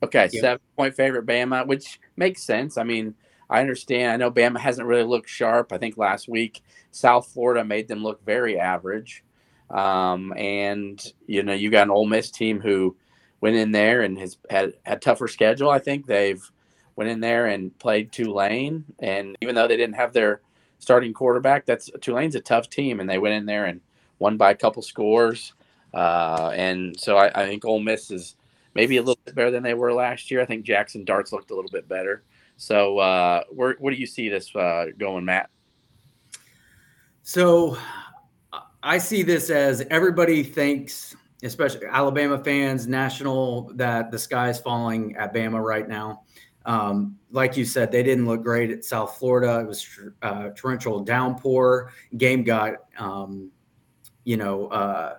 Okay, 0.03 0.29
seven 0.29 0.61
point 0.77 0.95
favorite 0.95 1.27
Bama, 1.27 1.67
which 1.67 2.01
makes 2.17 2.43
sense. 2.43 2.79
I 2.79 2.85
mean, 2.85 3.15
I 3.51 3.61
understand. 3.61 4.13
I 4.13 4.17
know 4.17 4.31
Bama 4.31 4.59
hasn't 4.59 4.87
really 4.87 5.05
looked 5.05 5.29
sharp. 5.29 5.73
I 5.73 5.79
think 5.79 5.97
last 5.97 6.29
week 6.29 6.63
South 6.91 7.27
Florida 7.29 7.65
made 7.65 7.89
them 7.89 8.03
look 8.03 8.25
very 8.25 8.59
average. 8.59 9.25
Um, 9.71 10.33
and 10.37 11.03
you 11.27 11.43
know, 11.43 11.53
you 11.53 11.71
got 11.71 11.85
an 11.85 11.91
Ole 11.91 12.07
Miss 12.07 12.31
team 12.31 12.61
who 12.61 12.97
went 13.41 13.57
in 13.57 13.73
there 13.73 14.03
and 14.03 14.19
has 14.19 14.37
had 14.51 14.75
a 14.87 14.97
tougher 14.97 15.29
schedule. 15.29 15.71
I 15.71 15.79
think 15.79 16.07
they've 16.07 16.43
went 16.97 17.11
in 17.11 17.21
there 17.21 17.47
and 17.47 17.77
played 17.79 18.13
Tulane, 18.13 18.85
and 18.99 19.37
even 19.41 19.55
though 19.55 19.69
they 19.69 19.77
didn't 19.77 19.97
have 19.97 20.13
their 20.13 20.41
starting 20.79 21.13
quarterback, 21.13 21.67
that's 21.67 21.91
Tulane's 22.01 22.35
a 22.35 22.41
tough 22.41 22.71
team, 22.71 23.01
and 23.01 23.09
they 23.09 23.19
went 23.19 23.35
in 23.35 23.47
there 23.47 23.67
and 23.67 23.81
won 24.19 24.37
by 24.37 24.51
a 24.51 24.57
couple 24.57 24.83
scores. 24.83 25.53
Uh, 25.95 26.53
and 26.55 26.99
so 26.99 27.17
I, 27.17 27.43
I 27.43 27.47
think 27.47 27.65
Ole 27.65 27.81
Miss 27.81 28.11
is 28.11 28.37
maybe 28.75 28.97
a 28.97 29.03
little 29.03 29.21
bit 29.25 29.35
better 29.35 29.51
than 29.51 29.63
they 29.63 29.75
were 29.75 29.93
last 29.93 30.31
year. 30.31 30.41
I 30.41 30.45
think 30.45 30.65
Jaxson 30.65 31.05
Dart's 31.05 31.33
looked 31.33 31.51
a 31.51 31.55
little 31.55 31.71
bit 31.71 31.89
better. 31.89 32.23
So 32.57 32.99
uh, 32.99 33.43
where, 33.51 33.77
where 33.79 33.95
do 33.95 34.01
you 34.01 34.07
see 34.07 34.29
this 34.29 34.55
uh, 34.55 34.87
going, 34.99 35.25
Matt? 35.25 35.51
So 37.23 37.77
I 38.83 38.99
see 38.99 39.23
this 39.23 39.51
as 39.51 39.85
everybody 39.91 40.43
thinks, 40.43 41.15
especially 41.43 41.87
Alabama 41.87 42.43
fans, 42.43 42.87
national, 42.87 43.73
that 43.75 44.11
the 44.11 44.19
sky 44.19 44.49
is 44.49 44.59
falling 44.59 45.15
at 45.17 45.35
Bama 45.35 45.63
right 45.63 45.89
now. 45.89 46.23
Um, 46.65 47.17
like 47.31 47.57
you 47.57 47.65
said, 47.65 47.91
they 47.91 48.03
didn't 48.03 48.27
look 48.27 48.43
great 48.43 48.71
at 48.71 48.85
South 48.85 49.19
Florida. 49.19 49.61
It 49.61 49.67
was 49.67 49.87
uh, 50.23 50.51
torrential 50.57 51.01
downpour. 51.01 51.93
Game 52.17 52.45
got, 52.45 52.75
um, 52.99 53.51
you 54.25 54.37
know, 54.37 54.67
uh, 54.69 55.19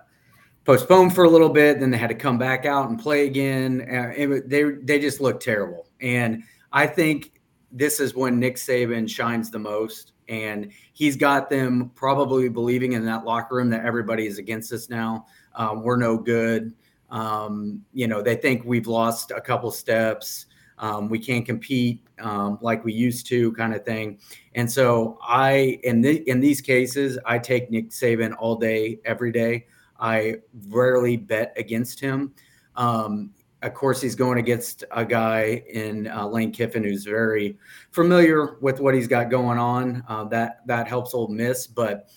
postponed 0.64 1.14
for 1.14 1.24
a 1.24 1.28
little 1.28 1.48
bit. 1.48 1.80
Then 1.80 1.90
they 1.90 1.98
had 1.98 2.08
to 2.08 2.14
come 2.14 2.38
back 2.38 2.64
out 2.64 2.88
and 2.88 2.98
play 2.98 3.26
again. 3.26 3.82
Uh, 3.82 4.40
they 4.46 4.64
they 4.82 4.98
just 4.98 5.20
looked 5.20 5.42
terrible. 5.42 5.88
And 6.00 6.42
I 6.72 6.86
think 6.86 7.32
this 7.72 8.00
is 8.00 8.14
when 8.14 8.38
Nick 8.38 8.56
Saban 8.56 9.08
shines 9.08 9.50
the 9.50 9.58
most 9.58 10.12
and 10.28 10.70
he's 10.92 11.16
got 11.16 11.50
them 11.50 11.90
probably 11.94 12.48
believing 12.48 12.92
in 12.92 13.04
that 13.04 13.24
locker 13.24 13.56
room 13.56 13.68
that 13.70 13.84
everybody 13.84 14.26
is 14.26 14.38
against 14.38 14.72
us 14.72 14.88
now. 14.88 15.26
Um, 15.56 15.82
we're 15.82 15.96
no 15.96 16.16
good. 16.16 16.72
Um, 17.10 17.84
you 17.92 18.06
know, 18.06 18.22
they 18.22 18.36
think 18.36 18.62
we've 18.64 18.86
lost 18.86 19.32
a 19.32 19.40
couple 19.40 19.70
steps. 19.72 20.46
Um, 20.78 21.08
we 21.08 21.18
can't 21.18 21.44
compete 21.44 22.06
um, 22.20 22.58
like 22.62 22.84
we 22.84 22.92
used 22.92 23.26
to, 23.26 23.52
kind 23.52 23.74
of 23.74 23.84
thing. 23.84 24.18
And 24.54 24.70
so, 24.70 25.18
I 25.22 25.80
in 25.82 26.00
the, 26.00 26.28
in 26.28 26.40
these 26.40 26.60
cases, 26.60 27.18
I 27.26 27.38
take 27.38 27.70
Nick 27.70 27.90
Saban 27.90 28.34
all 28.38 28.56
day, 28.56 29.00
every 29.04 29.32
day. 29.32 29.66
I 30.00 30.36
rarely 30.68 31.16
bet 31.16 31.52
against 31.56 32.00
him. 32.00 32.34
Um, 32.76 33.32
of 33.62 33.74
course, 33.74 34.00
he's 34.00 34.14
going 34.14 34.38
against 34.38 34.84
a 34.90 35.04
guy 35.04 35.62
in 35.68 36.08
uh, 36.08 36.26
Lane 36.26 36.50
Kiffin 36.50 36.82
who's 36.82 37.04
very 37.04 37.58
familiar 37.90 38.56
with 38.60 38.80
what 38.80 38.94
he's 38.94 39.06
got 39.06 39.30
going 39.30 39.58
on. 39.58 40.02
Uh, 40.08 40.24
that 40.24 40.66
that 40.66 40.88
helps 40.88 41.14
Ole 41.14 41.28
Miss, 41.28 41.66
but 41.66 42.08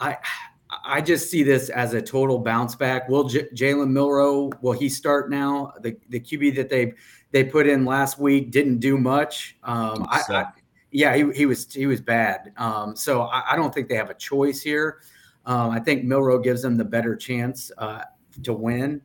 I 0.00 0.16
I 0.84 1.00
just 1.00 1.30
see 1.30 1.42
this 1.42 1.68
as 1.68 1.92
a 1.92 2.00
total 2.00 2.38
bounce 2.38 2.74
back. 2.74 3.08
Will 3.08 3.24
J- 3.24 3.48
Jalen 3.54 3.90
Milroe 3.90 4.50
will 4.62 4.72
he 4.72 4.88
start 4.88 5.30
now? 5.30 5.72
The 5.82 5.96
the 6.08 6.18
QB 6.18 6.56
that 6.56 6.70
they 6.70 6.94
they 7.30 7.44
put 7.44 7.66
in 7.66 7.84
last 7.84 8.18
week 8.18 8.50
didn't 8.50 8.78
do 8.78 8.96
much. 8.96 9.58
Um, 9.62 10.06
I, 10.08 10.22
I, 10.28 10.44
yeah, 10.90 11.14
he, 11.14 11.30
he 11.32 11.44
was 11.46 11.72
he 11.72 11.86
was 11.86 12.00
bad. 12.00 12.52
Um, 12.56 12.96
so 12.96 13.22
I, 13.22 13.52
I, 13.52 13.56
don't 13.56 13.74
think 13.74 13.88
they 13.88 13.96
have 13.96 14.08
a 14.08 14.14
choice 14.14 14.62
here. 14.62 15.00
Um, 15.46 15.70
I 15.70 15.80
think 15.80 16.04
Milroe 16.04 16.38
gives 16.38 16.62
them 16.62 16.76
the 16.76 16.84
better 16.84 17.16
chance 17.16 17.70
uh, 17.78 18.02
to 18.42 18.52
win. 18.52 19.00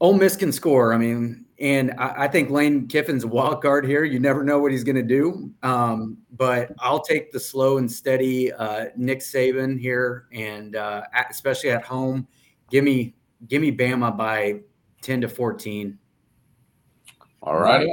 Ole 0.00 0.14
Miss 0.14 0.34
can 0.34 0.50
score. 0.50 0.94
I 0.94 0.98
mean, 0.98 1.44
and 1.58 1.92
I, 1.98 2.24
I, 2.24 2.28
think 2.28 2.48
Lane 2.48 2.88
Kiffin's 2.88 3.24
a 3.24 3.28
wild 3.28 3.60
card 3.60 3.86
here. 3.86 4.04
You 4.04 4.18
never 4.18 4.42
know 4.42 4.58
what 4.58 4.72
he's 4.72 4.82
going 4.82 4.96
to 4.96 5.02
do. 5.02 5.52
Um, 5.62 6.16
but 6.32 6.72
I'll 6.78 7.02
take 7.02 7.32
the 7.32 7.40
slow 7.40 7.76
and 7.76 7.90
steady 7.90 8.50
uh, 8.50 8.86
Nick 8.96 9.20
Saban 9.20 9.78
here, 9.78 10.26
and 10.32 10.74
uh, 10.74 11.02
especially 11.28 11.70
at 11.70 11.84
home, 11.84 12.26
give 12.70 12.82
me 12.82 13.14
give 13.46 13.60
me 13.60 13.70
Bama 13.70 14.16
by 14.16 14.60
ten 15.02 15.20
to 15.20 15.28
fourteen. 15.28 15.98
All 17.42 17.58
right. 17.58 17.86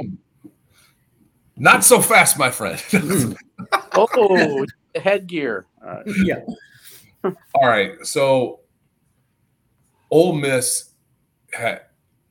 Not 1.58 1.84
so 1.84 2.00
fast, 2.00 2.38
my 2.38 2.50
friend. 2.50 2.80
oh, 3.92 4.66
headgear. 4.94 5.66
Uh, 5.84 6.02
yeah. 6.24 6.40
All 7.24 7.68
right. 7.68 7.94
So, 8.06 8.60
Ole 10.10 10.34
Miss 10.34 10.92
ha- 11.54 11.80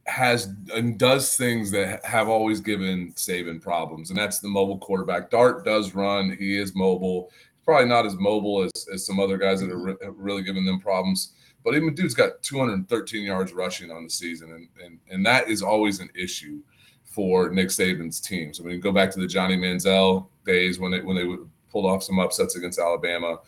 has 0.06 0.54
and 0.74 0.98
does 0.98 1.36
things 1.36 1.72
that 1.72 2.04
have 2.06 2.30
always 2.30 2.60
given 2.60 3.14
Saban 3.14 3.62
problems, 3.62 4.10
and 4.10 4.18
that's 4.18 4.40
the 4.40 4.48
mobile 4.48 4.80
quarterback. 4.80 5.30
Dart 5.30 5.66
does 5.66 5.94
run; 5.94 6.36
he 6.40 6.58
is 6.58 6.76
mobile. 6.76 7.30
He's 7.32 7.66
probably 7.66 7.90
not 7.90 8.06
as 8.06 8.16
mobile 8.16 8.64
as, 8.64 8.72
as 8.94 9.06
some 9.06 9.20
other 9.20 9.38
guys 9.38 9.60
that 9.60 9.70
are 9.70 9.78
re- 9.78 9.96
really 10.16 10.44
giving 10.44 10.66
them 10.66 10.80
problems. 10.80 11.34
But 11.64 11.76
even 11.76 11.94
dude's 11.94 12.14
got 12.14 12.42
213 12.44 13.26
yards 13.26 13.52
rushing 13.52 13.92
on 13.92 14.06
the 14.06 14.10
season, 14.10 14.52
and 14.52 14.68
and 14.84 15.00
and 15.10 15.26
that 15.26 15.50
is 15.50 15.62
always 15.62 16.00
an 16.00 16.10
issue 16.16 16.62
for 17.04 17.50
Nick 17.50 17.70
Saban's 17.70 18.22
teams. 18.22 18.60
I 18.60 18.64
mean, 18.64 18.80
go 18.80 18.92
back 18.92 19.12
to 19.12 19.20
the 19.20 19.28
Johnny 19.28 19.58
Manziel 19.58 20.28
days 20.46 20.80
when 20.80 20.92
they 20.92 21.02
when 21.02 21.16
they 21.16 21.26
pulled 21.72 21.86
off 21.86 22.04
some 22.04 22.20
upsets 22.20 22.56
against 22.56 22.80
Alabama. 22.80 23.40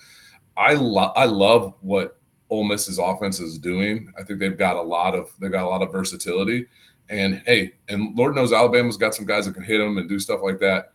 I 0.59 0.73
love 0.73 1.13
I 1.15 1.25
love 1.25 1.73
what 1.79 2.19
Ole 2.49 2.65
Miss's 2.65 2.99
offense 2.99 3.39
is 3.39 3.57
doing. 3.57 4.11
I 4.19 4.23
think 4.23 4.39
they've 4.39 4.57
got 4.57 4.75
a 4.75 4.81
lot 4.81 5.15
of 5.15 5.31
they've 5.39 5.51
got 5.51 5.63
a 5.63 5.69
lot 5.69 5.81
of 5.81 5.91
versatility. 5.91 6.67
And 7.07 7.41
hey, 7.45 7.73
and 7.87 8.15
Lord 8.17 8.35
knows 8.35 8.51
Alabama's 8.51 8.97
got 8.97 9.15
some 9.15 9.25
guys 9.25 9.45
that 9.45 9.53
can 9.53 9.63
hit 9.63 9.77
them 9.77 9.97
and 9.97 10.09
do 10.09 10.19
stuff 10.19 10.41
like 10.43 10.59
that. 10.59 10.91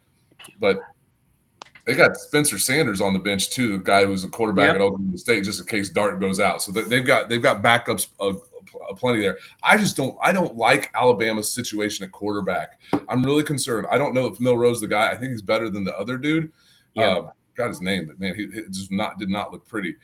But 0.60 0.80
they 1.86 1.94
got 1.94 2.16
Spencer 2.16 2.58
Sanders 2.58 3.00
on 3.00 3.14
the 3.14 3.18
bench 3.18 3.50
too, 3.50 3.78
the 3.78 3.84
guy 3.84 4.04
who's 4.04 4.22
a 4.22 4.28
quarterback 4.28 4.68
yep. 4.68 4.76
at 4.76 4.80
Oklahoma 4.82 5.16
State, 5.18 5.44
just 5.44 5.60
in 5.60 5.66
case 5.66 5.88
Dart 5.88 6.20
goes 6.20 6.40
out. 6.40 6.62
So 6.62 6.70
they've 6.70 7.04
got 7.04 7.30
they've 7.30 7.42
got 7.42 7.62
backups 7.62 8.08
of, 8.20 8.42
of 8.88 8.98
plenty 8.98 9.22
there. 9.22 9.38
I 9.62 9.78
just 9.78 9.96
don't 9.96 10.16
I 10.20 10.32
don't 10.32 10.56
like 10.56 10.90
Alabama's 10.94 11.50
situation 11.50 12.04
at 12.04 12.12
quarterback. 12.12 12.80
I'm 13.08 13.24
really 13.24 13.42
concerned. 13.42 13.86
I 13.90 13.96
don't 13.96 14.12
know 14.12 14.26
if 14.26 14.38
Milroe's 14.40 14.82
the 14.82 14.88
guy. 14.88 15.10
I 15.10 15.16
think 15.16 15.30
he's 15.30 15.42
better 15.42 15.70
than 15.70 15.84
the 15.84 15.98
other 15.98 16.18
dude. 16.18 16.52
Yeah. 16.94 17.04
Uh, 17.04 17.30
got 17.56 17.68
his 17.68 17.80
name, 17.80 18.06
but 18.06 18.18
man, 18.20 18.34
he, 18.34 18.46
he 18.46 18.62
just 18.70 18.90
not 18.92 19.18
did 19.18 19.28
not 19.28 19.52
look 19.52 19.66
pretty. 19.66 19.96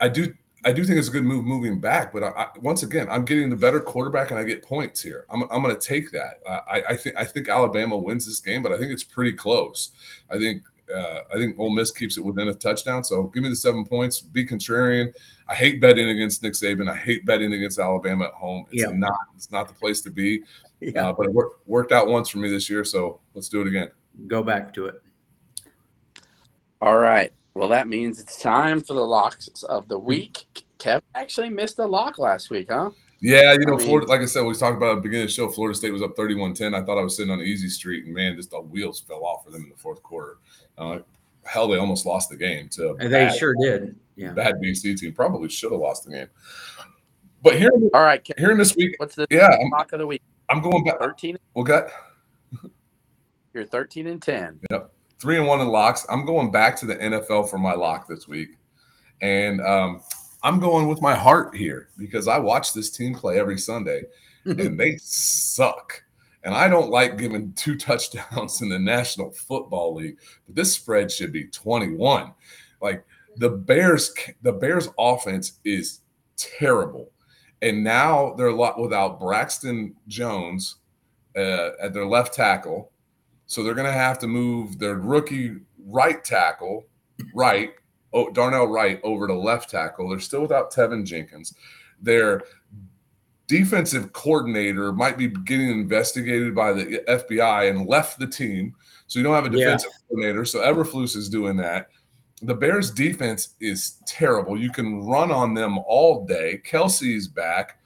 I 0.00 0.08
do 0.08 0.32
I 0.64 0.72
do 0.72 0.84
think 0.84 0.98
it's 0.98 1.08
a 1.08 1.12
good 1.12 1.24
move 1.24 1.44
moving 1.44 1.80
back, 1.80 2.12
but 2.12 2.22
I, 2.22 2.28
I, 2.28 2.46
once 2.60 2.84
again, 2.84 3.08
I'm 3.10 3.24
getting 3.24 3.50
the 3.50 3.56
better 3.56 3.80
quarterback 3.80 4.30
and 4.30 4.38
I 4.38 4.44
get 4.44 4.62
points 4.62 5.02
here. 5.02 5.26
I'm, 5.28 5.42
I'm 5.50 5.62
going 5.62 5.74
to 5.74 5.80
take 5.80 6.12
that. 6.12 6.34
I, 6.48 6.82
I 6.90 6.96
think 6.96 7.16
I 7.16 7.24
think 7.24 7.48
Alabama 7.48 7.96
wins 7.96 8.26
this 8.26 8.40
game, 8.40 8.62
but 8.62 8.72
I 8.72 8.78
think 8.78 8.92
it's 8.92 9.04
pretty 9.04 9.32
close. 9.32 9.90
I 10.30 10.38
think 10.38 10.62
uh, 10.94 11.20
I 11.32 11.36
think 11.36 11.58
Ole 11.58 11.70
Miss 11.70 11.90
keeps 11.90 12.16
it 12.16 12.24
within 12.24 12.48
a 12.48 12.54
touchdown. 12.54 13.02
So 13.02 13.24
give 13.24 13.42
me 13.42 13.48
the 13.48 13.56
seven 13.56 13.84
points. 13.84 14.20
Be 14.20 14.46
contrarian. 14.46 15.12
I 15.48 15.54
hate 15.54 15.80
betting 15.80 16.08
against 16.08 16.42
Nick 16.42 16.52
Saban. 16.52 16.88
I 16.88 16.96
hate 16.96 17.26
betting 17.26 17.52
against 17.52 17.78
Alabama 17.78 18.26
at 18.26 18.32
home. 18.32 18.66
It's 18.70 18.82
yeah. 18.82 18.96
not. 18.96 19.18
It's 19.34 19.50
not 19.50 19.68
the 19.68 19.74
place 19.74 20.00
to 20.02 20.10
be. 20.10 20.42
Yeah. 20.80 21.08
Uh, 21.08 21.12
but 21.12 21.26
it 21.26 21.32
worked, 21.32 21.66
worked 21.68 21.92
out 21.92 22.08
once 22.08 22.28
for 22.28 22.38
me 22.38 22.50
this 22.50 22.68
year, 22.68 22.84
so 22.84 23.20
let's 23.34 23.48
do 23.48 23.60
it 23.60 23.68
again. 23.68 23.90
Go 24.26 24.42
back 24.42 24.74
to 24.74 24.86
it. 24.86 25.02
All 26.82 26.98
right. 26.98 27.32
Well, 27.54 27.68
that 27.68 27.86
means 27.86 28.18
it's 28.18 28.42
time 28.42 28.80
for 28.80 28.94
the 28.94 29.06
locks 29.06 29.48
of 29.68 29.86
the 29.86 29.98
week. 29.98 30.64
Kevin 30.78 31.02
actually 31.14 31.48
missed 31.48 31.78
a 31.78 31.86
lock 31.86 32.18
last 32.18 32.50
week, 32.50 32.72
huh? 32.72 32.90
Yeah, 33.20 33.52
you 33.52 33.60
know, 33.66 33.74
I 33.74 33.76
mean, 33.76 33.86
Florida, 33.86 34.08
like 34.08 34.20
I 34.20 34.24
said, 34.24 34.44
we 34.44 34.52
talked 34.54 34.78
about 34.78 34.90
at 34.90 34.94
the 34.96 35.02
beginning 35.02 35.26
of 35.26 35.28
the 35.28 35.32
show, 35.32 35.48
Florida 35.48 35.78
State 35.78 35.92
was 35.92 36.02
up 36.02 36.16
31 36.16 36.54
10. 36.54 36.74
I 36.74 36.82
thought 36.82 36.98
I 36.98 37.02
was 37.02 37.16
sitting 37.16 37.30
on 37.30 37.38
an 37.38 37.46
easy 37.46 37.68
street, 37.68 38.04
and 38.04 38.12
man, 38.12 38.34
just 38.34 38.50
the 38.50 38.60
wheels 38.60 38.98
fell 38.98 39.24
off 39.24 39.44
for 39.44 39.52
them 39.52 39.62
in 39.62 39.68
the 39.68 39.76
fourth 39.76 40.02
quarter. 40.02 40.38
Uh, 40.76 40.98
hell, 41.44 41.68
they 41.68 41.78
almost 41.78 42.04
lost 42.04 42.30
the 42.30 42.36
game 42.36 42.68
to 42.70 42.96
they 42.98 43.06
bad, 43.06 43.36
sure 43.36 43.54
did. 43.60 43.94
Yeah. 44.16 44.32
Bad 44.32 44.56
BC 44.56 44.98
team 44.98 45.12
probably 45.12 45.50
should 45.50 45.70
have 45.70 45.80
lost 45.80 46.04
the 46.04 46.10
game. 46.10 46.28
But 47.44 47.60
here, 47.60 47.70
all 47.94 48.02
right, 48.02 48.26
here 48.36 48.50
in 48.50 48.58
this 48.58 48.74
week, 48.74 48.96
what's 48.96 49.14
the 49.14 49.28
yeah 49.30 49.56
lock 49.70 49.92
of 49.92 50.00
the 50.00 50.06
week? 50.06 50.22
I'm 50.48 50.60
going 50.60 50.82
back 50.82 50.98
13. 50.98 51.38
Okay. 51.54 51.82
You're 53.54 53.66
13 53.66 54.08
and 54.08 54.20
10. 54.20 54.58
Yep 54.68 54.92
three 55.22 55.38
and 55.38 55.46
one 55.46 55.60
in 55.60 55.68
locks. 55.68 56.04
I'm 56.10 56.26
going 56.26 56.50
back 56.50 56.76
to 56.80 56.86
the 56.86 56.96
NFL 56.96 57.48
for 57.48 57.56
my 57.56 57.74
lock 57.74 58.08
this 58.08 58.26
week, 58.26 58.58
and 59.20 59.60
um, 59.60 60.02
I'm 60.42 60.58
going 60.58 60.88
with 60.88 61.00
my 61.00 61.14
heart 61.14 61.54
here 61.56 61.90
because 61.96 62.26
I 62.26 62.38
watch 62.38 62.74
this 62.74 62.90
team 62.90 63.14
play 63.14 63.38
every 63.38 63.56
Sunday, 63.56 64.02
and 64.44 64.78
they 64.78 64.96
suck. 64.96 66.02
And 66.42 66.52
I 66.52 66.66
don't 66.66 66.90
like 66.90 67.18
giving 67.18 67.52
two 67.52 67.76
touchdowns 67.78 68.60
in 68.62 68.68
the 68.68 68.80
National 68.80 69.30
Football 69.30 69.94
League, 69.94 70.18
but 70.46 70.56
this 70.56 70.74
spread 70.74 71.10
should 71.10 71.32
be 71.32 71.44
21. 71.44 72.34
Like 72.80 73.04
the 73.36 73.50
Bears, 73.50 74.12
the 74.42 74.52
Bears 74.52 74.88
offense 74.98 75.60
is 75.64 76.00
terrible. 76.36 77.12
And 77.62 77.84
now 77.84 78.34
they're 78.36 78.48
a 78.48 78.54
lot 78.54 78.80
without 78.80 79.20
Braxton 79.20 79.94
Jones 80.08 80.78
uh, 81.36 81.70
at 81.80 81.94
their 81.94 82.06
left 82.06 82.34
tackle. 82.34 82.91
So 83.52 83.62
they're 83.62 83.74
going 83.74 83.86
to 83.86 83.92
have 83.92 84.18
to 84.20 84.26
move 84.26 84.78
their 84.78 84.94
rookie 84.94 85.56
right 85.86 86.24
tackle, 86.24 86.86
right, 87.34 87.72
oh, 88.14 88.30
Darnell 88.30 88.66
Wright, 88.66 88.98
over 89.02 89.26
to 89.26 89.34
left 89.34 89.68
tackle. 89.68 90.08
They're 90.08 90.20
still 90.20 90.40
without 90.40 90.72
Teven 90.72 91.04
Jenkins. 91.04 91.54
Their 92.00 92.44
defensive 93.48 94.14
coordinator 94.14 94.90
might 94.90 95.18
be 95.18 95.28
getting 95.28 95.68
investigated 95.68 96.54
by 96.54 96.72
the 96.72 97.04
FBI 97.06 97.68
and 97.68 97.86
left 97.86 98.18
the 98.18 98.26
team. 98.26 98.74
So 99.06 99.18
you 99.18 99.22
don't 99.22 99.34
have 99.34 99.52
a 99.52 99.54
Yeah. 99.54 99.64
defensive 99.66 99.90
coordinator. 100.08 100.46
So 100.46 100.60
Eberflus 100.60 101.14
is 101.14 101.28
doing 101.28 101.58
that. 101.58 101.90
The 102.42 102.54
Bears 102.54 102.90
defense 102.90 103.50
is 103.60 103.98
terrible. 104.04 104.58
You 104.58 104.70
can 104.70 105.06
run 105.06 105.30
on 105.30 105.54
them 105.54 105.78
all 105.78 106.24
day. 106.26 106.60
Kelce's 106.66 107.28
back. 107.28 107.78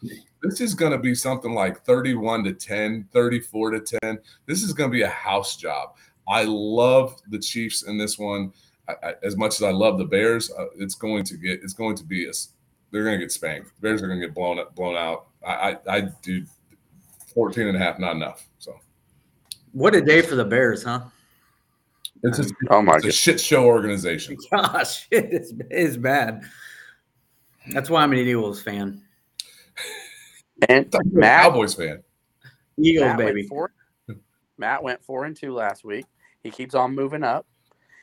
This 0.42 0.62
is 0.62 0.74
going 0.74 0.92
to 0.92 0.98
be 0.98 1.14
something 1.14 1.52
like 1.52 1.84
31 1.84 2.44
to 2.44 2.54
10, 2.54 3.08
34 3.12 3.70
to 3.72 3.98
10. 4.02 4.18
This 4.46 4.62
is 4.62 4.72
going 4.72 4.90
to 4.90 4.94
be 4.94 5.02
a 5.02 5.08
house 5.08 5.56
job. 5.56 5.96
I 6.26 6.44
love 6.44 7.20
the 7.28 7.38
Chiefs 7.38 7.82
in 7.82 7.98
this 7.98 8.18
one. 8.18 8.52
I, 8.88 8.94
I, 9.02 9.14
as 9.22 9.36
much 9.36 9.56
as 9.56 9.62
I 9.62 9.72
love 9.72 9.98
the 9.98 10.04
Bears, 10.04 10.50
uh, 10.50 10.66
it's 10.76 10.94
going 10.94 11.24
to 11.24 11.36
get 11.36 11.62
it's 11.62 11.74
going 11.74 11.96
to 11.96 12.04
be 12.04 12.26
a 12.26 12.32
they're 12.90 13.04
going 13.04 13.18
to 13.18 13.24
get 13.24 13.32
spanked. 13.32 13.74
The 13.76 13.80
Bears 13.80 14.02
are 14.02 14.06
going 14.06 14.20
to 14.20 14.26
get 14.26 14.34
blown 14.34 14.58
up, 14.58 14.74
blown 14.74 14.96
out. 14.96 15.26
I, 15.46 15.52
I 15.52 15.78
I 15.88 16.00
do 16.22 16.44
14 17.34 17.68
and 17.68 17.76
a 17.76 17.80
half, 17.80 17.98
not 17.98 18.16
enough. 18.16 18.48
So 18.58 18.80
What 19.72 19.94
a 19.94 20.00
day 20.00 20.22
for 20.22 20.34
the 20.34 20.44
Bears, 20.44 20.82
huh? 20.82 21.00
It's 22.22 22.38
just 22.38 22.54
Oh 22.70 22.82
my 22.82 22.96
it's 22.96 23.06
a 23.06 23.12
shit 23.12 23.40
show 23.40 23.64
organization. 23.64 24.36
Gosh, 24.50 25.06
it 25.10 25.32
is, 25.32 25.52
it 25.52 25.66
is 25.70 25.96
bad. 25.96 26.42
That's 27.72 27.90
why 27.90 28.02
I'm 28.02 28.12
an 28.12 28.18
Eagles 28.18 28.62
fan. 28.62 29.02
And 30.68 30.86
I 30.86 30.88
thought 30.88 31.04
you 31.06 31.12
were 31.12 31.18
a 31.18 31.20
Matt, 31.20 31.42
Cowboys 31.42 31.74
fan. 31.74 32.02
Eagles, 32.78 33.06
Matt 33.08 33.18
baby. 33.18 33.32
Went 33.42 33.48
four, 33.48 33.72
Matt 34.58 34.82
went 34.82 35.02
four 35.04 35.24
and 35.24 35.36
two 35.36 35.52
last 35.52 35.84
week. 35.84 36.06
He 36.42 36.50
keeps 36.50 36.74
on 36.74 36.94
moving 36.94 37.22
up. 37.24 37.46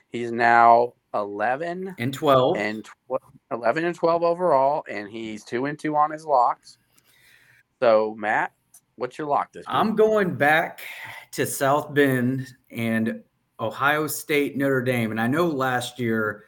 He's 0.10 0.32
now 0.32 0.94
eleven 1.14 1.96
And 1.98 2.14
12. 2.14 2.58
and 2.58 2.86
tw- 2.86 3.22
eleven 3.52 3.86
and 3.86 3.96
twelve 3.96 4.22
overall, 4.24 4.84
and 4.90 5.10
he's 5.10 5.44
two 5.44 5.66
and 5.66 5.78
two 5.80 5.96
on 5.96 6.12
his 6.12 6.26
locks. 6.26 6.78
So 7.80 8.16
Matt, 8.18 8.52
what's 8.96 9.18
your 9.18 9.28
lock 9.28 9.52
this 9.54 9.62
week? 9.62 9.76
I'm 9.76 9.96
going 9.96 10.36
back 10.36 10.82
to 11.32 11.46
South 11.46 11.94
Bend 11.94 12.48
and 12.70 13.24
Ohio 13.60 14.08
State 14.08 14.58
Notre 14.58 14.82
Dame. 14.82 15.12
And 15.12 15.22
I 15.22 15.28
know 15.28 15.48
last 15.48 16.00
year 16.00 16.46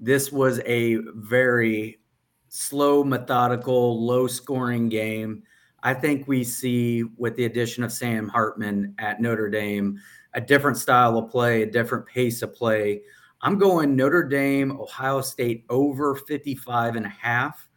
this 0.00 0.32
was 0.32 0.60
a 0.66 0.96
very 1.14 2.00
slow, 2.48 3.04
methodical, 3.04 4.04
low 4.04 4.26
scoring 4.26 4.88
game. 4.88 5.42
I 5.82 5.94
think 5.94 6.26
we 6.26 6.42
see 6.44 7.04
with 7.16 7.36
the 7.36 7.44
addition 7.44 7.84
of 7.84 7.92
Sam 7.92 8.28
Hartman 8.28 8.94
at 8.98 9.20
Notre 9.20 9.48
Dame 9.48 10.00
a 10.34 10.40
different 10.40 10.76
style 10.76 11.16
of 11.18 11.30
play, 11.30 11.62
a 11.62 11.70
different 11.70 12.06
pace 12.06 12.42
of 12.42 12.54
play. 12.54 13.02
I'm 13.40 13.58
going 13.58 13.96
Notre 13.96 14.24
Dame, 14.24 14.72
Ohio 14.72 15.20
State 15.20 15.64
over 15.70 16.14
55 16.14 16.96
and 16.96 17.06
a 17.06 17.10
half. 17.10 17.68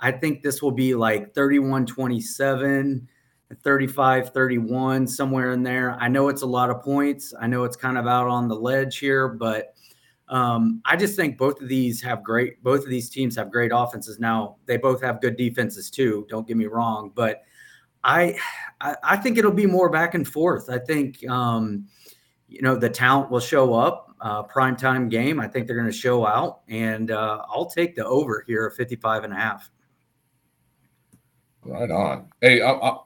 I 0.00 0.12
think 0.12 0.42
this 0.42 0.62
will 0.62 0.72
be 0.72 0.94
like 0.94 1.34
31 1.34 1.86
27. 1.86 3.08
35 3.54 4.30
31 4.30 5.06
somewhere 5.06 5.52
in 5.52 5.62
there. 5.62 5.96
I 6.00 6.08
know 6.08 6.28
it's 6.28 6.42
a 6.42 6.46
lot 6.46 6.70
of 6.70 6.82
points. 6.82 7.32
I 7.40 7.46
know 7.46 7.64
it's 7.64 7.76
kind 7.76 7.96
of 7.96 8.06
out 8.06 8.28
on 8.28 8.48
the 8.48 8.54
ledge 8.54 8.98
here 8.98 9.28
but 9.28 9.74
um, 10.28 10.82
i 10.84 10.94
just 10.94 11.16
think 11.16 11.38
both 11.38 11.60
of 11.62 11.68
these 11.68 12.02
have 12.02 12.22
great 12.22 12.62
both 12.62 12.82
of 12.82 12.90
these 12.90 13.08
teams 13.08 13.34
have 13.36 13.50
great 13.50 13.70
offenses. 13.74 14.18
Now 14.18 14.56
they 14.66 14.76
both 14.76 15.02
have 15.02 15.20
good 15.20 15.36
defenses 15.36 15.90
too 15.90 16.26
don't 16.28 16.46
get 16.46 16.56
me 16.56 16.66
wrong 16.66 17.10
but 17.14 17.42
i 18.04 18.38
i, 18.80 18.96
I 19.02 19.16
think 19.16 19.38
it'll 19.38 19.50
be 19.52 19.66
more 19.66 19.88
back 19.88 20.14
and 20.14 20.28
forth. 20.28 20.68
I 20.68 20.78
think 20.78 21.26
um, 21.28 21.86
you 22.48 22.60
know 22.60 22.76
the 22.76 22.90
talent 22.90 23.30
will 23.30 23.40
show 23.40 23.72
up 23.72 24.14
uh, 24.20 24.42
prime 24.42 24.76
time 24.76 25.08
game. 25.08 25.40
I 25.40 25.46
think 25.46 25.66
they're 25.66 25.76
going 25.76 25.90
to 25.90 25.96
show 25.96 26.26
out 26.26 26.60
and 26.68 27.10
uh, 27.10 27.42
i'll 27.48 27.70
take 27.70 27.96
the 27.96 28.04
over 28.04 28.44
here 28.46 28.66
at 28.66 28.76
55 28.76 29.24
and 29.24 29.32
a 29.32 29.36
half 29.36 29.70
Right 31.68 31.90
on. 31.90 32.28
Hey, 32.40 32.62
I, 32.62 32.72
I, 32.72 32.96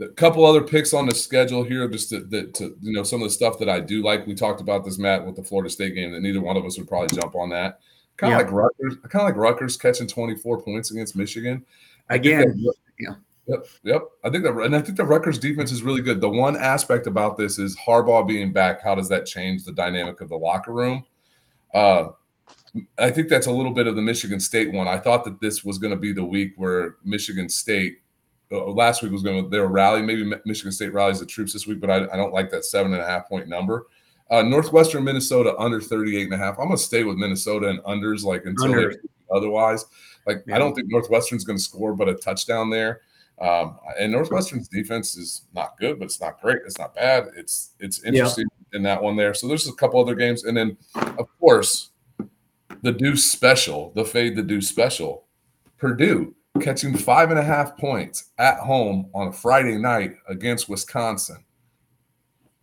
a 0.00 0.08
couple 0.08 0.44
other 0.46 0.62
picks 0.62 0.94
on 0.94 1.06
the 1.06 1.14
schedule 1.14 1.64
here, 1.64 1.88
just 1.88 2.10
to, 2.10 2.20
that 2.20 2.54
to 2.54 2.76
you 2.80 2.92
know 2.92 3.02
some 3.02 3.20
of 3.20 3.26
the 3.26 3.34
stuff 3.34 3.58
that 3.58 3.68
I 3.68 3.80
do 3.80 4.02
like. 4.02 4.26
We 4.26 4.34
talked 4.34 4.60
about 4.60 4.84
this, 4.84 4.98
Matt, 4.98 5.26
with 5.26 5.36
the 5.36 5.42
Florida 5.42 5.70
State 5.70 5.94
game. 5.94 6.12
That 6.12 6.20
neither 6.20 6.40
one 6.40 6.56
of 6.56 6.64
us 6.64 6.78
would 6.78 6.88
probably 6.88 7.16
jump 7.16 7.34
on 7.34 7.50
that. 7.50 7.80
Kind 8.16 8.32
of 8.32 8.38
Yeah. 8.38 8.44
like 8.44 8.52
Rutgers. 8.52 8.98
Kind 9.08 9.22
of 9.22 9.28
like 9.28 9.36
Rutgers 9.36 9.76
catching 9.76 10.06
twenty 10.06 10.36
four 10.36 10.60
points 10.60 10.90
against 10.90 11.16
Michigan. 11.16 11.64
I 12.08 12.16
again 12.16 12.40
that- 12.40 12.74
yeah. 12.98 13.14
Yep, 13.48 13.66
yep. 13.82 14.02
I 14.22 14.30
think 14.30 14.44
that, 14.44 14.52
and 14.56 14.76
I 14.76 14.80
think 14.80 14.96
the 14.96 15.04
Rutgers 15.04 15.36
defense 15.36 15.72
is 15.72 15.82
really 15.82 16.00
good. 16.00 16.20
The 16.20 16.28
one 16.28 16.56
aspect 16.56 17.08
about 17.08 17.36
this 17.36 17.58
is 17.58 17.76
Harbaugh 17.76 18.26
being 18.26 18.52
back. 18.52 18.80
How 18.80 18.94
does 18.94 19.08
that 19.08 19.26
change 19.26 19.64
the 19.64 19.72
dynamic 19.72 20.20
of 20.20 20.28
the 20.28 20.36
locker 20.36 20.72
room? 20.72 21.04
Uh, 21.74 22.10
I 22.98 23.10
think 23.10 23.28
that's 23.28 23.48
a 23.48 23.50
little 23.50 23.72
bit 23.72 23.88
of 23.88 23.96
the 23.96 24.02
Michigan 24.02 24.38
State 24.38 24.72
one. 24.72 24.86
I 24.86 24.96
thought 24.96 25.24
that 25.24 25.40
this 25.40 25.64
was 25.64 25.78
going 25.78 25.90
to 25.92 25.98
be 25.98 26.12
the 26.12 26.24
week 26.24 26.52
where 26.56 26.96
Michigan 27.04 27.48
State 27.48 28.01
uh, 28.52 28.66
last 28.66 29.02
week 29.02 29.12
was 29.12 29.22
going 29.22 29.42
to 29.42 29.48
they 29.48 29.58
were 29.58 29.68
rally. 29.68 30.02
Maybe 30.02 30.30
Michigan 30.44 30.72
State 30.72 30.92
rallies 30.92 31.20
the 31.20 31.26
troops 31.26 31.52
this 31.52 31.66
week, 31.66 31.80
but 31.80 31.90
I, 31.90 32.04
I 32.12 32.16
don't 32.16 32.32
like 32.32 32.50
that 32.50 32.64
seven 32.64 32.92
and 32.92 33.02
a 33.02 33.06
half 33.06 33.28
point 33.28 33.48
number. 33.48 33.86
Uh, 34.30 34.42
Northwestern 34.42 35.04
Minnesota 35.04 35.54
under 35.58 35.80
38 35.80 36.24
and 36.24 36.34
a 36.34 36.36
half. 36.36 36.58
I'm 36.58 36.66
going 36.66 36.76
to 36.76 36.82
stay 36.82 37.04
with 37.04 37.16
Minnesota 37.16 37.68
and 37.68 37.80
unders 37.80 38.24
like 38.24 38.44
until 38.46 38.66
Under. 38.66 38.94
otherwise. 39.30 39.84
Like 40.26 40.42
Yeah. 40.46 40.56
I 40.56 40.58
don't 40.58 40.74
think 40.74 40.88
Northwestern's 40.90 41.44
going 41.44 41.58
to 41.58 41.62
score 41.62 41.94
but 41.94 42.08
a 42.08 42.14
touchdown 42.14 42.70
there. 42.70 43.02
Um, 43.40 43.78
and 43.98 44.12
Northwestern's 44.12 44.68
defense 44.68 45.16
is 45.16 45.42
not 45.52 45.76
good, 45.78 45.98
but 45.98 46.04
it's 46.04 46.20
not 46.20 46.40
great. 46.40 46.58
It's 46.64 46.78
not 46.78 46.94
bad. 46.94 47.28
It's 47.36 47.74
it's 47.80 48.02
interesting 48.04 48.46
in 48.72 48.82
that 48.84 49.02
one 49.02 49.16
there. 49.16 49.34
So 49.34 49.48
there's 49.48 49.68
a 49.68 49.72
couple 49.72 50.00
other 50.00 50.14
games, 50.14 50.44
and 50.44 50.56
then 50.56 50.76
of 50.94 51.26
course 51.40 51.90
the 52.82 52.92
Duce 52.92 53.30
special, 53.30 53.92
the 53.94 54.04
fade 54.04 54.36
the 54.36 54.42
Duce 54.42 54.68
special, 54.68 55.24
Purdue 55.78 56.34
catching 56.62 56.96
five 56.96 57.30
and 57.30 57.38
a 57.38 57.42
half 57.44 57.76
points 57.76 58.30
at 58.38 58.58
home 58.58 59.10
on 59.14 59.28
a 59.28 59.32
Friday 59.32 59.76
night 59.76 60.14
against 60.28 60.68
Wisconsin. 60.68 61.44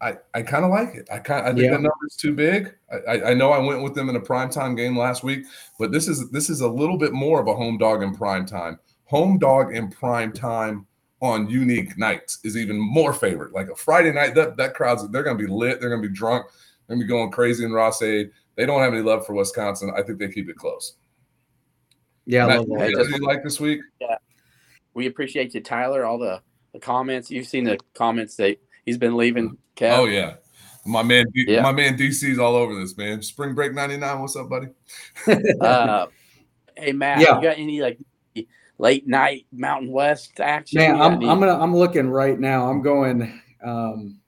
I, 0.01 0.15
I 0.33 0.43
kind 0.43 0.63
of 0.63 0.71
like 0.71 0.95
it. 0.95 1.09
I 1.11 1.19
kind 1.19 1.45
I 1.45 1.49
think 1.49 1.63
Yeah. 1.63 1.71
the 1.71 1.79
number's 1.79 2.15
too 2.17 2.33
big. 2.33 2.73
I, 2.91 2.95
I, 2.97 3.29
I 3.31 3.33
know 3.33 3.51
I 3.51 3.57
went 3.59 3.83
with 3.83 3.95
them 3.95 4.07
in 4.09 4.15
a 4.15 4.21
primetime 4.21 4.77
game 4.77 4.97
last 4.97 5.23
week, 5.23 5.43
but 5.77 5.91
this 5.91 6.07
is 6.07 6.29
this 6.31 6.49
is 6.49 6.61
a 6.61 6.67
little 6.67 6.97
bit 6.97 7.11
more 7.11 7.41
of 7.41 7.47
a 7.47 7.55
home 7.55 7.77
dog 7.77 8.01
in 8.01 8.15
prime 8.15 8.45
time. 8.45 8.79
Home 9.05 9.37
dog 9.37 9.75
in 9.75 9.89
prime 9.89 10.31
time 10.31 10.85
on 11.21 11.49
unique 11.49 11.97
nights 11.97 12.39
is 12.45 12.55
even 12.55 12.77
more 12.77 13.11
favorite. 13.11 13.51
Like 13.53 13.69
a 13.69 13.75
Friday 13.75 14.13
night, 14.13 14.35
that 14.35 14.55
that 14.55 14.73
crowd's 14.73 15.05
they're 15.09 15.23
gonna 15.23 15.37
be 15.37 15.47
lit, 15.47 15.81
they're 15.81 15.89
gonna 15.89 16.01
be 16.01 16.07
drunk, 16.07 16.45
they're 16.87 16.95
gonna 16.95 17.05
be 17.05 17.09
going 17.09 17.29
crazy 17.31 17.65
in 17.65 17.73
Ross-Ade. 17.73 18.31
They 18.55 18.65
don't 18.65 18.81
have 18.81 18.93
any 18.93 19.01
love 19.03 19.25
for 19.25 19.33
Wisconsin. 19.33 19.91
I 19.95 20.01
think 20.01 20.17
they 20.19 20.29
keep 20.29 20.49
it 20.49 20.55
close. 20.55 20.95
Yeah 22.25 22.45
I 22.47 22.57
love 22.57 22.67
that. 22.67 22.79
Hey, 22.79 22.93
do 22.93 23.09
you 23.09 23.25
like 23.25 23.43
this 23.43 23.59
week? 23.59 23.81
Yeah, 23.99 24.17
we 24.93 25.07
appreciate 25.07 25.53
you, 25.53 25.61
Tyler. 25.61 26.05
All 26.05 26.17
the, 26.19 26.41
the 26.73 26.79
comments 26.79 27.29
you've 27.31 27.47
seen 27.47 27.63
the 27.63 27.77
comments 27.93 28.35
that 28.37 28.57
he's 28.85 28.97
been 28.97 29.15
leaving. 29.17 29.57
Kev. 29.75 29.97
Oh 29.97 30.05
yeah. 30.05 30.35
My 30.85 31.03
man, 31.03 31.25
D- 31.33 31.45
Yeah. 31.47 31.61
my 31.61 31.71
man 31.71 31.97
DC's 31.97 32.39
all 32.39 32.55
over 32.55 32.73
this, 32.79 32.97
man. 32.97 33.21
Spring 33.21 33.53
break 33.53 33.73
99. 33.73 34.19
What's 34.19 34.35
up, 34.35 34.49
buddy? 34.49 34.67
Uh, 35.61 36.07
hey 36.75 36.91
Matt, 36.93 37.19
Yeah. 37.21 37.35
you 37.35 37.41
got 37.43 37.57
any 37.57 37.81
like 37.81 37.99
late 38.77 39.05
night 39.07 39.45
Mountain 39.51 39.91
West 39.91 40.39
action? 40.39 40.79
Man, 40.79 40.99
I'm, 41.01 41.13
any- 41.13 41.27
I'm 41.29 41.39
gonna 41.39 41.59
I'm 41.59 41.75
looking 41.75 42.09
right 42.09 42.39
now. 42.39 42.69
I'm 42.69 42.81
going. 42.81 43.41
Um, 43.63 44.19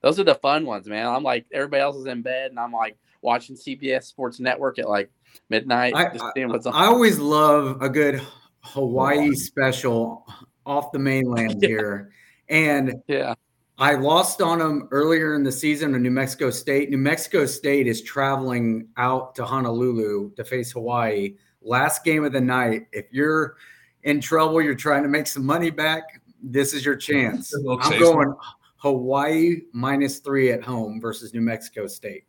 Those 0.00 0.20
are 0.20 0.24
the 0.24 0.36
fun 0.36 0.64
ones, 0.64 0.86
man. 0.88 1.06
I'm 1.06 1.22
like 1.24 1.46
everybody 1.52 1.82
else 1.82 1.96
is 1.96 2.06
in 2.06 2.22
bed, 2.22 2.50
and 2.50 2.58
I'm 2.60 2.72
like 2.72 2.96
watching 3.24 3.56
CBS 3.56 4.04
Sports 4.04 4.38
Network 4.38 4.78
at 4.78 4.88
like 4.88 5.10
midnight, 5.48 5.94
I, 5.94 6.10
just 6.12 6.24
seeing 6.34 6.50
what's 6.50 6.66
on. 6.66 6.74
I 6.74 6.86
always 6.86 7.18
love 7.18 7.82
a 7.82 7.88
good 7.88 8.22
Hawaii 8.60 9.32
special 9.34 10.26
off 10.66 10.92
the 10.92 10.98
mainland 10.98 11.56
Yeah. 11.62 11.68
here, 11.68 12.10
and 12.48 12.94
yeah, 13.08 13.34
I 13.78 13.94
lost 13.94 14.40
on 14.40 14.60
them 14.60 14.88
earlier 14.92 15.34
in 15.34 15.42
the 15.42 15.50
season 15.50 15.94
in 15.94 16.02
New 16.02 16.10
Mexico 16.10 16.50
State. 16.50 16.90
New 16.90 16.98
Mexico 16.98 17.46
State 17.46 17.88
is 17.88 18.02
traveling 18.02 18.88
out 18.96 19.34
to 19.36 19.44
Honolulu 19.44 20.32
to 20.36 20.44
face 20.44 20.70
Hawaii. 20.70 21.34
Last 21.62 22.04
game 22.04 22.24
of 22.24 22.32
the 22.32 22.40
night. 22.40 22.82
If 22.92 23.06
you're 23.10 23.56
in 24.04 24.20
trouble, 24.20 24.60
you're 24.62 24.74
trying 24.74 25.02
to 25.02 25.08
make 25.08 25.26
some 25.26 25.44
money 25.44 25.70
back. 25.70 26.02
This 26.42 26.74
is 26.74 26.84
your 26.84 26.94
chance. 26.94 27.52
I'm 27.54 27.98
going 27.98 28.34
Hawaii 28.76 29.62
minus 29.72 30.18
three 30.18 30.52
at 30.52 30.62
home 30.62 31.00
versus 31.00 31.32
New 31.32 31.40
Mexico 31.40 31.86
State. 31.86 32.24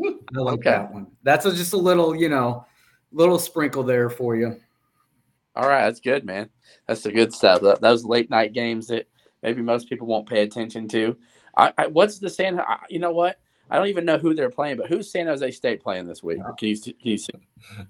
I 0.00 0.38
like 0.40 0.54
Okay. 0.60 0.70
that 0.70 0.92
one. 0.92 1.08
That's 1.22 1.46
a, 1.46 1.52
just 1.54 1.72
a 1.72 1.76
little, 1.78 2.14
you 2.14 2.28
know, 2.28 2.66
little 3.12 3.38
sprinkle 3.38 3.82
there 3.82 4.10
for 4.10 4.36
you. 4.36 4.60
all 5.56 5.68
right, 5.68 5.84
that's 5.86 6.00
good, 6.00 6.24
man. 6.24 6.50
That's 6.86 7.02
the 7.02 7.10
good 7.12 7.32
stuff. 7.32 7.60
Th- 7.60 7.78
Those 7.80 8.04
late 8.04 8.30
night 8.30 8.52
games 8.52 8.86
that 8.88 9.08
maybe 9.42 9.62
most 9.62 9.88
people 9.88 10.06
won't 10.06 10.28
pay 10.28 10.42
attention 10.42 10.86
to. 10.88 11.16
I, 11.56 11.72
I 11.76 11.86
what's 11.88 12.18
the 12.18 12.30
San? 12.30 12.60
I, 12.60 12.78
you 12.88 12.98
know 13.00 13.12
what? 13.12 13.40
I 13.70 13.76
don't 13.76 13.88
even 13.88 14.04
know 14.04 14.18
who 14.18 14.34
they're 14.34 14.50
playing, 14.50 14.76
but 14.78 14.88
who's 14.88 15.10
San 15.10 15.26
Jose 15.26 15.50
State 15.52 15.82
playing 15.82 16.06
this 16.06 16.22
week? 16.22 16.38
Can 16.58 16.68
you 16.68 16.76
can 16.80 16.94
you 17.02 17.18
see? 17.18 17.32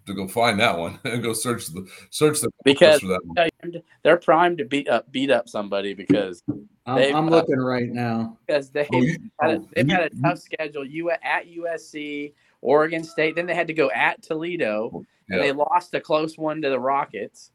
To 0.07 0.15
go 0.15 0.27
find 0.27 0.59
that 0.61 0.77
one 0.79 0.99
and 1.05 1.23
go 1.23 1.33
search 1.33 1.67
the 1.67 1.87
search 2.11 2.41
the 2.41 2.51
Because- 2.65 3.01
for 3.01 3.09
that 3.09 3.21
one. 3.25 3.83
They're 4.03 4.17
primed 4.17 4.59
to 4.59 4.65
beat 4.65 4.89
up 4.89 5.11
beat 5.13 5.31
up 5.31 5.49
somebody 5.49 5.93
because 5.95 6.43
I'm, 6.87 7.15
I'm 7.17 7.29
uh, 7.29 7.31
looking 7.31 7.59
right 7.59 7.89
now. 7.89 8.39
because 8.47 8.71
they 8.71 8.89
Oh, 8.93 9.05
had 9.41 9.51
a, 9.51 9.55
oh, 9.57 9.69
they've 9.75 9.89
had 9.89 10.13
a 10.13 10.23
tough 10.23 10.39
schedule. 10.39 10.85
You 10.87 11.11
at 11.11 11.47
USC, 11.47 12.33
Oregon 12.63 13.05
State. 13.05 13.35
Then 13.37 13.47
they 13.47 13.55
had 13.55 13.67
to 13.67 13.75
go 13.75 13.91
at 13.91 14.23
Toledo, 14.23 15.05
and 15.29 15.41
they 15.41 15.53
lost 15.53 15.95
a 15.95 16.01
close 16.01 16.39
one 16.39 16.63
to 16.63 16.71
the 16.71 16.81
Rockets. 16.81 17.51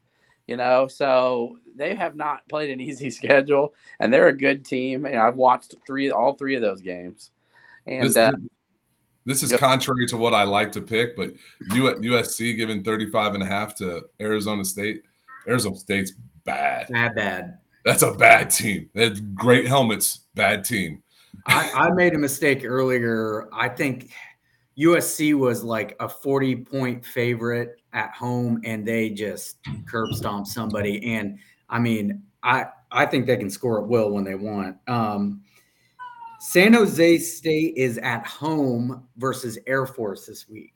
You 0.46 0.58
know, 0.58 0.86
so 0.88 1.56
they 1.74 1.94
have 1.94 2.14
not 2.16 2.46
played 2.48 2.70
an 2.70 2.80
easy 2.88 3.10
schedule, 3.10 3.74
and 3.98 4.12
they're 4.12 4.28
a 4.28 4.36
good 4.36 4.64
team. 4.64 5.06
And 5.06 5.16
I've 5.16 5.36
watched 5.36 5.74
three, 5.86 6.10
all 6.10 6.34
three 6.34 6.54
of 6.54 6.62
those 6.62 6.80
games. 6.82 7.30
And 7.86 8.06
This, 8.08 8.16
uh, 8.16 8.32
this 9.26 9.42
is 9.42 9.50
Yep. 9.52 9.60
contrary 9.60 10.06
to 10.08 10.16
what 10.16 10.34
I 10.34 10.44
like 10.44 10.72
to 10.72 10.80
pick, 10.80 11.16
but 11.16 11.32
U- 11.72 11.94
USC 12.00 12.54
giving 12.56 12.82
35 12.82 13.34
and 13.34 13.42
a 13.42 13.46
half 13.46 13.74
to 13.76 14.02
Arizona 14.20 14.64
State. 14.64 15.02
Arizona 15.48 15.76
State's 15.76 16.12
bad. 16.44 16.88
Bad, 16.90 17.14
bad. 17.14 17.58
That's 17.84 18.02
a 18.02 18.12
bad 18.12 18.50
team. 18.50 18.88
They 18.94 19.04
had 19.04 19.34
great 19.34 19.66
helmets, 19.66 20.20
bad 20.34 20.64
team. 20.64 21.02
I, 21.46 21.70
I 21.74 21.90
made 21.90 22.14
a 22.14 22.18
mistake 22.18 22.64
earlier. 22.64 23.48
I 23.52 23.68
think 23.68 24.10
USC 24.78 25.34
was 25.34 25.62
like 25.62 25.94
a 26.00 26.08
40 26.08 26.56
point 26.56 27.04
favorite 27.04 27.80
at 27.92 28.10
home 28.12 28.60
and 28.64 28.86
they 28.86 29.10
just 29.10 29.58
curb 29.86 30.14
stomped 30.14 30.48
somebody. 30.48 31.14
And 31.14 31.38
I 31.68 31.78
mean, 31.78 32.22
I, 32.42 32.66
I 32.90 33.06
think 33.06 33.26
they 33.26 33.36
can 33.36 33.50
score 33.50 33.80
at 33.82 33.88
will 33.88 34.10
when 34.10 34.24
they 34.24 34.34
want. 34.34 34.76
Um, 34.88 35.42
San 36.46 36.74
Jose 36.74 37.18
State 37.20 37.72
is 37.74 37.96
at 37.98 38.26
home 38.26 39.08
versus 39.16 39.58
Air 39.66 39.86
Force 39.86 40.26
this 40.26 40.46
week. 40.46 40.74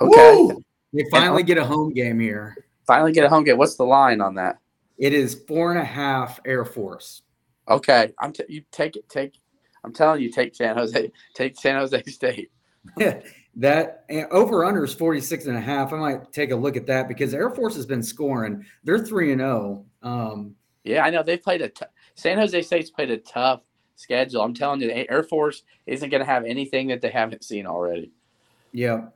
okay, 0.00 0.36
Woo! 0.36 0.64
They 0.94 1.04
finally 1.10 1.42
get 1.42 1.58
a 1.58 1.64
home 1.64 1.92
game 1.92 2.18
here. 2.18 2.56
finally 2.86 3.12
get 3.12 3.26
a 3.26 3.28
home 3.28 3.44
game. 3.44 3.58
What's 3.58 3.76
the 3.76 3.84
line 3.84 4.22
on 4.22 4.34
that? 4.36 4.56
It 4.96 5.12
is 5.12 5.42
four 5.46 5.72
and 5.72 5.80
a 5.80 5.84
half 5.84 6.40
Air 6.46 6.64
Force. 6.64 7.20
Okay, 7.68 8.14
I'm 8.18 8.32
t- 8.32 8.44
you 8.48 8.62
take 8.72 8.96
it. 8.96 9.10
Take. 9.10 9.38
I'm 9.84 9.92
telling 9.92 10.22
you, 10.22 10.32
take 10.32 10.54
San 10.54 10.74
Jose. 10.74 11.12
Take 11.34 11.54
San 11.58 11.76
Jose 11.76 12.02
State. 12.06 12.50
that 13.56 14.04
over 14.30 14.64
under 14.64 14.84
is 14.84 14.94
46 14.94 15.46
and 15.46 15.56
a 15.56 15.60
half. 15.60 15.92
I 15.92 15.96
might 15.98 16.32
take 16.32 16.50
a 16.50 16.56
look 16.56 16.78
at 16.78 16.86
that 16.86 17.08
because 17.08 17.34
Air 17.34 17.50
Force 17.50 17.76
has 17.76 17.84
been 17.84 18.02
scoring. 18.02 18.64
They're 18.84 18.98
3 18.98 19.32
and 19.32 19.40
0. 19.42 19.84
Um 20.02 20.54
Yeah, 20.84 21.04
I 21.04 21.10
know 21.10 21.22
they've 21.22 21.42
played 21.42 21.60
a. 21.60 21.68
T- 21.68 21.84
San 22.14 22.38
Jose 22.38 22.62
State's 22.62 22.90
played 22.90 23.10
a 23.10 23.18
tough 23.18 23.60
schedule. 24.00 24.42
I'm 24.42 24.54
telling 24.54 24.80
you, 24.80 24.88
the 24.88 25.10
Air 25.10 25.22
Force 25.22 25.62
isn't 25.86 26.10
going 26.10 26.20
to 26.20 26.24
have 26.26 26.44
anything 26.44 26.88
that 26.88 27.00
they 27.00 27.10
haven't 27.10 27.44
seen 27.44 27.66
already. 27.66 28.10
yeah. 28.72 29.06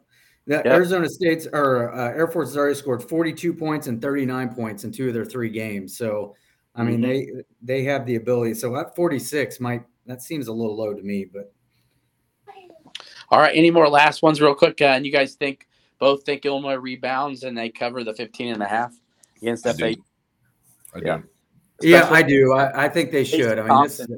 The 0.46 0.56
Yep. 0.56 0.66
Arizona 0.66 1.08
State's 1.08 1.46
or 1.54 1.94
uh, 1.94 2.08
Air 2.10 2.28
Force 2.28 2.48
has 2.50 2.58
already 2.58 2.74
scored 2.74 3.02
42 3.02 3.54
points 3.54 3.86
and 3.86 3.98
39 4.02 4.54
points 4.54 4.84
in 4.84 4.92
two 4.92 5.08
of 5.08 5.14
their 5.14 5.24
three 5.24 5.48
games. 5.48 5.96
So 5.96 6.34
I 6.74 6.82
mean 6.82 7.00
they 7.00 7.30
they 7.62 7.82
have 7.84 8.04
the 8.04 8.16
ability. 8.16 8.52
So 8.52 8.76
at 8.76 8.94
46 8.94 9.58
might 9.60 9.84
that 10.04 10.20
seems 10.20 10.48
a 10.48 10.52
little 10.52 10.76
low 10.76 10.92
to 10.92 11.00
me, 11.02 11.24
but 11.24 11.50
All 13.30 13.38
right, 13.40 13.56
any 13.56 13.70
more 13.70 13.88
last 13.88 14.20
ones, 14.22 14.38
real 14.40 14.54
quick? 14.54 14.82
Uh, 14.82 14.86
and 14.86 15.06
you 15.06 15.12
guys 15.12 15.34
think 15.34 15.66
both 15.98 16.24
think 16.24 16.44
Illinois 16.44 16.74
rebounds 16.74 17.44
and 17.44 17.56
they 17.56 17.70
cover 17.70 18.04
the 18.04 18.12
15 18.12 18.52
and 18.52 18.62
a 18.62 18.66
half 18.68 18.92
against 19.38 19.66
I 19.66 19.72
FA? 19.72 19.86
I 19.86 20.98
Yeah. 21.02 21.16
do. 21.18 21.22
yeah, 21.88 22.00
Especially- 22.02 22.18
I 22.18 22.22
do. 22.22 22.52
I, 22.52 22.84
I 22.84 22.88
think 22.90 23.12
they 23.12 23.24
should. 23.24 23.58
I 23.58 23.66
mean, 23.66 23.82
this 23.84 23.98
is 24.00 24.08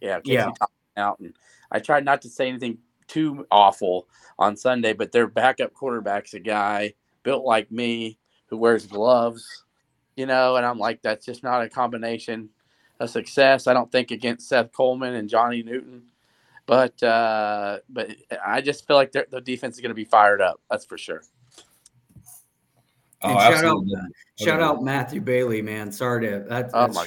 Yeah, 0.00 0.20
Casey 0.20 0.34
Yeah. 0.34 0.44
Thompson 0.44 0.68
out, 0.96 1.18
and 1.20 1.34
I 1.70 1.78
tried 1.80 2.04
not 2.04 2.22
to 2.22 2.28
say 2.28 2.48
anything 2.48 2.78
too 3.06 3.46
awful 3.50 4.08
on 4.38 4.56
Sunday, 4.56 4.92
but 4.92 5.12
their 5.12 5.26
backup 5.26 5.72
quarterback's 5.74 6.34
a 6.34 6.40
guy 6.40 6.94
built 7.22 7.44
like 7.44 7.70
me 7.70 8.18
who 8.46 8.56
wears 8.56 8.86
gloves, 8.86 9.64
you 10.16 10.26
know, 10.26 10.56
and 10.56 10.64
I'm 10.66 10.78
like, 10.78 11.02
that's 11.02 11.24
just 11.26 11.42
not 11.42 11.62
a 11.62 11.68
combination 11.68 12.48
of 13.00 13.10
success. 13.10 13.66
I 13.66 13.72
don't 13.74 13.90
think 13.92 14.10
against 14.10 14.48
Seth 14.48 14.72
Coleman 14.72 15.14
and 15.14 15.28
Johnny 15.28 15.62
Newton, 15.62 16.02
but 16.66 17.00
uh, 17.02 17.78
but 17.88 18.10
I 18.44 18.60
just 18.60 18.86
feel 18.86 18.96
like 18.96 19.12
their- 19.12 19.26
the 19.30 19.40
defense 19.40 19.76
is 19.76 19.80
going 19.80 19.90
to 19.90 19.94
be 19.94 20.04
fired 20.04 20.40
up. 20.40 20.60
That's 20.70 20.84
for 20.84 20.98
sure. 20.98 21.22
Oh, 23.22 23.30
And 23.30 23.40
shout 23.40 23.52
out- 23.52 23.54
absolutely. 23.54 24.00
Shout 24.38 24.60
out 24.60 24.82
Matthew 24.84 25.20
Bailey, 25.20 25.62
man. 25.62 25.90
Sorry 25.90 26.26
to 26.28 26.44
that, 26.48 26.70
Oh 26.74 26.86
that 26.86 26.94
my 26.94 27.04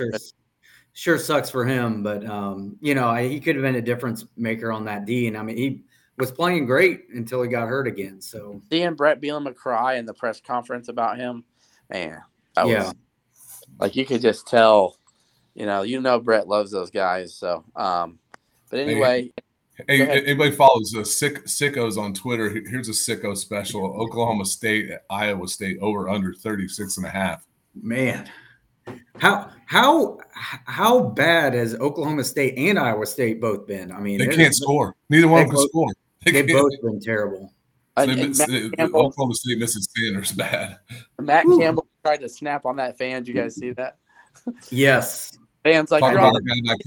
sure 0.93 1.17
sucks 1.17 1.49
for 1.49 1.65
him, 1.65 2.03
but 2.03 2.25
um, 2.25 2.77
you 2.81 2.95
know, 2.95 3.07
I, 3.07 3.27
he 3.27 3.39
could 3.39 3.55
have 3.55 3.63
been 3.63 3.75
a 3.75 3.81
difference 3.81 4.25
maker 4.37 4.71
on 4.71 4.85
that 4.85 5.05
D. 5.05 5.27
And 5.27 5.37
I 5.37 5.43
mean, 5.43 5.57
he 5.57 5.83
was 6.17 6.31
playing 6.31 6.65
great 6.65 7.05
until 7.13 7.41
he 7.41 7.49
got 7.49 7.67
hurt 7.67 7.87
again. 7.87 8.21
So 8.21 8.61
Seeing 8.69 8.95
Brett 8.95 9.21
Bielema 9.21 9.55
cry 9.55 9.95
in 9.95 10.05
the 10.05 10.13
press 10.13 10.41
conference 10.41 10.89
about 10.89 11.17
him, 11.17 11.43
man, 11.89 12.21
that 12.55 12.67
Yeah. 12.67 12.83
was 12.85 12.93
like 13.79 13.95
you 13.95 14.05
could 14.05 14.21
just 14.21 14.47
tell, 14.47 14.97
you 15.55 15.65
know, 15.65 15.83
you 15.83 16.01
know 16.01 16.19
Brett 16.19 16.47
loves 16.47 16.71
those 16.71 16.89
guys. 16.91 17.33
So, 17.35 17.63
um, 17.75 18.19
but 18.69 18.79
anyway, 18.81 19.31
Hey, 19.87 20.01
anybody 20.25 20.51
follows 20.51 20.91
the 20.91 21.05
sick 21.05 21.45
sickos 21.45 21.97
on 21.97 22.13
Twitter? 22.13 22.49
Here's 22.49 22.89
a 22.89 22.91
sicko 22.91 23.37
special. 23.37 23.85
Oklahoma 23.85 24.45
State, 24.45 24.91
Iowa 25.09 25.47
State 25.47 25.77
over 25.79 26.09
under 26.09 26.33
36 26.33 26.97
and 26.97 27.05
a 27.05 27.09
half. 27.09 27.45
man, 27.81 28.29
how 29.17 29.49
how 29.65 30.17
how 30.33 31.01
bad 31.01 31.53
has 31.53 31.75
Oklahoma 31.75 32.23
State 32.23 32.55
and 32.57 32.79
Iowa 32.79 33.05
State 33.05 33.39
both 33.41 33.67
been? 33.67 33.91
I 33.91 33.99
mean, 33.99 34.17
They 34.19 34.27
can't 34.27 34.55
score. 34.55 34.95
Neither 35.09 35.27
one 35.27 35.45
can 35.45 35.55
both- 35.55 35.69
score. 35.69 35.93
They 36.25 36.31
They've 36.31 36.47
can't- 36.47 36.59
both 36.59 36.71
been 36.81 36.99
terrible. 36.99 37.53
and- 37.97 38.09
they 38.11 38.19
and 38.19 38.29
miss- 38.29 38.39
Matt, 38.39 38.47
the- 38.49 38.69
the 38.69 38.77
Campbell, 38.77 39.05
Oklahoma 39.07 39.33
State 39.35 39.57
misses 39.59 39.87
Sanders 39.97 40.31
bad. 40.43 40.77
Matt 41.19 41.45
Whew. 41.45 41.59
Campbell 41.59 41.87
tried 42.03 42.21
to 42.21 42.29
snap 42.29 42.65
on 42.65 42.75
that 42.77 42.97
fan. 42.97 43.23
Did 43.23 43.27
you 43.29 43.33
guys 43.41 43.55
see 43.55 43.71
that? 43.71 43.97
Yes, 44.69 45.37
Fans 45.63 45.91
like 45.91 45.99
Talk 46.01 46.13
about, 46.13 46.35
a 46.35 46.41
guy 46.41 46.55
not, 46.61 46.77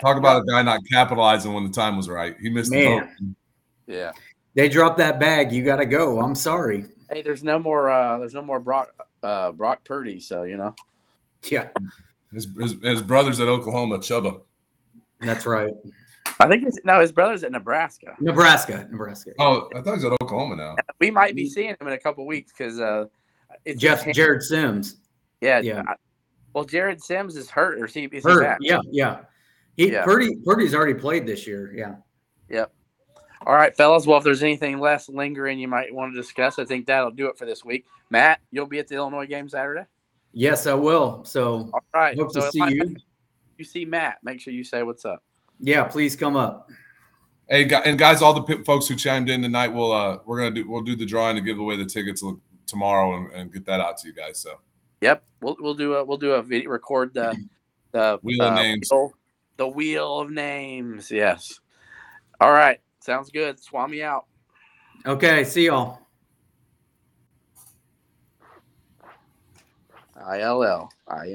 talk 0.00 0.16
about 0.16 0.42
a 0.42 0.44
guy 0.44 0.60
not 0.62 0.80
capitalizing 0.90 1.52
when 1.54 1.62
the 1.64 1.70
time 1.70 1.96
was 1.96 2.08
right. 2.08 2.34
He 2.40 2.50
missed 2.50 2.70
the 2.72 2.84
Man. 2.84 2.98
vote. 3.00 3.08
yeah. 3.86 4.12
they 4.54 4.68
dropped 4.68 4.98
that 4.98 5.20
bag. 5.20 5.52
You 5.52 5.64
got 5.64 5.76
to 5.76 5.86
go. 5.86 6.20
I'm 6.20 6.34
sorry. 6.34 6.86
Hey, 7.10 7.22
there's 7.22 7.44
no 7.44 7.58
more. 7.60 7.88
uh 7.90 8.18
There's 8.18 8.34
no 8.34 8.42
more 8.42 8.58
Brock 8.58 8.88
uh 9.22 9.52
Brock 9.52 9.84
Purdy. 9.84 10.18
So 10.18 10.42
you 10.42 10.56
know. 10.56 10.74
Yeah, 11.50 11.68
His, 12.32 12.48
his, 12.58 12.74
his 12.82 13.02
brothers 13.02 13.38
at 13.40 13.48
Oklahoma, 13.48 13.98
Chubba. 13.98 14.40
that's 15.20 15.46
right. 15.46 15.72
I 16.40 16.48
think 16.48 16.64
it's, 16.66 16.78
no, 16.84 17.00
his 17.00 17.12
brother's 17.12 17.44
at 17.44 17.52
Nebraska. 17.52 18.14
Nebraska, 18.20 18.86
Nebraska. 18.90 19.30
Oh, 19.38 19.68
I 19.74 19.80
thought 19.80 19.94
he's 19.94 20.04
at 20.04 20.12
Oklahoma 20.22 20.56
now. 20.56 20.76
We 21.00 21.10
might 21.10 21.34
be 21.36 21.48
seeing 21.48 21.68
him 21.70 21.76
in 21.86 21.92
a 21.92 21.98
couple 21.98 22.26
weeks 22.26 22.52
because 22.56 22.80
uh, 22.80 23.04
it's 23.64 23.80
Jeff 23.80 24.02
his- 24.02 24.16
Jared 24.16 24.42
Sims. 24.42 24.96
Yeah, 25.40 25.60
Yeah. 25.60 25.82
I- 25.86 25.94
well, 26.52 26.64
Jared 26.64 27.02
Sims 27.02 27.36
is 27.36 27.50
hurt, 27.50 27.78
or 27.78 27.84
is 27.84 27.92
he? 27.92 28.04
Is 28.04 28.24
he 28.24 28.30
Hurt. 28.30 28.42
back? 28.42 28.58
Yeah, 28.62 28.78
yeah. 28.90 29.20
He 29.76 29.92
Yeah. 29.92 30.04
Purdy 30.04 30.36
Purdy's 30.44 30.74
already 30.74 30.94
played 30.94 31.26
this 31.26 31.46
year. 31.46 31.70
Yeah. 31.76 31.96
Yep. 32.48 32.72
All 33.46 33.54
right, 33.54 33.76
fellas. 33.76 34.06
Well, 34.06 34.16
if 34.16 34.24
there's 34.24 34.42
anything 34.42 34.80
less 34.80 35.08
lingering 35.10 35.58
you 35.58 35.68
might 35.68 35.94
want 35.94 36.14
to 36.14 36.20
discuss, 36.20 36.58
I 36.58 36.64
think 36.64 36.86
that'll 36.86 37.10
do 37.10 37.28
it 37.28 37.36
for 37.36 37.44
this 37.44 37.62
week. 37.62 37.84
Matt, 38.08 38.40
you'll 38.50 38.66
be 38.66 38.78
at 38.78 38.88
the 38.88 38.94
Illinois 38.94 39.26
game 39.26 39.50
Saturday. 39.50 39.84
Yes, 40.38 40.66
I 40.66 40.74
will. 40.74 41.24
So 41.24 41.70
All 41.72 41.80
right. 41.94 42.14
hope 42.18 42.30
so 42.30 42.42
to 42.42 42.52
see 42.52 42.60
I- 42.60 42.68
you. 42.68 42.94
You 43.56 43.64
see 43.64 43.86
Matt, 43.86 44.18
make 44.22 44.38
sure 44.38 44.52
you 44.52 44.62
say 44.64 44.82
what's 44.82 45.06
up. 45.06 45.22
Yeah, 45.60 45.84
please 45.84 46.14
come 46.14 46.36
up. 46.36 46.68
Hey, 47.48 47.66
and 47.86 47.98
guys, 47.98 48.20
all 48.20 48.38
the 48.38 48.62
folks 48.66 48.86
who 48.86 48.96
chimed 48.96 49.30
in 49.30 49.40
tonight, 49.40 49.68
we'll 49.68 49.92
uh, 49.92 50.18
we're 50.26 50.36
gonna 50.38 50.50
do 50.54 50.68
we'll 50.70 50.82
do 50.82 50.94
the 50.94 51.06
drawing 51.06 51.36
to 51.36 51.40
give 51.40 51.58
away 51.58 51.76
the 51.78 51.86
tickets 51.86 52.22
tomorrow 52.66 53.16
and, 53.16 53.32
and 53.32 53.50
get 53.52 53.64
that 53.64 53.80
out 53.80 53.96
to 53.98 54.08
you 54.08 54.12
guys. 54.12 54.38
So 54.38 54.60
Yep, 55.00 55.24
we'll 55.40 55.56
we'll 55.58 55.72
do 55.74 55.94
a 55.94 56.04
we'll 56.04 56.18
do 56.18 56.32
a 56.32 56.42
video 56.42 56.68
record 56.68 57.14
the 57.14 57.34
the 57.92 58.18
Wheel 58.22 58.42
of 58.42 58.52
uh, 58.52 58.62
names. 58.62 58.88
wheel- 58.90 59.12
the 59.56 59.68
wheel 59.68 60.18
of 60.20 60.30
names. 60.30 61.10
Yes. 61.10 61.60
All 62.42 62.52
right, 62.52 62.78
sounds 63.00 63.30
good. 63.30 63.58
Swami 63.58 64.02
out. 64.02 64.26
Okay, 65.06 65.44
see 65.44 65.64
y'all. 65.64 66.05
I 70.24 70.40
L 70.40 70.62
L 70.62 70.90
I 71.08 71.24